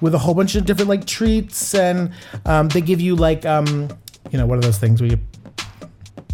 with 0.01 0.15
a 0.15 0.19
whole 0.19 0.35
bunch 0.35 0.55
of 0.55 0.65
different 0.65 0.89
like 0.89 1.07
treats 1.07 1.75
and 1.75 2.13
um, 2.45 2.69
they 2.69 2.81
give 2.81 3.01
you 3.01 3.17
like 3.17 3.45
um, 3.47 3.89
you 4.31 4.39
know 4.39 4.47
what 4.47 4.59
are 4.59 4.63
those 4.63 4.79
things 4.79 5.01
where 5.01 5.11
you 5.11 5.19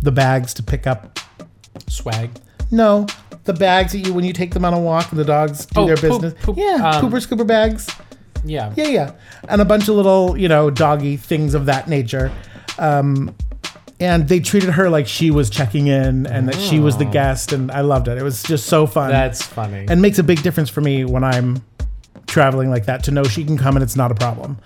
the 0.02 0.12
bags 0.12 0.54
to 0.54 0.62
pick 0.62 0.86
up 0.86 1.18
Swag. 1.88 2.30
no 2.70 3.06
the 3.44 3.52
bags 3.54 3.92
that 3.92 3.98
you 3.98 4.12
when 4.12 4.24
you 4.24 4.32
take 4.32 4.52
them 4.54 4.64
on 4.64 4.74
a 4.74 4.78
walk 4.80 5.10
and 5.10 5.18
the 5.18 5.24
dogs 5.24 5.66
do 5.66 5.80
Oh, 5.80 5.86
their 5.86 5.96
poop- 5.96 6.22
business 6.22 6.34
poop, 6.44 6.56
yeah 6.58 6.90
um, 6.94 7.04
pooper 7.10 7.24
scooper 7.26 7.46
bags 7.46 7.88
Yeah. 8.44 8.72
yeah 8.76 8.88
yeah 8.88 9.12
and 9.48 9.60
a 9.60 9.64
bunch 9.64 9.88
of 9.88 9.94
little 9.96 10.36
you 10.36 10.48
know 10.48 10.70
doggy 10.70 11.16
things 11.16 11.54
of 11.54 11.66
that 11.66 11.88
nature 11.88 12.30
um, 12.78 13.34
and 13.98 14.28
they 14.28 14.40
treated 14.40 14.70
her 14.70 14.88
like 14.88 15.06
she 15.06 15.30
was 15.30 15.50
checking 15.50 15.86
in 15.88 16.26
and 16.26 16.48
that 16.48 16.54
she 16.56 16.78
was 16.80 16.96
the 16.96 17.04
guest 17.04 17.52
and 17.52 17.70
i 17.70 17.80
loved 17.82 18.08
it 18.08 18.16
it 18.18 18.22
was 18.22 18.42
just 18.42 18.66
so 18.66 18.86
fun 18.86 19.10
That's 19.10 19.42
funny. 19.42 19.84
and 19.88 20.00
makes 20.00 20.18
a 20.18 20.22
big 20.22 20.42
difference 20.42 20.70
for 20.70 20.80
me 20.80 21.04
when 21.04 21.22
I'm 21.24 21.62
traveling 22.26 22.70
like 22.70 22.86
that 22.86 23.02
to 23.04 23.10
know 23.10 23.24
she 23.24 23.44
can 23.44 23.58
come 23.58 23.76
and 23.76 23.82
it's 23.82 23.96
not 23.96 24.12
a 24.12 24.14
problem. 24.14 24.56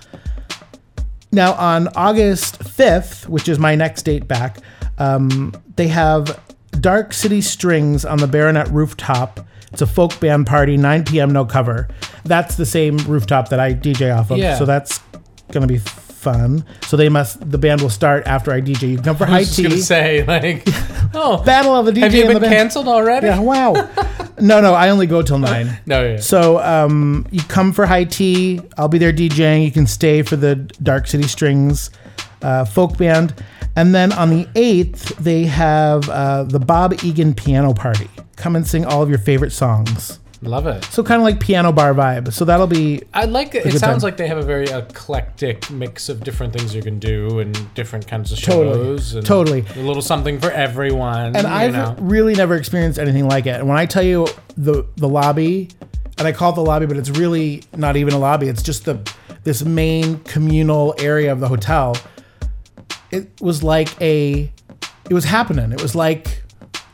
Now, 1.32 1.54
on 1.54 1.88
August 1.96 2.58
5th, 2.60 3.26
which 3.26 3.48
is 3.48 3.58
my 3.58 3.74
next 3.74 4.02
date 4.02 4.28
back, 4.28 4.58
um, 4.98 5.52
they 5.76 5.88
have 5.88 6.40
Dark 6.80 7.12
City 7.12 7.40
Strings 7.40 8.04
on 8.04 8.18
the 8.18 8.26
Baronet 8.26 8.68
rooftop. 8.68 9.40
It's 9.72 9.82
a 9.82 9.86
folk 9.86 10.18
band 10.20 10.46
party, 10.46 10.76
9 10.76 11.04
p.m., 11.04 11.32
no 11.32 11.44
cover. 11.44 11.88
That's 12.24 12.56
the 12.56 12.66
same 12.66 12.96
rooftop 12.98 13.48
that 13.48 13.58
I 13.58 13.74
DJ 13.74 14.16
off 14.16 14.30
of. 14.30 14.38
Yeah. 14.38 14.56
So 14.56 14.64
that's 14.64 15.00
going 15.50 15.66
to 15.66 15.72
be 15.72 15.78
fun. 15.78 16.64
So 16.86 16.96
they 16.96 17.08
must, 17.08 17.50
the 17.50 17.58
band 17.58 17.82
will 17.82 17.90
start 17.90 18.26
after 18.26 18.52
I 18.52 18.60
DJ. 18.60 18.92
You 18.92 18.98
come 18.98 19.16
for 19.16 19.24
I 19.28 19.30
high 19.30 19.44
tea. 19.44 19.64
gonna 19.64 19.78
say 19.78 20.24
like, 20.24 20.62
oh, 21.14 21.42
Battle 21.44 21.74
of 21.74 21.86
the 21.86 21.92
DJ 21.92 22.00
have 22.00 22.14
you 22.14 22.26
and 22.26 22.36
the 22.36 22.40
been 22.40 22.50
canceled 22.50 22.88
already? 22.88 23.26
Yeah, 23.26 23.40
wow. 23.40 23.72
no, 24.40 24.60
no, 24.60 24.74
I 24.74 24.88
only 24.88 25.06
go 25.06 25.22
till 25.22 25.38
9. 25.38 25.80
No, 25.86 26.04
yeah. 26.04 26.16
So 26.18 26.60
um, 26.60 27.26
you 27.30 27.42
come 27.42 27.72
for 27.72 27.86
high 27.86 28.04
tea. 28.04 28.60
I'll 28.78 28.88
be 28.88 28.98
there 28.98 29.12
DJing. 29.12 29.64
You 29.64 29.70
can 29.70 29.86
stay 29.86 30.22
for 30.22 30.36
the 30.36 30.56
Dark 30.56 31.06
City 31.06 31.28
Strings 31.28 31.90
uh, 32.42 32.64
folk 32.64 32.96
band. 32.96 33.34
And 33.76 33.94
then 33.94 34.12
on 34.12 34.30
the 34.30 34.44
8th, 34.54 35.16
they 35.16 35.44
have 35.44 36.08
uh, 36.08 36.44
the 36.44 36.60
Bob 36.60 36.94
Egan 37.04 37.34
Piano 37.34 37.72
Party. 37.74 38.08
Come 38.36 38.56
and 38.56 38.66
sing 38.66 38.84
all 38.84 39.02
of 39.02 39.08
your 39.08 39.18
favorite 39.18 39.50
songs. 39.50 40.20
Love 40.42 40.66
it. 40.66 40.84
So 40.84 41.02
kind 41.02 41.20
of 41.20 41.24
like 41.24 41.40
piano 41.40 41.72
bar 41.72 41.94
vibe. 41.94 42.30
So 42.32 42.44
that'll 42.44 42.66
be 42.66 43.02
I 43.14 43.24
like 43.24 43.54
it. 43.54 43.64
It 43.64 43.78
sounds 43.78 44.02
time. 44.02 44.08
like 44.08 44.18
they 44.18 44.26
have 44.26 44.36
a 44.36 44.42
very 44.42 44.66
eclectic 44.66 45.70
mix 45.70 46.10
of 46.10 46.22
different 46.22 46.52
things 46.52 46.74
you 46.74 46.82
can 46.82 46.98
do 46.98 47.38
and 47.38 47.74
different 47.74 48.06
kinds 48.06 48.30
of 48.30 48.40
Totally. 48.40 48.74
shows. 48.74 49.14
And 49.14 49.26
Totally. 49.26 49.64
A 49.76 49.80
little 49.80 50.02
something 50.02 50.38
for 50.38 50.50
everyone. 50.50 51.34
and 51.34 51.46
I've 51.46 51.72
know. 51.72 51.96
really 51.98 52.34
never 52.34 52.56
experienced 52.56 52.98
anything 52.98 53.26
like 53.26 53.46
it. 53.46 53.54
And 53.58 53.68
when 53.68 53.78
I 53.78 53.86
tell 53.86 54.02
you 54.02 54.26
the 54.56 54.84
the 54.96 55.08
lobby, 55.08 55.70
and 56.18 56.28
I 56.28 56.32
call 56.32 56.52
it 56.52 56.56
the 56.56 56.62
lobby, 56.62 56.84
but 56.86 56.98
it's 56.98 57.10
really 57.10 57.62
not 57.74 57.96
even 57.96 58.12
a 58.12 58.18
lobby. 58.18 58.48
It's 58.48 58.62
just 58.62 58.84
the 58.84 59.00
this 59.44 59.64
main 59.64 60.18
communal 60.24 60.94
area 60.98 61.32
of 61.32 61.40
the 61.40 61.48
hotel. 61.48 61.96
It 63.14 63.40
was 63.40 63.62
like 63.62 64.00
a, 64.00 64.52
it 65.08 65.14
was 65.14 65.24
happening. 65.24 65.72
It 65.72 65.82
was 65.82 65.94
like, 65.94 66.42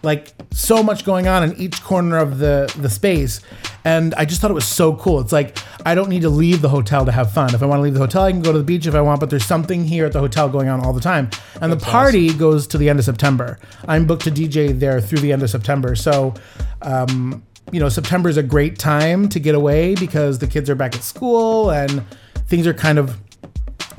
like 0.02 0.32
so 0.52 0.82
much 0.82 1.04
going 1.04 1.28
on 1.28 1.42
in 1.42 1.56
each 1.56 1.82
corner 1.82 2.18
of 2.18 2.38
the 2.38 2.72
the 2.78 2.88
space. 2.88 3.40
And 3.84 4.14
I 4.14 4.24
just 4.24 4.40
thought 4.40 4.50
it 4.50 4.54
was 4.54 4.68
so 4.68 4.94
cool. 4.96 5.20
It's 5.20 5.32
like 5.32 5.58
I 5.86 5.94
don't 5.94 6.08
need 6.08 6.22
to 6.22 6.28
leave 6.28 6.60
the 6.60 6.68
hotel 6.68 7.04
to 7.06 7.12
have 7.12 7.32
fun. 7.32 7.54
If 7.54 7.62
I 7.62 7.66
want 7.66 7.78
to 7.78 7.82
leave 7.82 7.94
the 7.94 8.00
hotel, 8.00 8.24
I 8.24 8.32
can 8.32 8.42
go 8.42 8.52
to 8.52 8.58
the 8.58 8.64
beach 8.64 8.86
if 8.86 8.94
I 8.94 9.00
want. 9.00 9.20
But 9.20 9.30
there's 9.30 9.44
something 9.44 9.84
here 9.84 10.06
at 10.06 10.12
the 10.12 10.20
hotel 10.20 10.48
going 10.48 10.68
on 10.68 10.80
all 10.80 10.92
the 10.92 11.00
time. 11.00 11.30
And 11.60 11.72
the 11.72 11.76
party 11.76 12.32
goes 12.32 12.66
to 12.68 12.78
the 12.78 12.88
end 12.88 12.98
of 12.98 13.04
September. 13.04 13.58
I'm 13.88 14.06
booked 14.06 14.24
to 14.24 14.30
DJ 14.30 14.78
there 14.78 15.00
through 15.00 15.20
the 15.20 15.32
end 15.32 15.42
of 15.42 15.50
September. 15.50 15.94
So, 15.94 16.34
um, 16.82 17.42
you 17.72 17.80
know, 17.80 17.88
September 17.88 18.28
is 18.28 18.36
a 18.36 18.42
great 18.42 18.78
time 18.78 19.28
to 19.30 19.40
get 19.40 19.54
away 19.54 19.94
because 19.94 20.38
the 20.38 20.46
kids 20.46 20.68
are 20.68 20.74
back 20.74 20.94
at 20.94 21.02
school 21.02 21.70
and 21.70 22.04
things 22.48 22.66
are 22.66 22.74
kind 22.74 22.98
of 22.98 23.18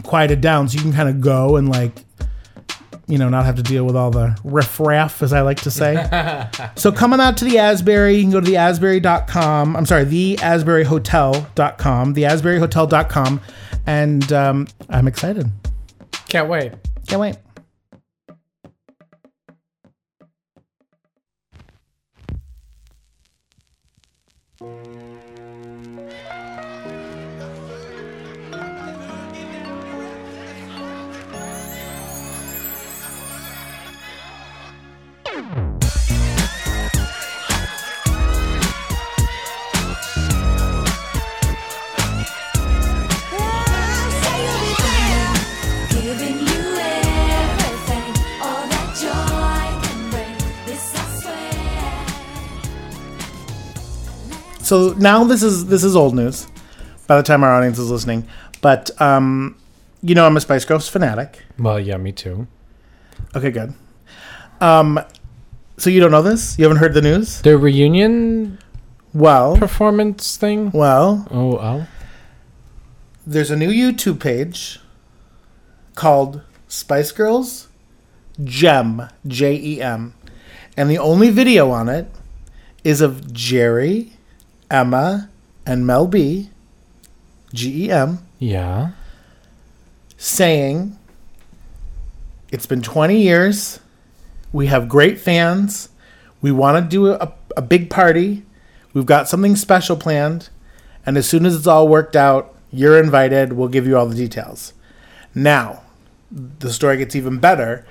quieted 0.04 0.42
down. 0.42 0.68
So 0.68 0.78
you 0.78 0.84
can 0.84 0.94
kind 0.94 1.10
of 1.10 1.22
go 1.22 1.56
and 1.56 1.70
like, 1.70 2.04
you 3.12 3.18
know, 3.18 3.28
not 3.28 3.46
have 3.46 3.56
to 3.56 3.64
deal 3.64 3.86
with 3.86 3.98
all 3.98 4.10
the 4.10 4.40
riffraff, 4.46 5.22
as 5.22 5.34
I 5.34 5.42
like 5.42 5.60
to 5.62 5.72
say. 5.72 6.48
so 6.76 6.94
come 6.94 7.12
on 7.12 7.20
out 7.20 7.36
to 7.38 7.46
the 7.46 7.58
Asbury. 7.58 8.16
You 8.16 8.22
can 8.24 8.32
go 8.32 8.40
to 8.40 8.46
the 8.46 8.56
Asbury.com. 8.56 9.76
I'm 9.76 9.86
sorry, 9.86 10.06
the 10.06 10.38
AsburyHotel.com, 10.38 12.14
the 12.14 12.24
AsburyHotel.com. 12.24 13.42
And 13.86 14.32
um, 14.32 14.68
I'm 14.90 15.10
excited. 15.10 15.52
Can't 16.30 16.48
wait. 16.48 16.72
Can't 17.08 17.20
wait. 17.20 17.36
So 54.72 54.94
now 54.94 55.24
this 55.26 55.44
is 55.44 55.66
this 55.68 55.84
is 55.84 55.96
old 55.98 56.16
news. 56.16 56.48
By 57.08 57.18
the 57.18 57.24
time 57.24 57.44
our 57.44 57.54
audience 57.54 57.78
is 57.78 57.90
listening, 57.90 58.28
but 58.62 58.90
um, 59.02 59.58
you 60.02 60.16
know 60.16 60.26
I'm 60.26 60.36
a 60.36 60.42
Spice 60.42 60.66
Girls 60.66 60.88
fanatic. 60.88 61.44
Well, 61.58 61.78
yeah, 61.80 61.98
me 61.98 62.12
too. 62.14 62.48
Okay, 63.36 63.52
good. 63.52 63.74
Um, 64.62 65.00
so 65.82 65.90
you 65.90 66.00
don't 66.00 66.12
know 66.12 66.22
this? 66.22 66.58
You 66.60 66.66
haven't 66.66 66.78
heard 66.78 66.94
the 66.94 67.02
news? 67.02 67.42
Their 67.42 67.58
reunion 67.58 68.60
Well, 69.14 69.58
performance 69.58 70.38
thing. 70.38 70.72
well, 70.72 71.28
Oh, 71.32 71.58
oh. 71.58 71.88
there's 73.26 73.50
a 73.52 73.56
new 73.58 73.70
YouTube 73.72 74.20
page 74.20 74.80
called 75.96 76.42
Spice 76.68 77.12
Girls, 77.12 77.68
Gem, 78.44 79.08
J 79.28 79.56
E 79.56 79.82
M. 79.82 80.14
And 80.78 80.90
the 80.90 80.98
only 80.98 81.30
video 81.30 81.70
on 81.72 81.90
it 81.90 82.08
is 82.84 83.02
of 83.02 83.34
Geri, 83.34 84.14
Emma, 84.70 85.30
and 85.66 85.86
Mel 85.86 86.08
B, 86.08 86.50
G 87.54 87.86
E 87.88 87.92
M, 87.92 88.20
Yeah. 88.40 88.92
saying, 90.18 90.98
It's 92.52 92.66
been 92.66 92.82
20 92.82 93.22
years. 93.22 93.81
We 94.54 94.68
have 94.68 94.90
great 94.90 95.20
fans. 95.20 95.90
We 96.42 96.52
want 96.52 96.84
to 96.84 96.90
do 96.90 97.12
a, 97.12 97.34
a 97.56 97.62
big 97.62 97.90
party. 97.90 98.44
We've 98.94 99.06
got 99.06 99.28
something 99.30 99.56
special 99.56 99.96
planned. 99.96 100.50
And 101.06 101.18
as 101.18 101.28
soon 101.28 101.46
as 101.46 101.56
it's 101.56 101.68
all 101.68 101.88
worked 101.88 102.16
out, 102.16 102.54
you're 102.72 103.00
invited. 103.02 103.54
We'll 103.54 103.68
give 103.70 103.88
you 103.88 103.98
all 103.98 104.06
the 104.08 104.16
details. 104.16 104.74
Now, 105.34 105.82
the 106.32 106.72
story 106.72 106.98
gets 106.98 107.16
even 107.16 107.40
better. 107.40 107.86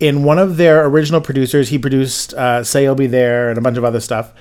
In 0.00 0.22
one 0.22 0.38
of 0.38 0.56
their 0.56 0.86
original 0.86 1.20
producers, 1.20 1.68
he 1.70 1.78
produced 1.78 2.32
uh, 2.34 2.62
Say 2.64 2.84
You'll 2.84 2.94
Be 2.94 3.06
There 3.06 3.48
and 3.50 3.58
a 3.58 3.60
bunch 3.60 3.76
of 3.76 3.84
other 3.84 4.00
stuff. 4.00 4.32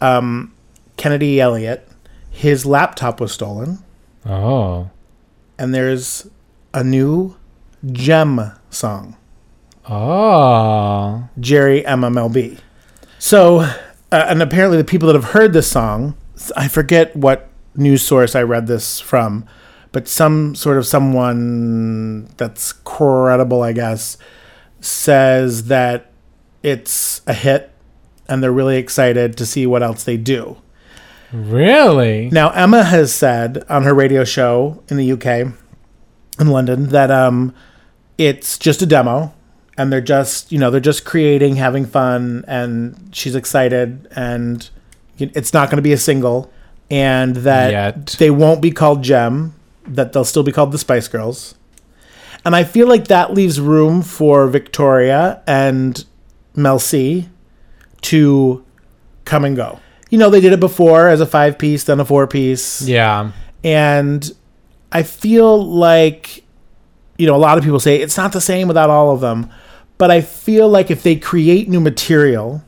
Um, 0.00 0.54
Kennedy 0.96 1.40
Elliott, 1.40 1.86
his 2.30 2.64
laptop 2.64 3.20
was 3.20 3.32
stolen 3.32 3.78
Oh. 4.26 4.90
and 5.58 5.74
there's 5.74 6.28
a 6.74 6.82
new 6.84 7.36
Gem 7.92 8.52
song, 8.70 9.16
Oh. 9.88 11.28
Geri 11.38 11.82
MMLB. 11.82 12.58
So, 13.18 13.60
uh, 13.60 13.74
and 14.12 14.42
apparently 14.42 14.78
the 14.78 14.84
people 14.84 15.06
that 15.08 15.14
have 15.14 15.32
heard 15.32 15.52
this 15.52 15.70
song, 15.70 16.16
I 16.56 16.68
forget 16.68 17.14
what 17.14 17.48
news 17.74 18.02
source 18.02 18.34
I 18.34 18.42
read 18.42 18.66
this 18.66 19.00
from, 19.00 19.46
but 19.92 20.08
some 20.08 20.54
sort 20.54 20.78
of 20.78 20.86
someone 20.86 22.26
that's 22.36 22.72
credible, 22.72 23.62
I 23.62 23.72
guess, 23.72 24.16
says 24.80 25.66
that 25.66 26.10
it's 26.62 27.22
a 27.26 27.34
hit 27.34 27.70
and 28.28 28.42
they're 28.42 28.52
really 28.52 28.76
excited 28.76 29.36
to 29.36 29.46
see 29.46 29.66
what 29.66 29.82
else 29.82 30.04
they 30.04 30.16
do. 30.16 30.56
Really? 31.32 32.28
Now, 32.30 32.50
Emma 32.50 32.84
has 32.84 33.12
said 33.12 33.64
on 33.68 33.84
her 33.84 33.94
radio 33.94 34.24
show 34.24 34.82
in 34.88 34.96
the 34.96 35.12
UK, 35.12 35.52
in 36.38 36.46
London, 36.48 36.88
that 36.88 37.10
um, 37.10 37.54
it's 38.18 38.58
just 38.58 38.82
a 38.82 38.86
demo, 38.86 39.34
and 39.80 39.90
they're 39.90 40.02
just, 40.02 40.52
you 40.52 40.58
know, 40.58 40.70
they're 40.70 40.78
just 40.78 41.06
creating, 41.06 41.56
having 41.56 41.86
fun, 41.86 42.44
and 42.46 43.08
she's 43.12 43.34
excited, 43.34 44.06
and 44.14 44.68
it's 45.18 45.54
not 45.54 45.70
going 45.70 45.76
to 45.76 45.82
be 45.82 45.94
a 45.94 45.98
single, 45.98 46.52
and 46.90 47.36
that 47.36 47.70
Yet. 47.70 48.06
they 48.18 48.30
won't 48.30 48.60
be 48.60 48.70
called 48.70 49.02
Gem, 49.02 49.54
that 49.86 50.12
they'll 50.12 50.26
still 50.26 50.42
be 50.42 50.52
called 50.52 50.72
the 50.72 50.78
Spice 50.78 51.08
Girls, 51.08 51.54
and 52.44 52.54
I 52.54 52.62
feel 52.64 52.86
like 52.86 53.08
that 53.08 53.32
leaves 53.32 53.58
room 53.58 54.02
for 54.02 54.48
Victoria 54.48 55.42
and 55.46 56.04
Mel 56.54 56.78
C 56.78 57.30
to 58.02 58.62
come 59.24 59.46
and 59.46 59.56
go. 59.56 59.80
You 60.10 60.18
know, 60.18 60.28
they 60.28 60.40
did 60.40 60.52
it 60.52 60.60
before 60.60 61.08
as 61.08 61.22
a 61.22 61.26
five 61.26 61.58
piece, 61.58 61.84
then 61.84 62.00
a 62.00 62.04
four 62.04 62.26
piece. 62.26 62.82
Yeah. 62.82 63.32
And 63.64 64.30
I 64.92 65.04
feel 65.04 65.64
like, 65.64 66.44
you 67.16 67.26
know, 67.26 67.36
a 67.36 67.38
lot 67.38 67.58
of 67.58 67.64
people 67.64 67.78
say 67.80 68.00
it's 68.00 68.16
not 68.16 68.32
the 68.32 68.40
same 68.40 68.68
without 68.68 68.90
all 68.90 69.12
of 69.12 69.20
them. 69.20 69.50
But 70.00 70.10
I 70.10 70.22
feel 70.22 70.66
like 70.66 70.90
if 70.90 71.02
they 71.02 71.14
create 71.14 71.68
new 71.68 71.78
material, 71.78 72.64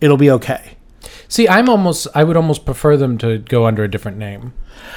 it'll 0.00 0.16
be 0.16 0.28
okay. 0.32 0.76
See, 1.28 1.46
I'm 1.46 1.68
almost. 1.68 2.08
I 2.16 2.24
would 2.24 2.36
almost 2.36 2.64
prefer 2.64 2.96
them 2.96 3.16
to 3.18 3.38
go 3.38 3.64
under 3.64 3.84
a 3.84 3.88
different 3.88 4.16
name. 4.16 4.54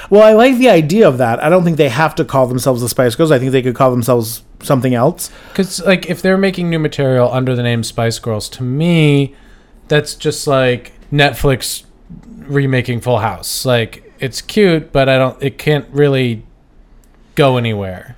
Well, 0.10 0.24
I 0.24 0.34
like 0.34 0.58
the 0.58 0.72
idea 0.72 1.08
of 1.08 1.20
that. 1.20 1.42
I 1.44 1.50
don't 1.50 1.64
think 1.64 1.78
they 1.78 1.90
have 1.90 2.16
to 2.16 2.26
call 2.26 2.48
themselves 2.48 2.82
the 2.82 2.90
Spice 2.90 3.14
Girls. 3.14 3.32
I 3.32 3.38
think 3.38 3.52
they 3.52 3.62
could 3.62 3.76
call 3.76 3.92
themselves 3.92 4.42
something 4.64 4.96
else. 4.96 5.30
Because, 5.50 5.80
like, 5.86 6.08
if 6.10 6.20
they're 6.20 6.36
making 6.36 6.72
new 6.72 6.80
material 6.80 7.32
under 7.32 7.56
the 7.56 7.62
name 7.62 7.84
Spice 7.84 8.18
Girls, 8.18 8.50
to 8.50 8.64
me, 8.64 9.36
that's 9.88 10.16
just 10.16 10.48
like 10.48 10.94
Netflix 11.12 11.84
remaking 12.10 13.02
Full 13.02 13.20
House. 13.20 13.68
Like, 13.68 14.12
it's 14.18 14.42
cute, 14.42 14.92
but 14.92 15.08
I 15.08 15.20
don't. 15.20 15.44
It 15.44 15.60
can't 15.60 15.88
really 15.92 16.44
go 17.36 17.58
anywhere. 17.58 18.18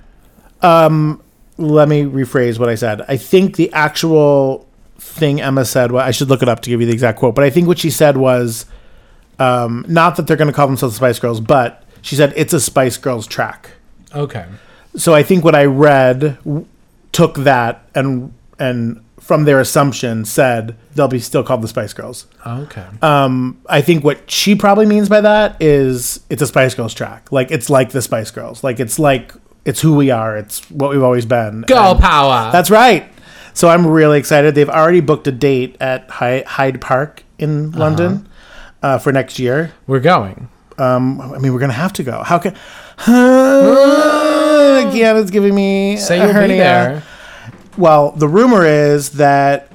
Um, 0.62 1.22
let 1.60 1.88
me 1.88 2.02
rephrase 2.04 2.58
what 2.58 2.68
I 2.68 2.74
said. 2.74 3.02
I 3.08 3.16
think 3.16 3.56
the 3.56 3.72
actual 3.72 4.66
thing 4.98 5.40
Emma 5.40 5.64
said, 5.64 5.92
well, 5.92 6.04
I 6.04 6.10
should 6.10 6.28
look 6.28 6.42
it 6.42 6.48
up 6.48 6.60
to 6.60 6.70
give 6.70 6.80
you 6.80 6.86
the 6.86 6.92
exact 6.92 7.18
quote, 7.18 7.34
but 7.34 7.44
I 7.44 7.50
think 7.50 7.68
what 7.68 7.78
she 7.78 7.90
said 7.90 8.16
was 8.16 8.66
um, 9.38 9.84
not 9.88 10.16
that 10.16 10.26
they're 10.26 10.36
going 10.36 10.48
to 10.48 10.54
call 10.54 10.66
themselves 10.66 10.94
the 10.94 10.98
Spice 10.98 11.18
Girls, 11.18 11.40
but 11.40 11.82
she 12.02 12.16
said 12.16 12.32
it's 12.36 12.52
a 12.52 12.60
Spice 12.60 12.96
Girls 12.96 13.26
track. 13.26 13.70
Okay. 14.14 14.46
So 14.96 15.14
I 15.14 15.22
think 15.22 15.44
what 15.44 15.54
I 15.54 15.64
read 15.64 16.38
w- 16.44 16.66
took 17.12 17.36
that 17.38 17.88
and 17.94 18.32
and 18.58 19.02
from 19.18 19.44
their 19.44 19.60
assumption 19.60 20.24
said 20.24 20.76
they'll 20.94 21.06
be 21.08 21.20
still 21.20 21.44
called 21.44 21.62
the 21.62 21.68
Spice 21.68 21.92
Girls. 21.92 22.26
Okay. 22.44 22.84
Um, 23.00 23.60
I 23.68 23.80
think 23.80 24.02
what 24.02 24.30
she 24.30 24.54
probably 24.54 24.86
means 24.86 25.08
by 25.08 25.20
that 25.20 25.56
is 25.60 26.20
it's 26.28 26.42
a 26.42 26.46
Spice 26.46 26.74
Girls 26.74 26.92
track. 26.94 27.30
Like 27.30 27.50
it's 27.50 27.70
like 27.70 27.90
the 27.90 28.02
Spice 28.02 28.30
Girls. 28.30 28.64
Like 28.64 28.80
it's 28.80 28.98
like 28.98 29.32
it's 29.64 29.80
who 29.80 29.94
we 29.94 30.10
are. 30.10 30.36
It's 30.36 30.68
what 30.70 30.90
we've 30.90 31.02
always 31.02 31.26
been. 31.26 31.62
Girl 31.62 31.92
And- 31.92 32.00
power. 32.00 32.50
that's 32.52 32.70
right. 32.70 33.04
So 33.52 33.68
I'm 33.68 33.86
really 33.86 34.18
excited. 34.18 34.54
They've 34.54 34.68
already 34.70 35.00
booked 35.00 35.26
a 35.26 35.32
date 35.32 35.76
at 35.80 36.08
Hy- 36.08 36.44
Hyde 36.46 36.80
Park 36.80 37.24
in 37.38 37.72
London 37.72 38.28
uh, 38.82 38.98
for 38.98 39.12
next 39.12 39.38
year. 39.38 39.72
We're 39.86 40.00
going. 40.00 40.48
Um, 40.78 41.20
I 41.20 41.38
mean, 41.38 41.52
we're 41.52 41.60
gonna 41.60 41.72
have 41.74 41.92
to 41.94 42.02
go. 42.02 42.22
How 42.22 42.38
can? 42.38 42.54
Again, 44.88 45.16
it's 45.16 45.30
giving 45.30 45.54
me 45.54 45.96
Say 45.96 46.16
a 46.18 46.22
you'll 46.22 46.28
be 46.28 46.32
hernia. 46.32 46.56
there. 46.56 47.02
Well, 47.76 48.12
the 48.12 48.28
rumor 48.28 48.64
is 48.66 49.10
that 49.12 49.70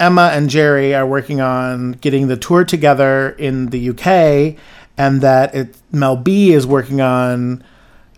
Emma 0.00 0.30
and 0.32 0.48
Geri 0.50 0.94
are 0.94 1.06
working 1.06 1.40
on 1.40 1.92
getting 1.92 2.28
the 2.28 2.36
tour 2.36 2.64
together 2.64 3.30
in 3.38 3.66
the 3.66 3.90
UK, 3.90 4.56
and 4.98 5.20
that 5.20 5.54
it, 5.54 5.76
Mel 5.92 6.16
B 6.16 6.52
is 6.52 6.66
working 6.66 7.00
on 7.00 7.62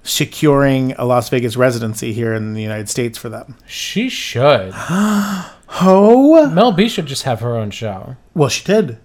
securing 0.06 0.92
a 0.92 1.04
Las 1.04 1.28
Vegas 1.28 1.56
residency 1.56 2.12
here 2.12 2.32
in 2.32 2.54
the 2.54 2.62
United 2.62 2.88
States 2.88 3.18
for 3.18 3.28
them. 3.28 3.56
She 3.66 4.08
should. 4.08 4.72
Oh, 5.80 6.48
Mel 6.50 6.70
B 6.70 6.88
should 6.88 7.06
just 7.06 7.24
have 7.24 7.40
her 7.40 7.56
own 7.56 7.70
show. 7.72 8.14
well, 8.34 8.48
she 8.48 8.64
did. 8.64 8.98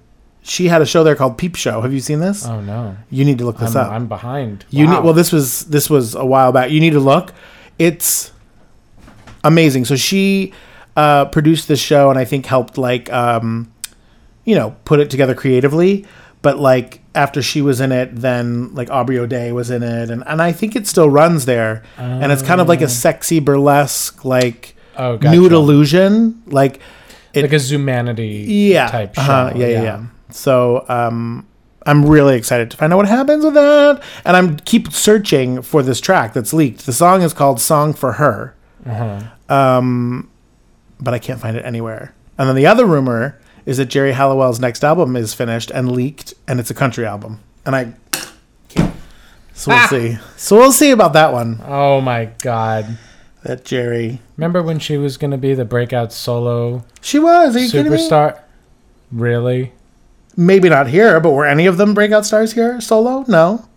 She 0.43 0.67
had 0.67 0.79
a 0.81 0.85
show 0.85 1.03
there 1.03 1.15
called 1.15 1.37
Peep 1.39 1.55
Show. 1.55 1.81
Have 1.81 1.91
you 1.91 1.99
seen 1.99 2.19
this? 2.19 2.45
Oh 2.45 2.61
no. 2.61 2.97
You 3.09 3.25
need 3.25 3.39
to 3.39 3.45
look 3.45 3.57
this 3.57 3.75
I'm, 3.75 3.85
up. 3.87 3.91
I'm 3.91 4.07
behind. 4.07 4.63
You 4.69 4.85
Wow. 4.85 4.91
need 4.97 5.03
well 5.03 5.13
this 5.13 5.31
was 5.31 5.65
this 5.65 5.89
was 5.89 6.13
a 6.15 6.23
while 6.25 6.51
back. 6.51 6.69
You 6.69 6.79
need 6.79 6.91
to 6.93 6.99
look. 6.99 7.33
It's 7.79 8.31
amazing. 9.43 9.85
So 9.85 9.95
she 9.95 10.53
uh, 10.95 11.25
produced 11.25 11.67
this 11.67 11.79
show 11.79 12.09
and 12.11 12.17
I 12.19 12.25
think 12.25 12.45
helped 12.45 12.77
like 12.77 13.11
um, 13.11 13.71
you 14.45 14.55
know 14.55 14.75
put 14.85 14.99
it 14.99 15.09
together 15.09 15.33
creatively. 15.35 16.05
But 16.43 16.57
like 16.59 17.00
after 17.13 17.41
she 17.41 17.61
was 17.61 17.81
in 17.81 17.91
it, 17.91 18.15
then 18.15 18.73
like 18.73 18.89
Aubrey 18.89 19.19
O'Day 19.19 19.51
was 19.51 19.69
in 19.69 19.83
it, 19.83 20.09
and, 20.09 20.23
and 20.25 20.41
I 20.41 20.51
think 20.53 20.75
it 20.75 20.87
still 20.87 21.09
runs 21.09 21.45
there. 21.45 21.83
and 21.97 22.31
it's 22.31 22.41
kind 22.41 22.61
of 22.61 22.67
like 22.69 22.81
a 22.81 22.87
sexy 22.89 23.39
burlesque, 23.39 24.23
like 24.25 24.75
Oh, 24.97 25.17
gotcha. 25.17 25.35
nude 25.35 25.51
illusion, 25.53 26.41
like 26.47 26.79
it, 27.33 27.43
like 27.43 27.53
a 27.53 27.55
Zumanity 27.55 28.45
yeah, 28.47 28.87
type 28.87 29.15
show. 29.15 29.21
uh-huh, 29.21 29.53
yeah, 29.55 29.67
yeah, 29.67 29.83
yeah. 29.83 30.05
So 30.31 30.85
um, 30.89 31.47
I'm 31.85 32.05
really 32.05 32.35
excited 32.37 32.69
to 32.71 32.77
find 32.77 32.91
out 32.93 32.97
what 32.97 33.07
happens 33.07 33.43
with 33.43 33.53
that, 33.55 34.01
and 34.25 34.35
I'm 34.37 34.57
keep 34.57 34.91
searching 34.91 35.61
for 35.61 35.81
this 35.81 35.99
track 36.01 36.33
that's 36.33 36.53
leaked. 36.53 36.85
The 36.85 36.93
song 36.93 37.21
is 37.21 37.33
called 37.33 37.59
"Song 37.61 37.93
for 37.93 38.13
Her," 38.13 38.53
um, 39.49 40.29
but 40.99 41.13
I 41.13 41.19
can't 41.19 41.39
find 41.39 41.57
it 41.57 41.65
anywhere. 41.65 42.13
And 42.37 42.47
then 42.49 42.55
the 42.55 42.65
other 42.67 42.85
rumor 42.85 43.39
is 43.65 43.77
that 43.77 43.89
Geri 43.89 44.13
Halliwell's 44.13 44.59
next 44.59 44.83
album 44.83 45.15
is 45.15 45.33
finished 45.33 45.71
and 45.71 45.91
leaked, 45.91 46.33
and 46.47 46.59
it's 46.59 46.69
a 46.69 46.73
country 46.73 47.05
album, 47.05 47.39
and 47.65 47.75
I. 47.75 47.93
Can't. 48.69 48.95
So 49.53 49.71
we'll 49.71 49.79
ah! 49.79 49.87
see. 49.89 50.17
So 50.37 50.57
we'll 50.57 50.71
see 50.71 50.91
about 50.91 51.13
that 51.13 51.33
one. 51.33 51.61
Oh 51.65 52.01
my 52.01 52.25
god. 52.25 52.97
That 53.43 53.65
Geri, 53.65 54.21
Remember 54.37 54.61
when 54.61 54.77
she 54.77 54.97
was 54.97 55.17
gonna 55.17 55.37
be 55.37 55.55
the 55.55 55.65
breakout 55.65 56.13
solo 56.13 56.85
she 57.01 57.17
was. 57.17 57.55
Are 57.55 57.59
you 57.59 57.71
kidding 57.71 57.91
me? 57.91 57.97
superstar? 57.97 58.39
Really? 59.11 59.73
maybe 60.37 60.69
not 60.69 60.87
here, 60.87 61.19
but 61.19 61.31
were 61.31 61.45
any 61.45 61.65
of 61.65 61.77
them 61.77 61.93
breakout 61.93 62.25
stars 62.25 62.53
here 62.53 62.79
solo? 62.81 63.25
No. 63.27 63.67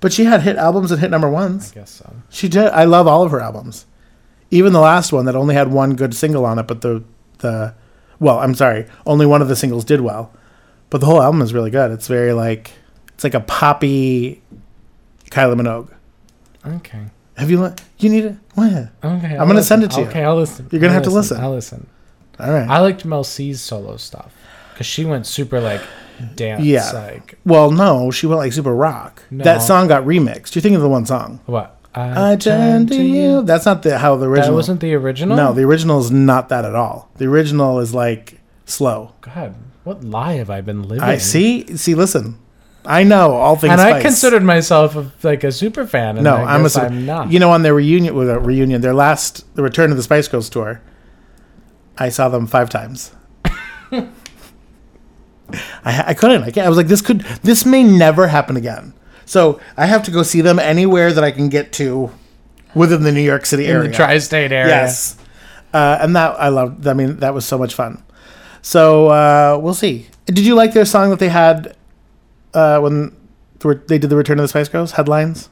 But 0.00 0.12
she 0.12 0.24
had 0.24 0.42
hit 0.42 0.56
albums 0.56 0.90
and 0.90 1.00
hit 1.00 1.10
number 1.10 1.30
ones. 1.30 1.72
I 1.72 1.74
guess 1.76 1.90
so. 1.90 2.16
She 2.28 2.48
did. 2.48 2.66
I 2.68 2.84
love 2.84 3.06
all 3.06 3.22
of 3.22 3.30
her 3.30 3.40
albums. 3.40 3.86
Even 4.50 4.72
the 4.72 4.80
last 4.80 5.12
one 5.12 5.24
that 5.26 5.36
only 5.36 5.54
had 5.54 5.72
one 5.72 5.94
good 5.94 6.14
single 6.14 6.44
on 6.44 6.58
it, 6.58 6.66
but 6.66 6.80
the 6.80 7.04
the 7.38 7.74
well, 8.22 8.38
I'm 8.38 8.54
sorry, 8.54 8.86
only 9.04 9.26
one 9.26 9.42
of 9.42 9.48
the 9.48 9.56
singles 9.56 9.84
did 9.84 10.00
well. 10.00 10.32
But 10.90 11.00
the 11.00 11.06
whole 11.06 11.20
album 11.22 11.42
is 11.42 11.52
really 11.52 11.70
good. 11.70 11.90
It's 11.90 12.06
very 12.06 12.32
like 12.32 12.70
it's 13.14 13.24
like 13.24 13.34
a 13.34 13.40
poppy 13.40 14.42
Kylie 15.30 15.58
Minogue. 15.60 15.92
Okay. 16.64 17.02
Have 17.36 17.50
you 17.50 17.60
li- 17.62 17.74
you 17.98 18.10
need 18.10 18.24
it? 18.26 18.36
What? 18.54 18.72
Okay. 18.72 19.34
I'm 19.34 19.40
I'll 19.40 19.46
gonna 19.46 19.62
send 19.62 19.82
it 19.82 19.90
to 19.92 20.00
you. 20.02 20.06
Okay, 20.06 20.22
I'll 20.22 20.36
listen. 20.36 20.68
You're 20.70 20.80
gonna 20.80 20.92
I'll 20.92 20.94
have 21.00 21.04
to 21.04 21.10
listen. 21.10 21.40
I'll 21.40 21.50
listen. 21.54 21.86
All 22.38 22.50
right. 22.52 22.68
I 22.68 22.78
liked 22.80 23.04
Mel 23.04 23.24
C's 23.24 23.60
solo 23.60 23.96
stuff 23.96 24.34
because 24.72 24.86
she 24.86 25.04
went 25.04 25.26
super 25.26 25.60
like 25.60 25.80
dance. 26.34 26.62
Yeah. 26.62 26.90
Like 26.92 27.38
well, 27.44 27.70
no, 27.70 28.10
she 28.10 28.26
went 28.26 28.38
like 28.38 28.52
super 28.52 28.74
rock. 28.74 29.22
No. 29.30 29.44
That 29.44 29.62
song 29.62 29.88
got 29.88 30.04
remixed. 30.04 30.54
You're 30.54 30.62
thinking 30.62 30.76
of 30.76 30.82
the 30.82 30.88
one 30.88 31.06
song. 31.06 31.40
what? 31.46 31.78
I 31.94 32.36
turn 32.36 32.86
to 32.86 33.02
you. 33.02 33.42
That's 33.42 33.66
not 33.66 33.82
the 33.82 33.98
how 33.98 34.16
the 34.16 34.26
original. 34.26 34.50
That 34.50 34.56
wasn't 34.56 34.80
the 34.80 34.94
original. 34.94 35.36
No, 35.36 35.52
the 35.52 35.62
original 35.62 36.00
is 36.00 36.10
not 36.10 36.48
that 36.48 36.64
at 36.64 36.74
all. 36.74 37.10
The 37.16 37.26
original 37.26 37.80
is 37.80 37.92
like 37.94 38.40
slow. 38.64 39.12
God, 39.20 39.54
what 39.84 40.02
lie 40.02 40.34
have 40.34 40.48
I 40.48 40.60
been 40.62 40.84
living? 40.84 41.04
I 41.04 41.18
see. 41.18 41.76
See, 41.76 41.94
listen. 41.94 42.38
I 42.84 43.04
know 43.04 43.34
all 43.34 43.56
things. 43.56 43.72
And 43.72 43.80
I 43.80 44.00
considered 44.00 44.42
myself 44.42 44.96
a, 44.96 45.12
like 45.22 45.44
a 45.44 45.52
super 45.52 45.86
fan. 45.86 46.16
And 46.16 46.24
No, 46.24 46.36
I 46.36 46.54
I'm 46.54 46.66
a. 46.66 46.70
I'm 46.78 47.06
not. 47.06 47.30
You 47.30 47.38
know, 47.38 47.50
on 47.50 47.62
their 47.62 47.74
reunion, 47.74 48.14
with 48.14 48.28
a 48.28 48.40
reunion, 48.40 48.80
their 48.80 48.94
last, 48.94 49.54
the 49.54 49.62
Return 49.62 49.90
of 49.90 49.96
the 49.96 50.02
Spice 50.02 50.26
Girls 50.28 50.50
tour, 50.50 50.80
I 51.96 52.08
saw 52.08 52.28
them 52.28 52.46
five 52.46 52.70
times. 52.70 53.12
I, 53.44 54.02
I 55.84 56.14
couldn't. 56.14 56.42
I 56.42 56.50
can't. 56.50 56.66
I 56.66 56.68
was 56.68 56.78
like, 56.78 56.88
this 56.88 57.02
could, 57.02 57.20
this 57.42 57.64
may 57.66 57.84
never 57.84 58.26
happen 58.28 58.56
again. 58.56 58.94
So 59.24 59.60
I 59.76 59.86
have 59.86 60.02
to 60.04 60.10
go 60.10 60.22
see 60.22 60.40
them 60.40 60.58
anywhere 60.58 61.12
that 61.12 61.24
I 61.24 61.30
can 61.30 61.48
get 61.48 61.72
to 61.74 62.10
within 62.74 63.02
the 63.02 63.12
New 63.12 63.22
York 63.22 63.46
City 63.46 63.64
in 63.66 63.70
area. 63.70 63.88
the 63.88 63.94
tri-state 63.94 64.52
area. 64.52 64.68
Yes. 64.68 65.16
Uh, 65.72 65.98
and 66.00 66.14
that 66.16 66.38
I 66.38 66.48
loved. 66.48 66.86
I 66.86 66.92
mean, 66.92 67.18
that 67.18 67.32
was 67.34 67.44
so 67.46 67.56
much 67.58 67.74
fun. 67.74 68.02
So 68.60 69.08
uh, 69.08 69.58
we'll 69.60 69.74
see. 69.74 70.06
Did 70.26 70.40
you 70.40 70.54
like 70.54 70.72
their 70.72 70.84
song 70.84 71.10
that 71.10 71.18
they 71.18 71.28
had 71.28 71.76
uh, 72.54 72.78
when 72.80 73.16
they 73.60 73.98
did 73.98 74.10
the 74.10 74.16
Return 74.16 74.38
of 74.38 74.44
the 74.44 74.48
Spice 74.48 74.68
Girls 74.68 74.92
headlines? 74.92 75.48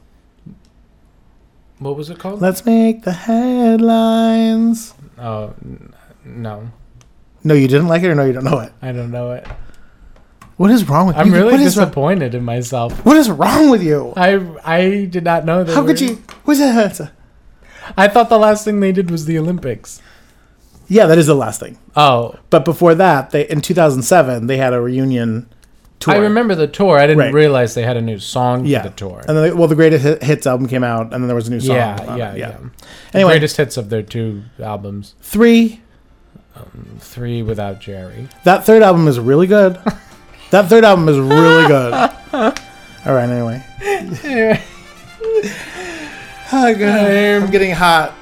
What 1.79 1.97
was 1.97 2.11
it 2.11 2.19
called? 2.19 2.41
Let's 2.43 2.67
make 2.67 3.05
the 3.05 3.13
headlines. 3.13 4.95
oh, 5.19 5.55
no, 6.25 6.71
No, 7.43 7.55
you 7.55 7.69
didn't 7.69 7.89
like 7.89 8.03
it, 8.03 8.09
or 8.11 8.15
no, 8.15 8.25
you 8.27 8.35
don't 8.35 8.45
know 8.45 8.59
it. 8.61 8.73
I 8.83 8.93
don't 8.93 9.11
know 9.11 9.33
it. 9.33 9.47
What 10.61 10.71
is 10.71 10.87
wrong 10.87 11.07
with 11.07 11.17
you? 11.17 11.23
I'm 11.23 11.29
you? 11.29 11.33
really 11.35 11.53
what 11.53 11.59
disappointed 11.61 12.35
in 12.35 12.45
myself. 12.45 13.03
what 13.07 13.17
is 13.17 13.31
wrong 13.31 13.71
with 13.71 13.83
you? 13.83 14.13
I 14.15 14.39
I 14.63 15.07
did 15.07 15.25
not 15.25 15.47
know 15.47 15.65
that. 15.65 15.73
How 15.75 15.87
could 15.87 15.99
you? 15.99 16.17
What's 16.45 16.61
that? 16.61 17.13
I 17.97 18.09
thought 18.09 18.29
the 18.29 18.37
last 18.39 18.63
thing 18.67 18.81
they 18.81 18.93
did 18.93 19.11
was 19.11 19.25
the 19.25 19.39
Olympics. 19.39 20.03
Yeah, 20.87 21.07
that 21.07 21.17
is 21.17 21.29
the 21.29 21.35
last 21.35 21.61
thing. 21.61 21.79
Oh, 21.97 22.35
But 22.51 22.67
before 22.67 22.95
that, 22.97 23.31
they 23.31 23.49
in 23.49 23.63
2007 23.63 24.49
they 24.49 24.59
had 24.59 24.75
a 24.75 24.83
reunion 24.83 25.49
tour. 25.99 26.13
I 26.13 26.19
remember 26.19 26.55
the 26.55 26.67
tour. 26.67 26.99
I 26.99 27.07
didn't 27.07 27.21
Right. 27.21 27.33
realize 27.33 27.73
they 27.75 27.85
had 27.85 27.97
a 27.97 28.03
new 28.03 28.19
song 28.19 28.67
Yeah, 28.67 28.83
for 28.83 28.89
the 28.91 28.95
tour. 28.97 29.25
And 29.27 29.39
then, 29.39 29.45
they- 29.45 29.53
well, 29.53 29.67
the 29.67 29.75
greatest 29.75 30.05
Hit- 30.05 30.23
hits 30.23 30.47
album 30.47 30.69
came 30.69 30.85
out, 30.85 31.05
and 31.15 31.23
then 31.23 31.27
there 31.29 31.37
was 31.37 31.49
a 31.49 31.53
new 31.53 31.61
song. 31.61 31.77
yeah, 31.77 32.05
on 32.07 32.19
yeah, 32.19 32.33
it, 32.33 32.39
yeah, 32.39 32.57
Anyway, 33.15 33.31
Greatest 33.33 33.57
hits 33.57 33.79
of 33.79 33.89
their 33.89 34.03
two 34.03 34.43
albums. 34.63 35.15
three. 35.23 35.81
Um, 36.55 36.97
three 36.99 37.41
without 37.43 37.81
Geri. 37.81 38.29
That 38.45 38.67
third 38.67 38.83
album 38.83 39.09
is 39.09 39.19
really 39.19 39.47
good. 39.47 39.79
that 40.51 40.69
third 40.69 40.85
album 40.85 41.09
is 41.09 41.19
really 41.19 41.67
good. 41.67 41.93
All 42.33 43.15
right. 43.15 43.29
Anyway. 43.29 43.65
oh, 46.53 46.75
God. 46.75 47.11
I'm 47.11 47.51
getting 47.51 47.73
hot. 47.73 48.15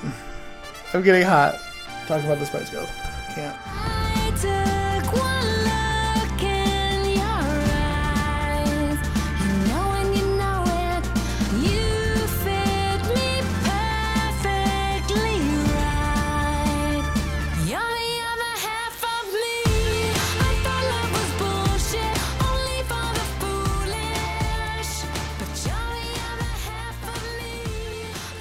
I'm 0.94 1.02
getting 1.02 1.24
hot. 1.24 1.58
Talking 2.06 2.26
about 2.26 2.38
the 2.38 2.46
Spice 2.46 2.70
Girls. 2.70 2.88
Can't. 3.34 3.56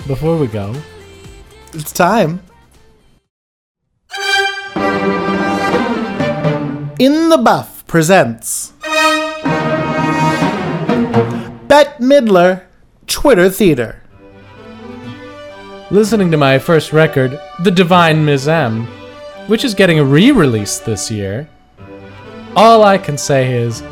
Before 0.07 0.37
we 0.37 0.47
go, 0.47 0.73
It's 1.73 1.91
time. 1.91 2.41
In 6.97 7.27
the 7.27 7.37
Buff 7.43 7.85
presents 7.87 8.71
Bette 11.67 12.01
Midler 12.01 12.63
Twitter 13.05 13.49
Theater. 13.49 14.01
listening 15.91 16.31
to 16.31 16.37
my 16.37 16.57
first 16.57 16.93
record, 16.93 17.37
The 17.63 17.71
Divine 17.71 18.23
Miss 18.23 18.47
M, 18.47 18.87
which 19.47 19.65
is 19.65 19.73
getting 19.73 19.99
a 19.99 20.05
re-release 20.05 20.79
this 20.79 21.11
year, 21.11 21.49
all 22.55 22.83
I 22.83 22.97
can 22.97 23.17
say 23.17 23.53
is, 23.53 23.83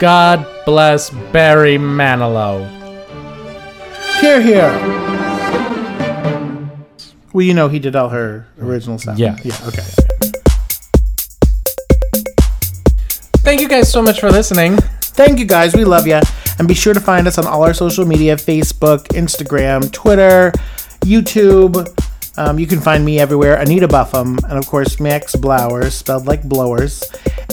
God 0.00 0.44
bless 0.66 1.10
Barry 1.30 1.78
Manilow. 1.78 2.68
Here, 4.20 4.40
here. 4.40 5.01
Well, 7.32 7.42
you 7.42 7.54
know 7.54 7.68
he 7.68 7.78
did 7.78 7.96
all 7.96 8.10
her 8.10 8.46
original 8.60 8.98
stuff. 8.98 9.18
Yeah. 9.18 9.36
Yeah. 9.42 9.56
Okay. 9.66 9.82
Thank 13.42 13.60
you 13.60 13.68
guys 13.68 13.90
so 13.90 14.02
much 14.02 14.20
for 14.20 14.30
listening. 14.30 14.76
Thank 15.00 15.38
you 15.38 15.44
guys. 15.46 15.74
We 15.74 15.84
love 15.84 16.06
you. 16.06 16.20
And 16.58 16.68
be 16.68 16.74
sure 16.74 16.94
to 16.94 17.00
find 17.00 17.26
us 17.26 17.38
on 17.38 17.46
all 17.46 17.64
our 17.64 17.74
social 17.74 18.06
media 18.06 18.36
Facebook, 18.36 19.08
Instagram, 19.08 19.90
Twitter, 19.92 20.52
YouTube. 21.00 21.88
Um, 22.36 22.58
you 22.58 22.66
can 22.66 22.80
find 22.80 23.04
me 23.04 23.18
everywhere, 23.18 23.56
Anita 23.56 23.86
Buffum, 23.86 24.42
and 24.44 24.58
of 24.58 24.66
course, 24.66 24.98
Max 24.98 25.36
Blowers, 25.36 25.94
spelled 25.94 26.26
like 26.26 26.42
blowers. 26.42 27.04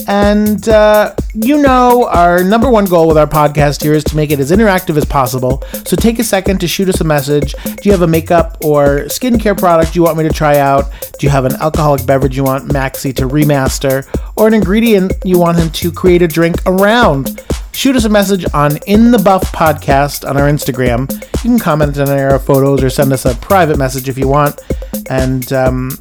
And 0.08 0.66
uh, 0.68 1.14
you 1.34 1.60
know, 1.60 2.08
our 2.08 2.42
number 2.42 2.70
one 2.70 2.86
goal 2.86 3.06
with 3.06 3.18
our 3.18 3.26
podcast 3.26 3.82
here 3.82 3.92
is 3.92 4.04
to 4.04 4.16
make 4.16 4.30
it 4.30 4.40
as 4.40 4.50
interactive 4.50 4.96
as 4.96 5.04
possible. 5.04 5.62
So 5.84 5.96
take 5.96 6.18
a 6.18 6.24
second 6.24 6.60
to 6.60 6.68
shoot 6.68 6.88
us 6.88 7.00
a 7.00 7.04
message. 7.04 7.54
Do 7.64 7.76
you 7.82 7.92
have 7.92 8.02
a 8.02 8.06
makeup 8.06 8.56
or 8.64 9.00
skincare 9.04 9.58
product 9.58 9.94
you 9.94 10.02
want 10.02 10.16
me 10.16 10.24
to 10.24 10.30
try 10.30 10.58
out? 10.58 10.90
Do 11.18 11.26
you 11.26 11.30
have 11.30 11.44
an 11.44 11.54
alcoholic 11.60 12.06
beverage 12.06 12.36
you 12.36 12.44
want 12.44 12.68
Maxi 12.70 13.14
to 13.16 13.28
remaster? 13.28 14.06
Or 14.36 14.48
an 14.48 14.54
ingredient 14.54 15.12
you 15.24 15.38
want 15.38 15.58
him 15.58 15.70
to 15.70 15.92
create 15.92 16.22
a 16.22 16.28
drink 16.28 16.56
around? 16.66 17.42
Shoot 17.72 17.96
us 17.96 18.04
a 18.04 18.08
message 18.08 18.44
on 18.52 18.78
In 18.86 19.10
the 19.10 19.18
Buff 19.18 19.52
Podcast 19.52 20.28
on 20.28 20.36
our 20.36 20.48
Instagram. 20.48 21.10
You 21.44 21.50
can 21.50 21.58
comment 21.58 21.96
on 21.98 22.08
our 22.10 22.38
photos 22.38 22.82
or 22.82 22.90
send 22.90 23.12
us 23.12 23.24
a 23.24 23.34
private 23.36 23.78
message 23.78 24.08
if 24.08 24.18
you 24.18 24.28
want, 24.28 24.60
and 25.08 25.50
um, 25.52 25.98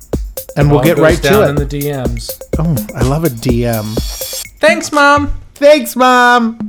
and 0.57 0.69
we'll 0.69 0.81
get 0.81 0.97
right 0.97 1.21
to 1.23 1.47
in 1.47 1.55
the 1.55 1.65
DMs. 1.65 2.41
oh, 2.57 2.75
I 2.95 3.03
love 3.03 3.23
a 3.23 3.29
DM. 3.29 3.95
Thanks, 4.59 4.91
Mom. 4.91 5.33
Thanks, 5.55 5.95
Mom. 5.95 6.68